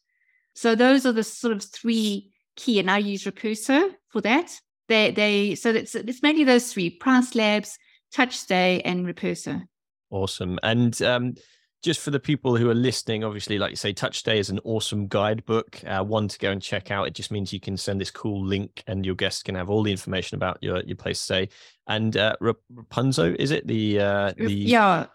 So 0.55 0.75
those 0.75 1.07
are 1.07 1.13
the 1.13 1.25
sort 1.25 1.55
of 1.55 1.63
three 1.63 2.33
key, 2.57 2.81
and 2.81 2.91
I 2.91 2.99
use 2.99 3.25
Repuso 3.25 3.93
for 4.09 4.21
that. 4.23 4.53
They 4.89 5.13
they 5.13 5.55
so 5.55 5.71
it's 5.71 5.95
it's 5.95 6.23
mainly 6.23 6.43
those 6.43 6.73
three: 6.73 6.91
Price 6.91 7.37
Labs, 7.37 7.79
TouchStay, 8.13 8.83
and 8.85 9.07
Repuso. 9.07 9.63
Awesome. 10.11 10.59
And 10.63 11.01
um, 11.03 11.35
just 11.83 12.01
for 12.01 12.13
the 12.13 12.21
people 12.21 12.57
who 12.57 12.71
are 12.71 12.75
listening, 12.75 13.25
obviously, 13.25 13.59
like 13.59 13.71
you 13.71 13.77
say, 13.77 13.93
Touch 13.93 14.19
Stay 14.19 14.39
is 14.39 14.51
an 14.51 14.61
awesome 14.63 15.09
guidebook, 15.09 15.81
uh, 15.85 16.03
one 16.05 16.29
to 16.29 16.39
go 16.39 16.51
and 16.51 16.63
check 16.63 16.93
out. 16.93 17.09
It 17.09 17.15
just 17.15 17.33
means 17.33 17.53
you 17.53 17.61
can 17.61 17.77
send 17.77 18.01
this 18.01 18.11
cool 18.11 18.45
link, 18.45 18.85
and 18.87 19.05
your 19.05 19.17
guests 19.17 19.43
can 19.43 19.57
have 19.57 19.69
all 19.69 19.83
the 19.83 19.91
information 19.91 20.37
about 20.37 20.59
your 20.61 20.81
your 20.83 20.97
place 20.97 21.19
to 21.19 21.25
stay. 21.25 21.49
And 21.89 22.17
uh, 22.17 22.37
Rapunzel, 22.41 23.35
is 23.39 23.51
it 23.51 23.67
the 23.67 23.99
uh, 23.99 24.33
the 24.37 24.53
yeah? 24.53 25.07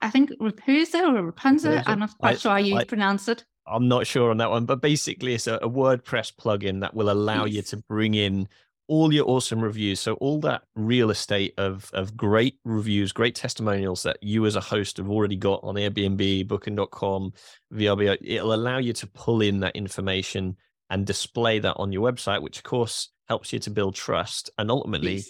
I 0.00 0.10
think 0.10 0.30
Rapunzel 0.40 1.16
or 1.16 1.22
Rapunzel. 1.24 1.82
I'm 1.86 2.00
not 2.00 2.18
quite 2.18 2.36
I, 2.36 2.38
sure 2.38 2.52
how 2.52 2.58
you 2.58 2.76
I, 2.76 2.84
pronounce 2.84 3.28
it. 3.28 3.44
I'm 3.66 3.88
not 3.88 4.06
sure 4.06 4.30
on 4.30 4.38
that 4.38 4.50
one, 4.50 4.64
but 4.64 4.80
basically, 4.80 5.34
it's 5.34 5.46
a, 5.46 5.56
a 5.56 5.68
WordPress 5.68 6.34
plugin 6.34 6.80
that 6.80 6.94
will 6.94 7.10
allow 7.10 7.44
yes. 7.44 7.54
you 7.54 7.62
to 7.62 7.76
bring 7.86 8.14
in 8.14 8.48
all 8.86 9.12
your 9.12 9.28
awesome 9.28 9.60
reviews. 9.60 10.00
So 10.00 10.14
all 10.14 10.40
that 10.40 10.62
real 10.74 11.10
estate 11.10 11.54
of 11.58 11.90
of 11.94 12.16
great 12.16 12.58
reviews, 12.64 13.12
great 13.12 13.34
testimonials 13.34 14.02
that 14.02 14.18
you 14.22 14.44
as 14.46 14.56
a 14.56 14.60
host 14.60 14.98
have 14.98 15.08
already 15.08 15.36
got 15.36 15.60
on 15.62 15.76
Airbnb, 15.76 16.46
Booking.com, 16.48 17.32
VRBO, 17.72 18.16
it'll 18.20 18.54
allow 18.54 18.78
you 18.78 18.92
to 18.94 19.06
pull 19.06 19.40
in 19.40 19.60
that 19.60 19.76
information 19.76 20.56
and 20.90 21.06
display 21.06 21.58
that 21.58 21.74
on 21.76 21.92
your 21.92 22.10
website, 22.10 22.42
which 22.42 22.58
of 22.58 22.64
course 22.64 23.10
helps 23.28 23.52
you 23.52 23.58
to 23.58 23.70
build 23.70 23.94
trust. 23.94 24.50
And 24.58 24.70
ultimately, 24.70 25.24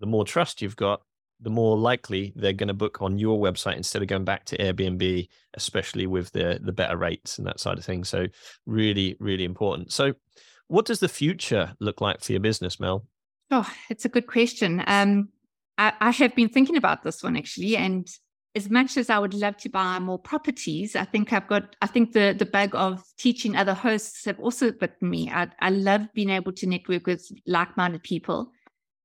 the 0.00 0.06
more 0.06 0.24
trust 0.24 0.60
you've 0.60 0.76
got, 0.76 1.00
the 1.40 1.50
more 1.50 1.78
likely 1.78 2.32
they're 2.36 2.52
going 2.52 2.68
to 2.68 2.74
book 2.74 3.00
on 3.00 3.18
your 3.18 3.38
website 3.38 3.76
instead 3.76 4.02
of 4.02 4.08
going 4.08 4.24
back 4.24 4.44
to 4.46 4.58
Airbnb, 4.58 5.28
especially 5.54 6.06
with 6.06 6.30
the 6.32 6.58
the 6.62 6.72
better 6.72 6.96
rates 6.96 7.38
and 7.38 7.46
that 7.46 7.60
side 7.60 7.78
of 7.78 7.84
things. 7.84 8.08
So 8.08 8.26
really, 8.66 9.16
really 9.20 9.44
important. 9.44 9.92
So 9.92 10.14
what 10.68 10.86
does 10.86 11.00
the 11.00 11.08
future 11.08 11.74
look 11.80 12.00
like 12.00 12.20
for 12.22 12.32
your 12.32 12.40
business, 12.40 12.78
Mel? 12.78 13.04
Oh, 13.50 13.70
it's 13.90 14.04
a 14.04 14.08
good 14.08 14.26
question. 14.26 14.82
Um, 14.86 15.30
I, 15.76 15.92
I 16.00 16.10
have 16.10 16.34
been 16.34 16.48
thinking 16.48 16.76
about 16.76 17.02
this 17.02 17.22
one 17.22 17.36
actually, 17.36 17.76
and 17.76 18.08
as 18.54 18.70
much 18.70 18.96
as 18.96 19.10
I 19.10 19.18
would 19.18 19.34
love 19.34 19.56
to 19.58 19.68
buy 19.68 19.98
more 19.98 20.18
properties, 20.18 20.96
I 20.96 21.04
think 21.04 21.32
I've 21.32 21.46
got, 21.46 21.76
I 21.82 21.86
think 21.86 22.12
the 22.12 22.34
the 22.36 22.46
bug 22.46 22.74
of 22.74 23.02
teaching 23.18 23.56
other 23.56 23.74
hosts 23.74 24.24
have 24.24 24.40
also 24.40 24.72
bitten 24.72 25.10
me. 25.10 25.30
I, 25.30 25.48
I 25.60 25.70
love 25.70 26.12
being 26.14 26.30
able 26.30 26.52
to 26.52 26.66
network 26.66 27.06
with 27.06 27.30
like-minded 27.46 28.02
people. 28.02 28.50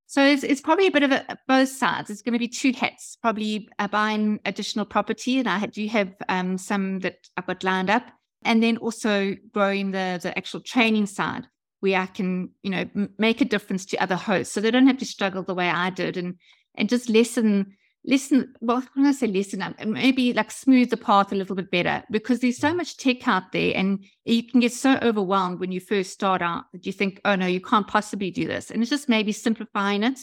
So 0.07 0.23
it's, 0.23 0.43
it's 0.43 0.61
probably 0.61 0.87
a 0.87 0.91
bit 0.91 1.03
of 1.03 1.11
a, 1.11 1.37
both 1.47 1.69
sides. 1.69 2.09
It's 2.09 2.21
going 2.21 2.33
to 2.33 2.39
be 2.39 2.47
two 2.47 2.71
hats, 2.71 3.17
probably 3.21 3.67
uh, 3.79 3.87
buying 3.87 4.39
additional 4.45 4.85
property. 4.85 5.39
And 5.39 5.49
I 5.49 5.65
do 5.65 5.87
have 5.87 6.13
um, 6.29 6.57
some 6.57 6.99
that 6.99 7.17
I've 7.35 7.47
got 7.47 7.63
lined 7.63 7.89
up. 7.89 8.03
And 8.45 8.61
then 8.61 8.77
also 8.77 9.35
growing 9.53 9.91
the, 9.91 10.19
the 10.21 10.37
actual 10.37 10.59
training 10.59 11.07
side 11.07 11.47
where 11.83 11.99
I 11.99 12.05
can, 12.05 12.49
you 12.63 12.71
know, 12.71 12.85
m- 12.95 13.13
make 13.17 13.41
a 13.41 13.45
difference 13.45 13.85
to 13.87 13.97
other 13.97 14.15
hosts, 14.15 14.53
so 14.53 14.61
they 14.61 14.71
don't 14.71 14.87
have 14.87 14.99
to 14.99 15.05
struggle 15.05 15.43
the 15.43 15.53
way 15.53 15.69
I 15.69 15.89
did, 15.89 16.15
and 16.15 16.35
and 16.75 16.87
just 16.87 17.09
listen, 17.09 17.75
listen. 18.05 18.53
Well, 18.61 18.81
when 18.93 19.05
I 19.05 19.11
say 19.11 19.27
listen, 19.27 19.61
um, 19.61 19.75
maybe 19.85 20.31
like 20.31 20.49
smooth 20.49 20.89
the 20.89 20.95
path 20.95 21.33
a 21.33 21.35
little 21.35 21.57
bit 21.57 21.69
better 21.69 22.01
because 22.09 22.39
there's 22.39 22.57
so 22.57 22.73
much 22.73 22.95
tech 22.95 23.27
out 23.27 23.51
there, 23.51 23.73
and 23.75 24.05
you 24.23 24.47
can 24.47 24.61
get 24.61 24.71
so 24.71 24.97
overwhelmed 25.01 25.59
when 25.59 25.73
you 25.73 25.81
first 25.81 26.11
start 26.11 26.41
out 26.41 26.71
that 26.71 26.85
you 26.85 26.93
think, 26.93 27.19
oh 27.25 27.35
no, 27.35 27.47
you 27.47 27.59
can't 27.59 27.87
possibly 27.87 28.31
do 28.31 28.47
this, 28.47 28.71
and 28.71 28.81
it's 28.81 28.89
just 28.89 29.09
maybe 29.09 29.33
simplifying 29.33 30.03
it 30.03 30.19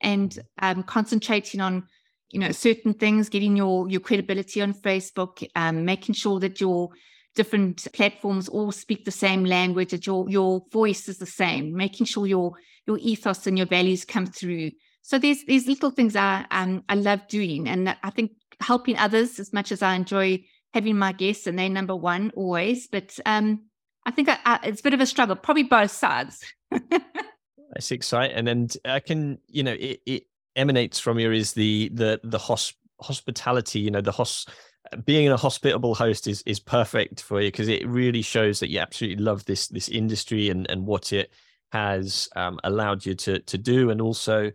and 0.00 0.38
um, 0.62 0.82
concentrating 0.82 1.60
on 1.60 1.86
you 2.30 2.40
know 2.40 2.52
certain 2.52 2.94
things 2.94 3.28
getting 3.28 3.54
your 3.54 3.86
your 3.90 4.00
credibility 4.00 4.62
on 4.62 4.72
facebook 4.72 5.46
um, 5.54 5.84
making 5.84 6.14
sure 6.14 6.40
that 6.40 6.58
your 6.58 6.88
different 7.34 7.86
platforms 7.92 8.48
all 8.48 8.72
speak 8.72 9.04
the 9.04 9.10
same 9.10 9.44
language, 9.44 9.90
that 9.90 10.06
your 10.06 10.28
your 10.28 10.62
voice 10.72 11.08
is 11.08 11.18
the 11.18 11.26
same, 11.26 11.74
making 11.74 12.06
sure 12.06 12.26
your 12.26 12.52
your 12.86 12.98
ethos 12.98 13.46
and 13.46 13.56
your 13.56 13.66
values 13.66 14.04
come 14.04 14.26
through. 14.26 14.70
So 15.02 15.18
there's 15.18 15.44
these 15.44 15.66
little 15.66 15.90
things 15.90 16.14
I 16.16 16.46
um, 16.50 16.84
I 16.88 16.94
love 16.94 17.26
doing, 17.28 17.68
and 17.68 17.96
I 18.02 18.10
think 18.10 18.32
helping 18.60 18.96
others 18.96 19.40
as 19.40 19.52
much 19.52 19.72
as 19.72 19.82
I 19.82 19.94
enjoy 19.94 20.44
having 20.72 20.96
my 20.96 21.12
guests, 21.12 21.46
and 21.46 21.58
they're 21.58 21.68
number 21.68 21.96
one 21.96 22.32
always. 22.36 22.86
But 22.86 23.18
um, 23.26 23.64
I 24.06 24.10
think 24.10 24.28
I, 24.28 24.38
I, 24.44 24.60
it's 24.64 24.80
a 24.80 24.84
bit 24.84 24.94
of 24.94 25.00
a 25.00 25.06
struggle, 25.06 25.36
probably 25.36 25.64
both 25.64 25.90
sides. 25.90 26.44
That's 26.70 27.90
exciting, 27.90 28.36
and 28.36 28.46
then 28.46 28.68
I 28.84 29.00
can 29.00 29.38
you 29.48 29.62
know 29.62 29.76
it, 29.78 30.00
it 30.06 30.24
emanates 30.56 30.98
from 30.98 31.18
you 31.18 31.32
is 31.32 31.52
the 31.52 31.90
the 31.94 32.20
the 32.22 32.38
hosp- 32.38 32.74
hospitality, 33.00 33.80
you 33.80 33.90
know 33.90 34.00
the 34.00 34.12
host 34.12 34.50
being 35.04 35.28
a 35.28 35.36
hospitable 35.36 35.94
host 35.94 36.26
is 36.26 36.42
is 36.42 36.60
perfect 36.60 37.22
for 37.22 37.40
you 37.40 37.48
because 37.48 37.68
it 37.68 37.86
really 37.86 38.22
shows 38.22 38.60
that 38.60 38.70
you 38.70 38.78
absolutely 38.78 39.22
love 39.22 39.44
this 39.44 39.68
this 39.68 39.88
industry 39.88 40.50
and 40.50 40.70
and 40.70 40.86
what 40.86 41.12
it 41.12 41.30
has 41.72 42.28
um, 42.36 42.58
allowed 42.64 43.04
you 43.04 43.14
to 43.14 43.38
to 43.40 43.58
do 43.58 43.90
and 43.90 44.00
also 44.00 44.50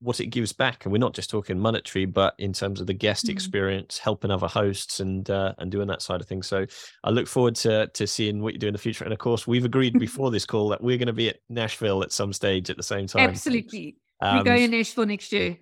what 0.00 0.20
it 0.20 0.26
gives 0.26 0.52
back. 0.52 0.84
And 0.84 0.92
we're 0.92 0.98
not 0.98 1.14
just 1.14 1.30
talking 1.30 1.58
monetary 1.58 2.04
but 2.04 2.34
in 2.38 2.52
terms 2.52 2.80
of 2.80 2.86
the 2.86 2.94
guest 2.94 3.24
mm-hmm. 3.24 3.32
experience 3.32 3.98
helping 3.98 4.30
other 4.30 4.46
hosts 4.46 5.00
and 5.00 5.28
uh, 5.30 5.54
and 5.58 5.70
doing 5.70 5.88
that 5.88 6.02
side 6.02 6.20
of 6.20 6.26
things. 6.26 6.46
So 6.46 6.66
i 7.04 7.10
look 7.10 7.26
forward 7.26 7.56
to 7.56 7.88
to 7.88 8.06
seeing 8.06 8.42
what 8.42 8.52
you 8.52 8.58
do 8.58 8.68
in 8.68 8.74
the 8.74 8.78
future. 8.78 9.04
And 9.04 9.12
of 9.12 9.18
course 9.18 9.46
we've 9.46 9.64
agreed 9.64 9.98
before 9.98 10.30
this 10.30 10.46
call 10.46 10.68
that 10.68 10.82
we're 10.82 10.98
going 10.98 11.06
to 11.06 11.12
be 11.12 11.30
at 11.30 11.38
nashville 11.48 12.02
at 12.02 12.12
some 12.12 12.32
stage 12.32 12.70
at 12.70 12.76
the 12.76 12.82
same 12.82 13.06
time. 13.06 13.28
Absolutely 13.28 13.96
um, 14.20 14.38
we're 14.38 14.44
going 14.44 14.70
to 14.70 14.76
nashville 14.76 15.06
next 15.06 15.32
year 15.32 15.56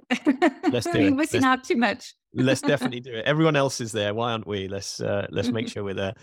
let's 0.70 0.86
do 0.92 0.98
we're 0.98 1.10
missing 1.10 1.44
out 1.44 1.64
too 1.64 1.76
much 1.76 2.14
let's 2.36 2.60
definitely 2.62 3.00
do 3.00 3.12
it. 3.12 3.24
Everyone 3.24 3.56
else 3.56 3.80
is 3.80 3.92
there. 3.92 4.14
Why 4.14 4.32
aren't 4.32 4.46
we? 4.46 4.68
Let's 4.68 5.00
uh, 5.00 5.26
let's 5.30 5.48
make 5.48 5.68
sure 5.68 5.84
we're 5.84 5.94
there. 5.94 6.14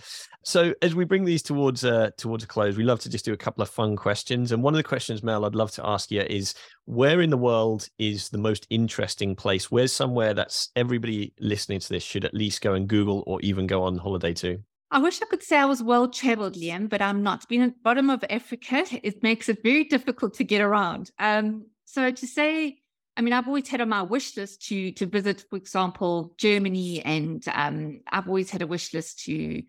So 0.43 0.73
as 0.81 0.95
we 0.95 1.05
bring 1.05 1.25
these 1.25 1.41
towards 1.41 1.83
uh, 1.83 2.11
towards 2.17 2.43
a 2.43 2.47
close, 2.47 2.77
we 2.77 2.83
love 2.83 2.99
to 3.01 3.09
just 3.09 3.25
do 3.25 3.33
a 3.33 3.37
couple 3.37 3.61
of 3.61 3.69
fun 3.69 3.95
questions. 3.95 4.51
And 4.51 4.63
one 4.63 4.73
of 4.73 4.77
the 4.77 4.83
questions, 4.83 5.23
Mel, 5.23 5.45
I'd 5.45 5.55
love 5.55 5.71
to 5.71 5.85
ask 5.85 6.11
you 6.11 6.21
is, 6.21 6.53
where 6.85 7.21
in 7.21 7.29
the 7.29 7.37
world 7.37 7.87
is 7.97 8.29
the 8.29 8.37
most 8.37 8.67
interesting 8.69 9.35
place? 9.35 9.71
Where's 9.71 9.93
somewhere 9.93 10.33
that's 10.33 10.69
everybody 10.75 11.33
listening 11.39 11.79
to 11.79 11.89
this 11.89 12.03
should 12.03 12.25
at 12.25 12.33
least 12.33 12.61
go 12.61 12.73
and 12.73 12.87
Google 12.87 13.23
or 13.27 13.41
even 13.41 13.67
go 13.67 13.83
on 13.83 13.97
holiday 13.97 14.33
to? 14.35 14.59
I 14.91 14.99
wish 14.99 15.23
I 15.23 15.25
could 15.25 15.41
say 15.41 15.57
I 15.57 15.65
was 15.65 15.81
well 15.81 16.07
traveled, 16.07 16.53
Liam, 16.53 16.87
but 16.87 17.01
I'm 17.01 17.23
not. 17.23 17.47
Being 17.49 17.63
at 17.63 17.69
the 17.69 17.81
bottom 17.83 18.11
of 18.11 18.23
Africa, 18.29 18.85
it 19.01 19.23
makes 19.23 19.49
it 19.49 19.63
very 19.63 19.85
difficult 19.85 20.35
to 20.35 20.43
get 20.43 20.61
around. 20.61 21.09
Um, 21.17 21.65
so 21.93 22.11
to 22.11 22.27
say 22.27 22.79
I 23.15 23.21
mean, 23.21 23.33
I've 23.33 23.47
always 23.47 23.67
had 23.67 23.81
on 23.81 23.89
my 23.89 24.01
wish 24.01 24.35
list 24.37 24.65
to 24.67 24.91
to 24.93 25.05
visit, 25.05 25.45
for 25.49 25.55
example, 25.55 26.33
Germany, 26.37 27.03
and 27.03 27.43
um, 27.53 28.01
I've 28.11 28.27
always 28.27 28.49
had 28.49 28.61
a 28.61 28.67
wish 28.67 28.93
list 28.93 29.23
to 29.25 29.61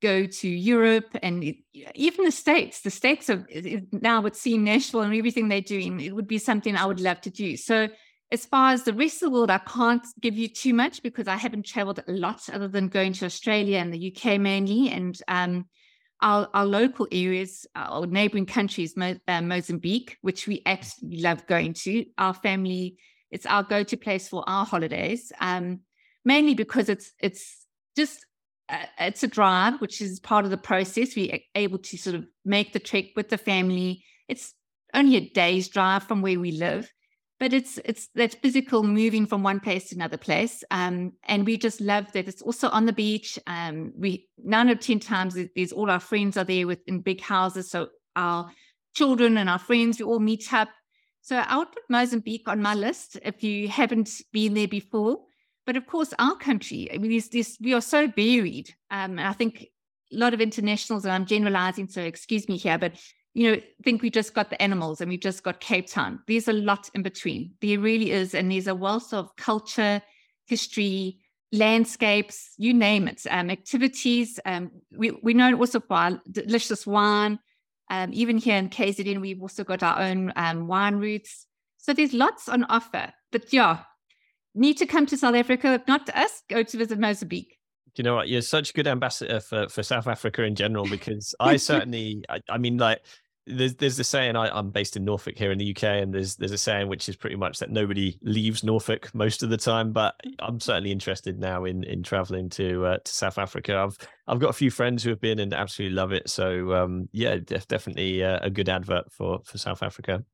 go 0.00 0.26
to 0.26 0.48
Europe 0.48 1.16
and 1.22 1.44
it, 1.44 1.56
even 1.94 2.24
the 2.24 2.30
States. 2.30 2.80
The 2.80 2.90
States 2.90 3.28
are 3.28 3.46
now 3.92 4.22
would 4.22 4.36
see 4.36 4.56
Nashville 4.56 5.02
and 5.02 5.14
everything 5.14 5.48
they're 5.48 5.60
doing. 5.60 6.00
It 6.00 6.14
would 6.14 6.28
be 6.28 6.38
something 6.38 6.76
I 6.76 6.86
would 6.86 7.00
love 7.00 7.20
to 7.22 7.30
do. 7.30 7.56
So, 7.56 7.88
as 8.30 8.46
far 8.46 8.72
as 8.72 8.84
the 8.84 8.94
rest 8.94 9.22
of 9.22 9.28
the 9.28 9.34
world, 9.34 9.50
I 9.50 9.58
can't 9.58 10.06
give 10.20 10.36
you 10.36 10.48
too 10.48 10.72
much 10.72 11.02
because 11.02 11.28
I 11.28 11.36
haven't 11.36 11.66
traveled 11.66 12.02
a 12.06 12.12
lot 12.12 12.48
other 12.50 12.68
than 12.68 12.88
going 12.88 13.12
to 13.14 13.26
Australia 13.26 13.78
and 13.78 13.92
the 13.92 14.14
UK 14.14 14.40
mainly. 14.40 14.88
And 14.88 15.20
um, 15.28 15.66
our, 16.20 16.48
our 16.52 16.66
local 16.66 17.06
areas, 17.12 17.66
our 17.76 18.06
neighboring 18.06 18.46
countries, 18.46 18.96
Mo- 18.96 19.18
uh, 19.28 19.40
Mozambique, 19.40 20.18
which 20.22 20.46
we 20.46 20.62
absolutely 20.66 21.20
love 21.20 21.46
going 21.46 21.74
to. 21.74 22.04
Our 22.18 22.34
family, 22.34 22.96
it's 23.30 23.46
our 23.46 23.62
go-to 23.62 23.96
place 23.96 24.28
for 24.28 24.42
our 24.46 24.66
holidays, 24.66 25.32
um, 25.40 25.80
mainly 26.24 26.54
because 26.54 26.88
it's 26.88 27.12
it's 27.20 27.66
just 27.96 28.26
uh, 28.68 28.84
it's 28.98 29.22
a 29.22 29.28
drive, 29.28 29.80
which 29.80 30.00
is 30.00 30.20
part 30.20 30.44
of 30.44 30.50
the 30.50 30.56
process. 30.56 31.14
We're 31.16 31.38
able 31.54 31.78
to 31.78 31.96
sort 31.96 32.16
of 32.16 32.26
make 32.44 32.72
the 32.72 32.80
trek 32.80 33.06
with 33.16 33.28
the 33.28 33.38
family. 33.38 34.04
It's 34.28 34.54
only 34.94 35.16
a 35.16 35.30
day's 35.30 35.68
drive 35.68 36.02
from 36.02 36.22
where 36.22 36.40
we 36.40 36.52
live, 36.52 36.92
but 37.40 37.52
it's 37.52 37.78
it's 37.84 38.08
that 38.14 38.34
physical 38.42 38.82
moving 38.82 39.26
from 39.26 39.42
one 39.42 39.60
place 39.60 39.88
to 39.88 39.94
another 39.94 40.16
place 40.16 40.64
um, 40.70 41.12
and 41.24 41.46
we 41.46 41.56
just 41.56 41.80
love 41.80 42.10
that 42.12 42.28
it's 42.28 42.42
also 42.42 42.68
on 42.70 42.86
the 42.86 42.92
beach 42.92 43.38
um, 43.46 43.92
we 43.96 44.26
nine 44.38 44.68
of 44.68 44.80
ten 44.80 44.98
times 44.98 45.36
there's 45.54 45.72
all 45.72 45.90
our 45.90 46.00
friends 46.00 46.36
are 46.36 46.44
there 46.44 46.66
with 46.66 46.80
in 46.86 47.00
big 47.00 47.20
houses 47.20 47.70
so 47.70 47.88
our 48.16 48.50
children 48.94 49.36
and 49.38 49.48
our 49.48 49.58
friends 49.58 49.98
we 49.98 50.04
all 50.04 50.18
meet 50.18 50.52
up. 50.52 50.68
So 51.22 51.36
i 51.36 51.56
would 51.56 51.72
put 51.72 51.82
mozambique 51.88 52.48
on 52.48 52.62
my 52.62 52.74
list 52.74 53.18
if 53.22 53.42
you 53.42 53.68
haven't 53.68 54.10
been 54.32 54.54
there 54.54 54.68
before. 54.68 55.18
But 55.66 55.76
of 55.76 55.86
course 55.86 56.14
our 56.18 56.36
country 56.36 56.88
i 56.92 56.98
mean 56.98 57.10
there's 57.10 57.28
this 57.28 57.58
we 57.60 57.74
are 57.74 57.82
so 57.82 58.08
varied 58.08 58.74
um, 58.90 59.18
i 59.18 59.34
think 59.34 59.66
a 60.10 60.16
lot 60.16 60.32
of 60.32 60.40
internationals 60.40 61.04
and 61.04 61.12
i'm 61.12 61.26
generalizing 61.26 61.88
so 61.88 62.00
excuse 62.00 62.48
me 62.48 62.56
here 62.56 62.78
but 62.78 62.92
you 63.38 63.52
know, 63.52 63.60
think 63.84 64.02
we 64.02 64.10
just 64.10 64.34
got 64.34 64.50
the 64.50 64.60
animals 64.60 65.00
and 65.00 65.08
we 65.08 65.16
just 65.16 65.44
got 65.44 65.60
Cape 65.60 65.86
Town. 65.86 66.18
There's 66.26 66.48
a 66.48 66.52
lot 66.52 66.90
in 66.92 67.04
between. 67.04 67.52
There 67.60 67.78
really 67.78 68.10
is. 68.10 68.34
And 68.34 68.50
there's 68.50 68.66
a 68.66 68.74
wealth 68.74 69.14
of 69.14 69.36
culture, 69.36 70.02
history, 70.46 71.20
landscapes, 71.52 72.54
you 72.58 72.74
name 72.74 73.06
it, 73.06 73.22
um, 73.30 73.48
activities. 73.48 74.40
Um, 74.44 74.72
we, 74.90 75.12
we 75.22 75.34
know 75.34 75.56
also 75.56 75.78
for 75.78 75.94
our 75.94 76.20
delicious 76.28 76.84
wine. 76.84 77.38
Um, 77.90 78.10
even 78.12 78.38
here 78.38 78.56
in 78.56 78.70
KZN, 78.70 79.20
we've 79.20 79.40
also 79.40 79.62
got 79.62 79.84
our 79.84 80.00
own 80.00 80.32
um, 80.34 80.66
wine 80.66 80.96
routes. 80.96 81.46
So 81.76 81.92
there's 81.92 82.12
lots 82.12 82.48
on 82.48 82.64
offer. 82.64 83.12
But 83.30 83.52
yeah, 83.52 83.84
need 84.56 84.78
to 84.78 84.86
come 84.86 85.06
to 85.06 85.16
South 85.16 85.36
Africa. 85.36 85.74
If 85.74 85.86
not 85.86 86.06
to 86.06 86.18
us, 86.18 86.42
go 86.48 86.64
to 86.64 86.76
visit 86.76 86.98
Mozambique 86.98 87.58
you 87.98 88.04
know 88.04 88.14
what? 88.14 88.28
You're 88.28 88.42
such 88.42 88.70
a 88.70 88.72
good 88.72 88.86
ambassador 88.86 89.40
for, 89.40 89.68
for 89.68 89.82
South 89.82 90.06
Africa 90.06 90.44
in 90.44 90.54
general 90.54 90.88
because 90.88 91.34
I 91.40 91.56
certainly, 91.56 92.22
I, 92.28 92.40
I, 92.48 92.56
mean, 92.56 92.78
like 92.78 93.02
there's 93.48 93.74
there's 93.74 93.98
a 93.98 94.04
saying 94.04 94.36
I, 94.36 94.48
I'm 94.48 94.70
based 94.70 94.96
in 94.96 95.04
Norfolk 95.04 95.36
here 95.36 95.50
in 95.50 95.58
the 95.58 95.70
UK, 95.70 95.84
and 95.84 96.12
there's 96.12 96.36
there's 96.36 96.52
a 96.52 96.58
saying 96.58 96.88
which 96.88 97.08
is 97.08 97.16
pretty 97.16 97.36
much 97.36 97.58
that 97.58 97.70
nobody 97.70 98.18
leaves 98.22 98.62
Norfolk 98.62 99.12
most 99.14 99.42
of 99.42 99.50
the 99.50 99.56
time. 99.56 99.92
But 99.92 100.14
I'm 100.38 100.60
certainly 100.60 100.92
interested 100.92 101.38
now 101.38 101.64
in 101.64 101.84
in 101.84 102.02
traveling 102.02 102.48
to 102.50 102.84
uh, 102.86 102.98
to 102.98 103.12
South 103.12 103.38
Africa. 103.38 103.76
I've 103.76 103.96
I've 104.26 104.38
got 104.38 104.50
a 104.50 104.54
few 104.54 104.70
friends 104.70 105.02
who 105.02 105.10
have 105.10 105.20
been 105.20 105.38
and 105.38 105.52
absolutely 105.52 105.96
love 105.96 106.12
it. 106.12 106.28
So 106.28 106.72
um, 106.74 107.08
yeah, 107.12 107.38
def- 107.38 107.68
definitely 107.68 108.22
uh, 108.22 108.40
a 108.42 108.50
good 108.50 108.68
advert 108.68 109.10
for 109.12 109.40
for 109.44 109.58
South 109.58 109.82
Africa. 109.82 110.24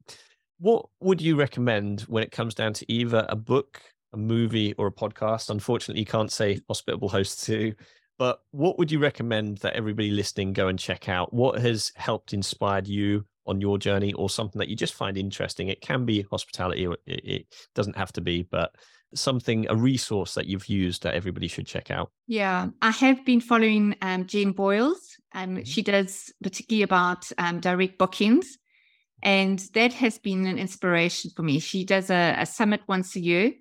What 0.59 0.87
would 1.01 1.21
you 1.21 1.37
recommend 1.37 2.03
when 2.03 2.23
it 2.23 2.33
comes 2.33 2.55
down 2.55 2.73
to 2.75 2.93
either 2.93 3.27
a 3.29 3.37
book, 3.37 3.81
a 4.13 4.17
movie, 4.17 4.75
or 4.75 4.89
a 4.89 4.93
podcast? 4.93 5.51
Unfortunately, 5.51 6.01
you 6.01 6.07
can't 6.07 6.33
say 6.33 6.61
Hospitable 6.69 7.09
Host 7.09 7.45
too. 7.45 7.75
But 8.19 8.41
what 8.53 8.79
would 8.79 8.93
you 8.93 8.99
recommend 8.99 9.59
that 9.59 9.75
everybody 9.75 10.11
listening 10.11 10.53
go 10.53 10.69
and 10.69 10.79
check 10.79 11.09
out? 11.09 11.33
What 11.33 11.61
has 11.61 11.93
helped 11.97 12.33
inspired 12.33 12.87
you 12.87 13.25
on 13.47 13.61
your 13.61 13.77
journey 13.77 14.13
or 14.13 14.31
something 14.31 14.59
that 14.59 14.69
you 14.69 14.77
just 14.77 14.95
find 14.95 15.17
interesting? 15.17 15.69
It 15.69 15.81
can 15.81 16.05
be 16.05 16.23
hospitality, 16.31 16.85
it, 16.85 17.01
it 17.07 17.47
doesn't 17.75 17.97
have 17.97 18.13
to 18.13 18.21
be, 18.21 18.43
but 18.43 18.75
something, 19.15 19.67
a 19.69 19.77
resource 19.77 20.35
that 20.35 20.47
you've 20.47 20.67
used 20.67 21.03
that 21.03 21.15
everybody 21.15 21.49
should 21.49 21.67
check 21.67 21.91
out. 21.91 22.11
Yeah, 22.27 22.69
I 22.83 22.91
have 22.91 23.25
been 23.25 23.41
following 23.41 23.97
um, 24.03 24.27
Jen 24.27 24.53
Boyles. 24.53 25.17
Um, 25.35 25.57
Mhm. 25.57 25.67
She 25.67 25.83
does 25.83 26.33
particularly 26.43 26.83
about 26.83 27.31
um, 27.39 27.61
direct 27.61 27.99
bookings. 27.99 28.59
And 29.23 29.59
that 29.73 29.93
has 29.95 30.19
been 30.19 30.47
an 30.47 30.59
inspiration 30.59 31.31
for 31.35 31.43
me. 31.43 31.59
She 31.59 31.85
does 31.85 32.11
a, 32.11 32.37
a 32.39 32.47
summit 32.47 32.83
once 32.87 33.17
a 33.17 33.21
year 33.21 33.53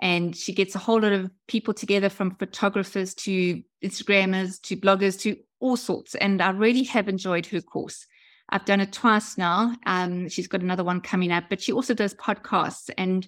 and 0.00 0.36
she 0.36 0.52
gets 0.52 0.74
a 0.74 0.78
whole 0.78 1.00
lot 1.00 1.12
of 1.12 1.30
people 1.48 1.74
together 1.74 2.08
from 2.08 2.36
photographers 2.36 3.14
to 3.14 3.62
Instagrammers 3.82 4.60
to 4.62 4.76
bloggers 4.76 5.18
to 5.20 5.36
all 5.60 5.76
sorts. 5.76 6.14
And 6.16 6.42
I 6.42 6.50
really 6.50 6.84
have 6.84 7.08
enjoyed 7.08 7.46
her 7.46 7.60
course. 7.60 8.06
I've 8.50 8.64
done 8.64 8.80
it 8.80 8.92
twice 8.92 9.38
now. 9.38 9.74
Um, 9.86 10.28
she's 10.28 10.48
got 10.48 10.60
another 10.60 10.84
one 10.84 11.00
coming 11.00 11.32
up, 11.32 11.44
but 11.48 11.62
she 11.62 11.72
also 11.72 11.94
does 11.94 12.14
podcasts 12.14 12.90
and 12.98 13.26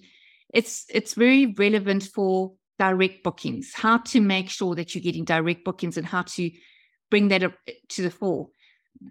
it's 0.53 0.85
it's 0.93 1.13
very 1.13 1.47
relevant 1.57 2.03
for 2.03 2.53
direct 2.79 3.23
bookings, 3.23 3.73
how 3.73 3.97
to 3.97 4.21
make 4.21 4.49
sure 4.49 4.75
that 4.75 4.93
you're 4.93 5.01
getting 5.01 5.25
direct 5.25 5.65
bookings 5.65 5.97
and 5.97 6.05
how 6.05 6.21
to 6.21 6.51
bring 7.09 7.29
that 7.29 7.43
up 7.43 7.53
to 7.89 8.01
the 8.01 8.11
fore. 8.11 8.49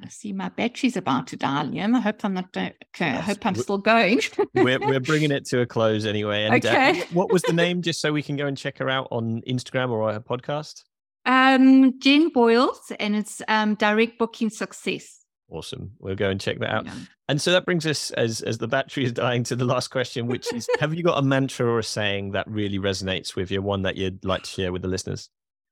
I 0.03 0.09
see 0.09 0.33
my 0.33 0.49
battery's 0.49 0.97
about 0.97 1.27
to 1.29 1.37
die, 1.37 1.65
Liam. 1.65 1.95
I 1.95 2.01
hope 2.01 2.25
I'm 2.25 2.35
not. 2.35 2.57
Okay, 2.57 2.75
I 3.01 3.21
hope 3.21 3.45
I'm 3.47 3.55
we- 3.55 3.61
still 3.63 3.79
going. 3.79 4.21
we're 4.55 4.81
we're 4.81 5.01
bringing 5.01 5.31
it 5.31 5.45
to 5.47 5.61
a 5.61 5.67
close 5.67 6.05
anyway. 6.05 6.45
And 6.45 6.55
uh, 6.65 6.69
Okay. 6.69 7.01
wh- 7.01 7.15
what 7.17 7.33
was 7.33 7.43
the 7.43 7.53
name, 7.65 7.83
just 7.83 8.01
so 8.01 8.13
we 8.13 8.23
can 8.23 8.37
go 8.37 8.47
and 8.47 8.57
check 8.57 8.79
her 8.79 8.89
out 8.91 9.09
on 9.11 9.43
Instagram 9.49 9.91
or 9.91 10.13
her 10.13 10.21
podcast? 10.21 10.83
um, 11.25 11.99
Jen 12.01 12.29
Boyles, 12.31 12.93
and 13.01 13.17
it's 13.17 13.43
um, 13.49 13.75
direct 13.75 14.19
booking 14.19 14.51
success. 14.51 15.25
Awesome. 15.51 15.93
We'll 16.01 16.17
go 16.17 16.29
and 16.31 16.41
check 16.41 16.59
that 16.59 16.71
out. 16.71 16.87
Yeah. 16.87 16.95
And 17.29 17.41
so 17.41 17.53
that 17.53 17.65
brings 17.65 17.87
us, 17.87 18.11
as 18.13 18.41
as 18.43 18.59
the 18.59 18.69
battery 18.69 19.05
is 19.05 19.13
dying, 19.13 19.43
to 19.45 19.57
the 19.57 19.65
last 19.65 19.89
question, 19.89 20.27
which 20.27 20.53
is: 20.53 20.69
Have 20.81 20.95
you 20.95 21.03
got 21.03 21.19
a 21.19 21.23
mantra 21.23 21.67
or 21.67 21.79
a 21.79 21.85
saying 21.85 22.33
that 22.33 22.49
really 22.49 22.79
resonates 22.79 23.35
with 23.37 23.51
you? 23.51 23.63
One 23.63 23.83
that 23.83 23.97
you'd 23.97 24.25
like 24.25 24.43
to 24.43 24.51
share 24.51 24.73
with 24.73 24.83
the 24.83 24.89
listeners? 24.89 25.29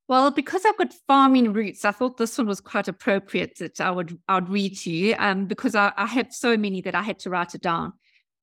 Well, 0.06 0.30
because 0.30 0.64
I've 0.66 0.76
got 0.76 0.92
farming 1.06 1.54
roots, 1.54 1.84
I 1.84 1.90
thought 1.90 2.18
this 2.18 2.36
one 2.36 2.46
was 2.46 2.60
quite 2.60 2.88
appropriate 2.88 3.56
that 3.58 3.80
I 3.80 3.90
would 3.90 4.18
I 4.28 4.34
would 4.34 4.50
read 4.50 4.76
to 4.80 4.90
you. 4.90 5.14
Um, 5.18 5.46
because 5.46 5.74
I, 5.74 5.92
I 5.96 6.06
had 6.06 6.32
so 6.32 6.56
many 6.56 6.82
that 6.82 6.94
I 6.94 7.02
had 7.02 7.18
to 7.20 7.30
write 7.30 7.54
it 7.54 7.62
down. 7.62 7.94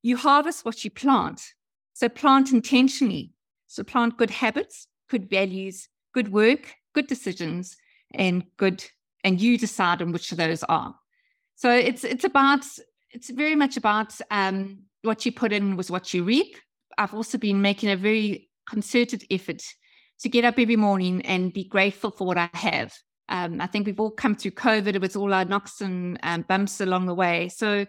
You 0.02 0.18
harvest 0.18 0.66
what 0.66 0.84
you 0.84 0.90
plant. 0.90 1.42
So 1.94 2.10
plant 2.10 2.52
intentionally. 2.52 3.34
So 3.68 3.84
plant 3.84 4.18
good 4.18 4.32
habits, 4.32 4.88
good 5.08 5.30
values, 5.30 5.88
good 6.14 6.32
work, 6.32 6.74
good 6.94 7.08
decisions, 7.08 7.78
and 8.14 8.44
good 8.58 8.84
and 9.24 9.40
you 9.40 9.58
decide 9.58 10.02
on 10.02 10.12
which 10.12 10.32
of 10.32 10.38
those 10.38 10.64
are. 10.64 10.96
So 11.56 11.72
it's 11.72 12.04
it's 12.04 12.24
about 12.24 12.66
it's 13.12 13.30
very 13.30 13.56
much 13.56 13.78
about 13.78 14.20
um, 14.32 14.80
what 15.04 15.26
you 15.26 15.32
put 15.32 15.54
in 15.54 15.76
was 15.78 15.92
what 15.92 16.12
you 16.12 16.24
reap. 16.24 16.56
I've 16.98 17.14
also 17.14 17.38
been 17.38 17.62
making 17.62 17.90
a 17.90 17.96
very 17.96 18.50
concerted 18.68 19.26
effort 19.30 19.64
to 20.22 20.30
get 20.30 20.46
up 20.46 20.60
every 20.60 20.76
morning 20.76 21.22
and 21.24 21.54
be 21.54 21.64
grateful 21.64 22.12
for 22.12 22.26
what 22.26 22.38
I 22.38 22.50
have. 22.54 22.94
Um, 23.30 23.62
I 23.62 23.68
think 23.68 23.86
we've 23.86 24.00
all 24.00 24.12
come 24.12 24.36
through 24.36 24.52
COVID 24.52 25.00
with 25.00 25.16
all 25.16 25.34
our 25.34 25.46
knocks 25.46 25.82
and 25.82 26.20
um, 26.24 26.44
bumps 26.48 26.82
along 26.82 27.06
the 27.06 27.16
way. 27.16 27.50
So 27.50 27.86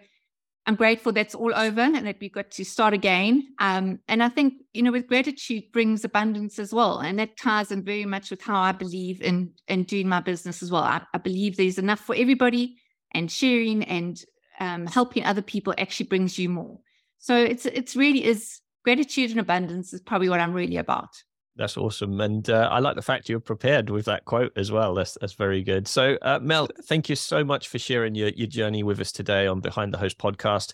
I'm 0.65 0.75
grateful 0.75 1.11
that's 1.11 1.35
all 1.35 1.53
over 1.53 1.81
and 1.81 2.07
that 2.07 2.17
we've 2.21 2.31
got 2.31 2.49
to 2.51 2.63
start 2.63 2.93
again. 2.93 3.49
Um, 3.59 3.99
and 4.07 4.23
I 4.23 4.29
think, 4.29 4.53
you 4.73 4.81
know, 4.81 4.93
with 4.93 5.07
gratitude 5.07 5.65
brings 5.73 6.05
abundance 6.05 6.57
as 6.59 6.73
well. 6.73 6.99
And 6.99 7.19
that 7.19 7.37
ties 7.37 7.71
in 7.71 7.83
very 7.83 8.05
much 8.05 8.31
with 8.31 8.41
how 8.41 8.61
I 8.61 8.71
believe 8.71 9.21
in, 9.21 9.51
in 9.67 9.83
doing 9.83 10.07
my 10.07 10.21
business 10.21 10.63
as 10.63 10.71
well. 10.71 10.83
I, 10.83 11.01
I 11.13 11.17
believe 11.17 11.57
there's 11.57 11.77
enough 11.77 11.99
for 11.99 12.15
everybody 12.15 12.77
and 13.11 13.29
sharing 13.29 13.83
and 13.83 14.23
um, 14.61 14.87
helping 14.87 15.25
other 15.25 15.41
people 15.41 15.73
actually 15.77 16.07
brings 16.07 16.39
you 16.39 16.47
more. 16.47 16.79
So 17.17 17.37
it's 17.37 17.65
it's 17.65 17.95
really 17.95 18.25
is 18.25 18.59
gratitude 18.83 19.31
and 19.31 19.39
abundance 19.39 19.93
is 19.93 20.01
probably 20.01 20.29
what 20.29 20.39
I'm 20.39 20.53
really 20.53 20.77
about. 20.77 21.09
That's 21.55 21.77
awesome, 21.77 22.19
and 22.19 22.49
uh, 22.49 22.67
I 22.71 22.79
like 22.79 22.95
the 22.95 23.03
fact 23.03 23.29
you're 23.29 23.39
prepared 23.39 23.91
with 23.91 24.05
that 24.05 24.25
quote 24.25 24.51
as 24.57 24.71
well. 24.71 24.95
That's 24.95 25.17
that's 25.21 25.33
very 25.33 25.61
good. 25.61 25.87
So, 25.87 26.17
uh, 26.23 26.39
Mel, 26.41 26.67
thank 26.85 27.09
you 27.09 27.15
so 27.15 27.43
much 27.43 27.67
for 27.67 27.77
sharing 27.77 28.15
your 28.15 28.29
your 28.29 28.47
journey 28.47 28.81
with 28.81 28.99
us 28.99 29.11
today 29.11 29.45
on 29.45 29.59
Behind 29.59 29.93
the 29.93 29.99
Host 29.99 30.17
podcast. 30.17 30.73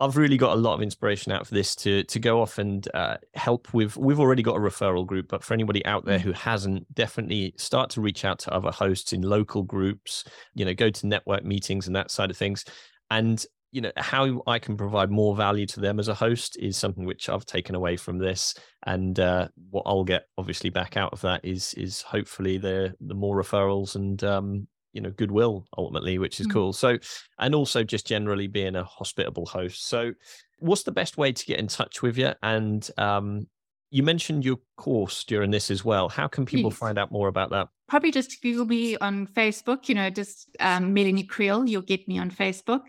I've 0.00 0.16
really 0.16 0.36
got 0.36 0.52
a 0.52 0.60
lot 0.60 0.74
of 0.74 0.82
inspiration 0.82 1.30
out 1.30 1.46
for 1.46 1.54
this 1.54 1.76
to 1.76 2.02
to 2.02 2.18
go 2.18 2.42
off 2.42 2.58
and 2.58 2.88
uh, 2.94 3.18
help 3.34 3.72
with. 3.72 3.96
We've 3.96 4.18
already 4.18 4.42
got 4.42 4.56
a 4.56 4.60
referral 4.60 5.06
group, 5.06 5.28
but 5.28 5.44
for 5.44 5.54
anybody 5.54 5.86
out 5.86 6.04
there 6.04 6.18
who 6.18 6.32
hasn't, 6.32 6.92
definitely 6.94 7.54
start 7.56 7.90
to 7.90 8.00
reach 8.00 8.24
out 8.24 8.40
to 8.40 8.52
other 8.52 8.72
hosts 8.72 9.12
in 9.12 9.22
local 9.22 9.62
groups. 9.62 10.24
You 10.54 10.64
know, 10.64 10.74
go 10.74 10.90
to 10.90 11.06
network 11.06 11.44
meetings 11.44 11.86
and 11.86 11.94
that 11.94 12.10
side 12.10 12.30
of 12.32 12.36
things, 12.36 12.64
and 13.10 13.44
you 13.70 13.80
know 13.80 13.92
how 13.96 14.42
I 14.46 14.58
can 14.58 14.76
provide 14.76 15.10
more 15.10 15.36
value 15.36 15.66
to 15.66 15.80
them 15.80 15.98
as 16.00 16.08
a 16.08 16.14
host 16.14 16.56
is 16.58 16.76
something 16.76 17.04
which 17.04 17.28
I've 17.28 17.44
taken 17.46 17.74
away 17.74 17.96
from 17.96 18.18
this, 18.18 18.54
and 18.86 19.18
uh, 19.20 19.48
what 19.70 19.82
I'll 19.86 20.04
get 20.04 20.24
obviously 20.38 20.70
back 20.70 20.96
out 20.96 21.12
of 21.12 21.20
that 21.22 21.44
is 21.44 21.74
is 21.74 22.02
hopefully 22.02 22.58
the 22.58 22.94
the 23.00 23.14
more 23.14 23.36
referrals 23.36 23.94
and 23.94 24.22
um, 24.24 24.66
you 24.92 25.00
know 25.00 25.10
goodwill 25.10 25.66
ultimately, 25.76 26.18
which 26.18 26.40
is 26.40 26.46
Mm. 26.46 26.52
cool. 26.52 26.72
So 26.72 26.98
and 27.38 27.54
also 27.54 27.84
just 27.84 28.06
generally 28.06 28.46
being 28.46 28.74
a 28.76 28.84
hospitable 28.84 29.46
host. 29.46 29.86
So, 29.88 30.12
what's 30.60 30.84
the 30.84 30.92
best 30.92 31.18
way 31.18 31.32
to 31.32 31.46
get 31.46 31.58
in 31.58 31.66
touch 31.68 32.02
with 32.02 32.16
you? 32.18 32.32
And 32.42 32.88
um, 32.96 33.48
you 33.90 34.02
mentioned 34.02 34.44
your 34.44 34.58
course 34.76 35.24
during 35.24 35.50
this 35.50 35.70
as 35.70 35.84
well. 35.84 36.08
How 36.08 36.26
can 36.28 36.44
people 36.46 36.70
Yes. 36.70 36.78
find 36.78 36.98
out 36.98 37.10
more 37.12 37.28
about 37.28 37.50
that? 37.50 37.68
probably 37.88 38.10
just 38.10 38.42
Google 38.42 38.66
me 38.66 38.98
on 38.98 39.26
Facebook, 39.26 39.88
you 39.88 39.94
know, 39.94 40.10
just 40.10 40.54
um, 40.60 40.92
Melanie 40.92 41.22
Creel, 41.24 41.66
you'll 41.66 41.80
get 41.80 42.06
me 42.06 42.18
on 42.18 42.30
Facebook. 42.30 42.82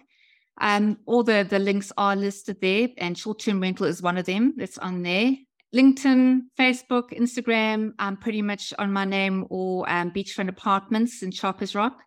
Um, 0.59 0.97
all 1.05 1.23
the, 1.23 1.45
the 1.49 1.59
links 1.59 1.91
are 1.97 2.15
listed 2.15 2.57
there, 2.61 2.89
and 2.97 3.17
short 3.17 3.39
term 3.39 3.61
rental 3.61 3.85
is 3.85 4.01
one 4.01 4.17
of 4.17 4.25
them 4.25 4.53
that's 4.57 4.77
on 4.77 5.03
there. 5.03 5.35
LinkedIn, 5.73 6.41
Facebook, 6.59 7.11
Instagram, 7.11 7.91
I'm 7.99 8.17
pretty 8.17 8.41
much 8.41 8.73
on 8.79 8.91
my 8.91 9.05
name 9.05 9.45
or 9.49 9.87
um, 9.89 10.11
Beachfront 10.11 10.49
Apartments 10.49 11.21
in 11.21 11.31
Shaka's 11.31 11.75
Rock. 11.75 11.99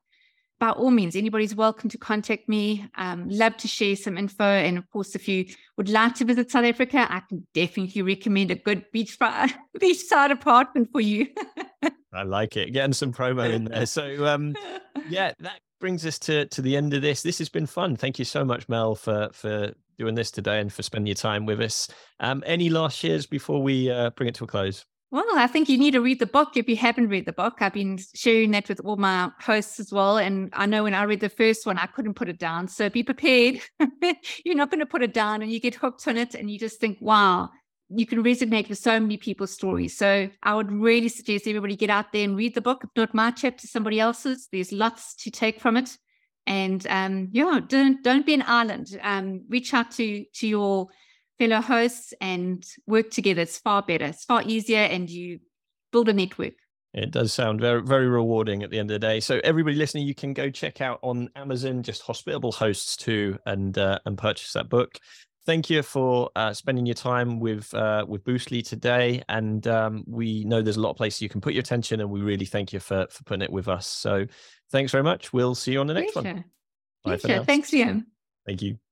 By 0.59 0.70
all 0.70 0.90
means, 0.90 1.16
anybody's 1.16 1.55
welcome 1.55 1.88
to 1.90 1.98
contact 1.98 2.48
me. 2.48 2.88
Um, 2.96 3.28
love 3.28 3.57
to 3.59 3.68
share 3.68 3.96
some 3.96 4.18
info. 4.18 4.44
And 4.44 4.78
of 4.78 4.88
course, 4.90 5.14
if 5.14 5.28
you 5.28 5.46
would 5.76 5.88
like 5.88 6.14
to 6.16 6.24
visit 6.24 6.50
South 6.50 6.64
Africa, 6.64 7.07
I 7.09 7.20
can 7.28 7.46
definitely 7.55 8.03
recommend 8.03 8.50
a 8.50 8.57
good 8.57 8.84
beachfront, 8.94 9.53
beachside 9.80 10.30
apartment 10.30 10.90
for 10.92 11.00
you. 11.00 11.28
I 12.12 12.24
like 12.24 12.57
it. 12.57 12.72
Getting 12.72 12.92
some 12.92 13.12
promo 13.12 13.50
in 13.50 13.64
there. 13.64 13.86
So, 13.86 14.26
um, 14.26 14.55
yeah, 15.09 15.32
that 15.40 15.61
brings 15.82 16.06
us 16.06 16.18
to 16.20 16.46
to 16.46 16.62
the 16.62 16.76
end 16.76 16.94
of 16.94 17.02
this. 17.02 17.22
This 17.22 17.38
has 17.38 17.50
been 17.50 17.66
fun. 17.66 17.96
Thank 17.96 18.18
you 18.18 18.24
so 18.24 18.44
much, 18.44 18.68
Mel, 18.68 18.94
for 18.94 19.28
for 19.32 19.74
doing 19.98 20.14
this 20.14 20.30
today 20.30 20.60
and 20.60 20.72
for 20.72 20.82
spending 20.82 21.08
your 21.08 21.16
time 21.16 21.44
with 21.44 21.60
us. 21.60 21.88
Um, 22.20 22.42
any 22.46 22.70
last 22.70 22.96
shares 22.96 23.26
before 23.26 23.62
we 23.62 23.90
uh, 23.90 24.10
bring 24.10 24.28
it 24.28 24.34
to 24.36 24.44
a 24.44 24.46
close? 24.46 24.86
Well, 25.10 25.26
I 25.34 25.46
think 25.46 25.68
you 25.68 25.76
need 25.76 25.90
to 25.90 26.00
read 26.00 26.20
the 26.20 26.26
book 26.26 26.56
if 26.56 26.66
you 26.70 26.76
haven't 26.76 27.08
read 27.08 27.26
the 27.26 27.34
book. 27.34 27.56
I've 27.60 27.74
been 27.74 27.98
sharing 28.14 28.52
that 28.52 28.70
with 28.70 28.80
all 28.82 28.96
my 28.96 29.30
hosts 29.40 29.78
as 29.78 29.92
well. 29.92 30.16
And 30.16 30.48
I 30.54 30.64
know 30.64 30.84
when 30.84 30.94
I 30.94 31.02
read 31.02 31.20
the 31.20 31.28
first 31.28 31.66
one, 31.66 31.76
I 31.76 31.84
couldn't 31.84 32.14
put 32.14 32.30
it 32.30 32.38
down. 32.38 32.66
So 32.68 32.88
be 32.88 33.02
prepared. 33.02 33.60
You're 34.46 34.54
not 34.54 34.70
going 34.70 34.80
to 34.80 34.86
put 34.86 35.02
it 35.02 35.12
down 35.12 35.42
and 35.42 35.52
you 35.52 35.60
get 35.60 35.74
hooked 35.74 36.08
on 36.08 36.16
it 36.16 36.34
and 36.34 36.50
you 36.50 36.58
just 36.58 36.80
think, 36.80 36.96
wow, 37.02 37.50
you 37.95 38.07
can 38.07 38.22
resonate 38.22 38.68
with 38.68 38.78
so 38.78 38.99
many 38.99 39.16
people's 39.16 39.53
stories. 39.53 39.97
So 39.97 40.28
I 40.43 40.55
would 40.55 40.70
really 40.70 41.09
suggest 41.09 41.47
everybody 41.47 41.76
get 41.76 41.90
out 41.90 42.12
there 42.12 42.24
and 42.24 42.36
read 42.36 42.55
the 42.55 42.61
book. 42.61 42.84
If 42.84 42.90
not 42.97 43.14
my 43.14 43.30
chapter, 43.30 43.66
somebody 43.66 44.01
else's. 44.01 44.49
There's 44.51 44.72
lots 44.72 45.14
to 45.16 45.30
take 45.30 45.61
from 45.61 45.76
it. 45.76 45.97
And 46.47 46.86
um, 46.88 47.28
yeah, 47.32 47.61
don't 47.66 48.03
don't 48.03 48.26
be 48.26 48.34
an 48.34 48.45
island. 48.47 48.99
Um, 49.03 49.45
reach 49.49 49.74
out 49.74 49.90
to 49.93 50.24
to 50.24 50.49
your 50.49 50.88
fellow 51.38 51.61
hosts 51.61 52.14
and 52.20 52.64
work 52.86 53.11
together. 53.11 53.43
It's 53.43 53.59
far 53.59 53.82
better. 53.82 54.07
It's 54.07 54.24
far 54.24 54.43
easier, 54.45 54.80
and 54.80 55.09
you 55.09 55.40
build 55.93 56.09
a 56.09 56.12
network. 56.12 56.55
It 56.95 57.11
does 57.11 57.32
sound 57.32 57.61
very, 57.61 57.80
very 57.82 58.07
rewarding 58.07 58.62
at 58.62 58.70
the 58.70 58.78
end 58.78 58.90
of 58.90 59.01
the 59.01 59.07
day. 59.07 59.18
So 59.20 59.40
everybody 59.45 59.76
listening, 59.76 60.07
you 60.07 60.14
can 60.14 60.34
go 60.34 60.51
check 60.51 60.82
out 60.82 60.99
on 61.03 61.30
Amazon 61.36 61.82
just 61.82 62.03
Hospitable 62.03 62.53
Hosts 62.53 62.97
too, 62.97 63.38
and 63.47 63.76
uh, 63.78 63.99
and 64.05 64.18
purchase 64.18 64.53
that 64.53 64.68
book. 64.68 64.99
Thank 65.45 65.68
you 65.70 65.82
for 65.82 66.30
uh, 66.36 66.53
spending 66.55 66.86
your 66.86 66.95
time 66.95 67.40
with 67.40 67.72
uh, 67.74 68.05
with 68.07 68.24
Boostly 68.24 68.66
today, 68.66 69.22
and 69.28 69.66
um, 69.66 70.05
we 70.07 70.45
know 70.45 70.62
there's 70.62 70.76
a 70.76 70.80
lot 70.80 70.90
of 70.90 70.97
places 70.97 71.20
you 71.20 71.28
can 71.28 71.40
put 71.40 71.53
your 71.53 71.61
attention, 71.61 72.01
and 72.01 72.09
we 72.09 72.20
really 72.20 72.47
thank 72.47 72.72
you 72.72 72.78
for 72.78 73.07
for 73.11 73.24
putting 73.24 73.43
it 73.43 73.51
with 73.51 73.66
us. 73.66 73.86
So 73.86 74.24
thanks 74.70 74.93
very 74.93 75.03
much. 75.03 75.32
We'll 75.32 75.57
see 75.57 75.72
you 75.72 75.80
on 75.80 75.88
the 75.88 75.95
next 75.95 76.14
one. 76.14 76.24
Pleasure. 76.24 76.45
Bye 77.05 77.16
for 77.16 77.26
Pleasure. 77.26 77.38
now. 77.40 77.45
Thanks, 77.45 77.70
Liam. 77.72 78.05
Thank 78.47 78.62
you. 78.62 78.82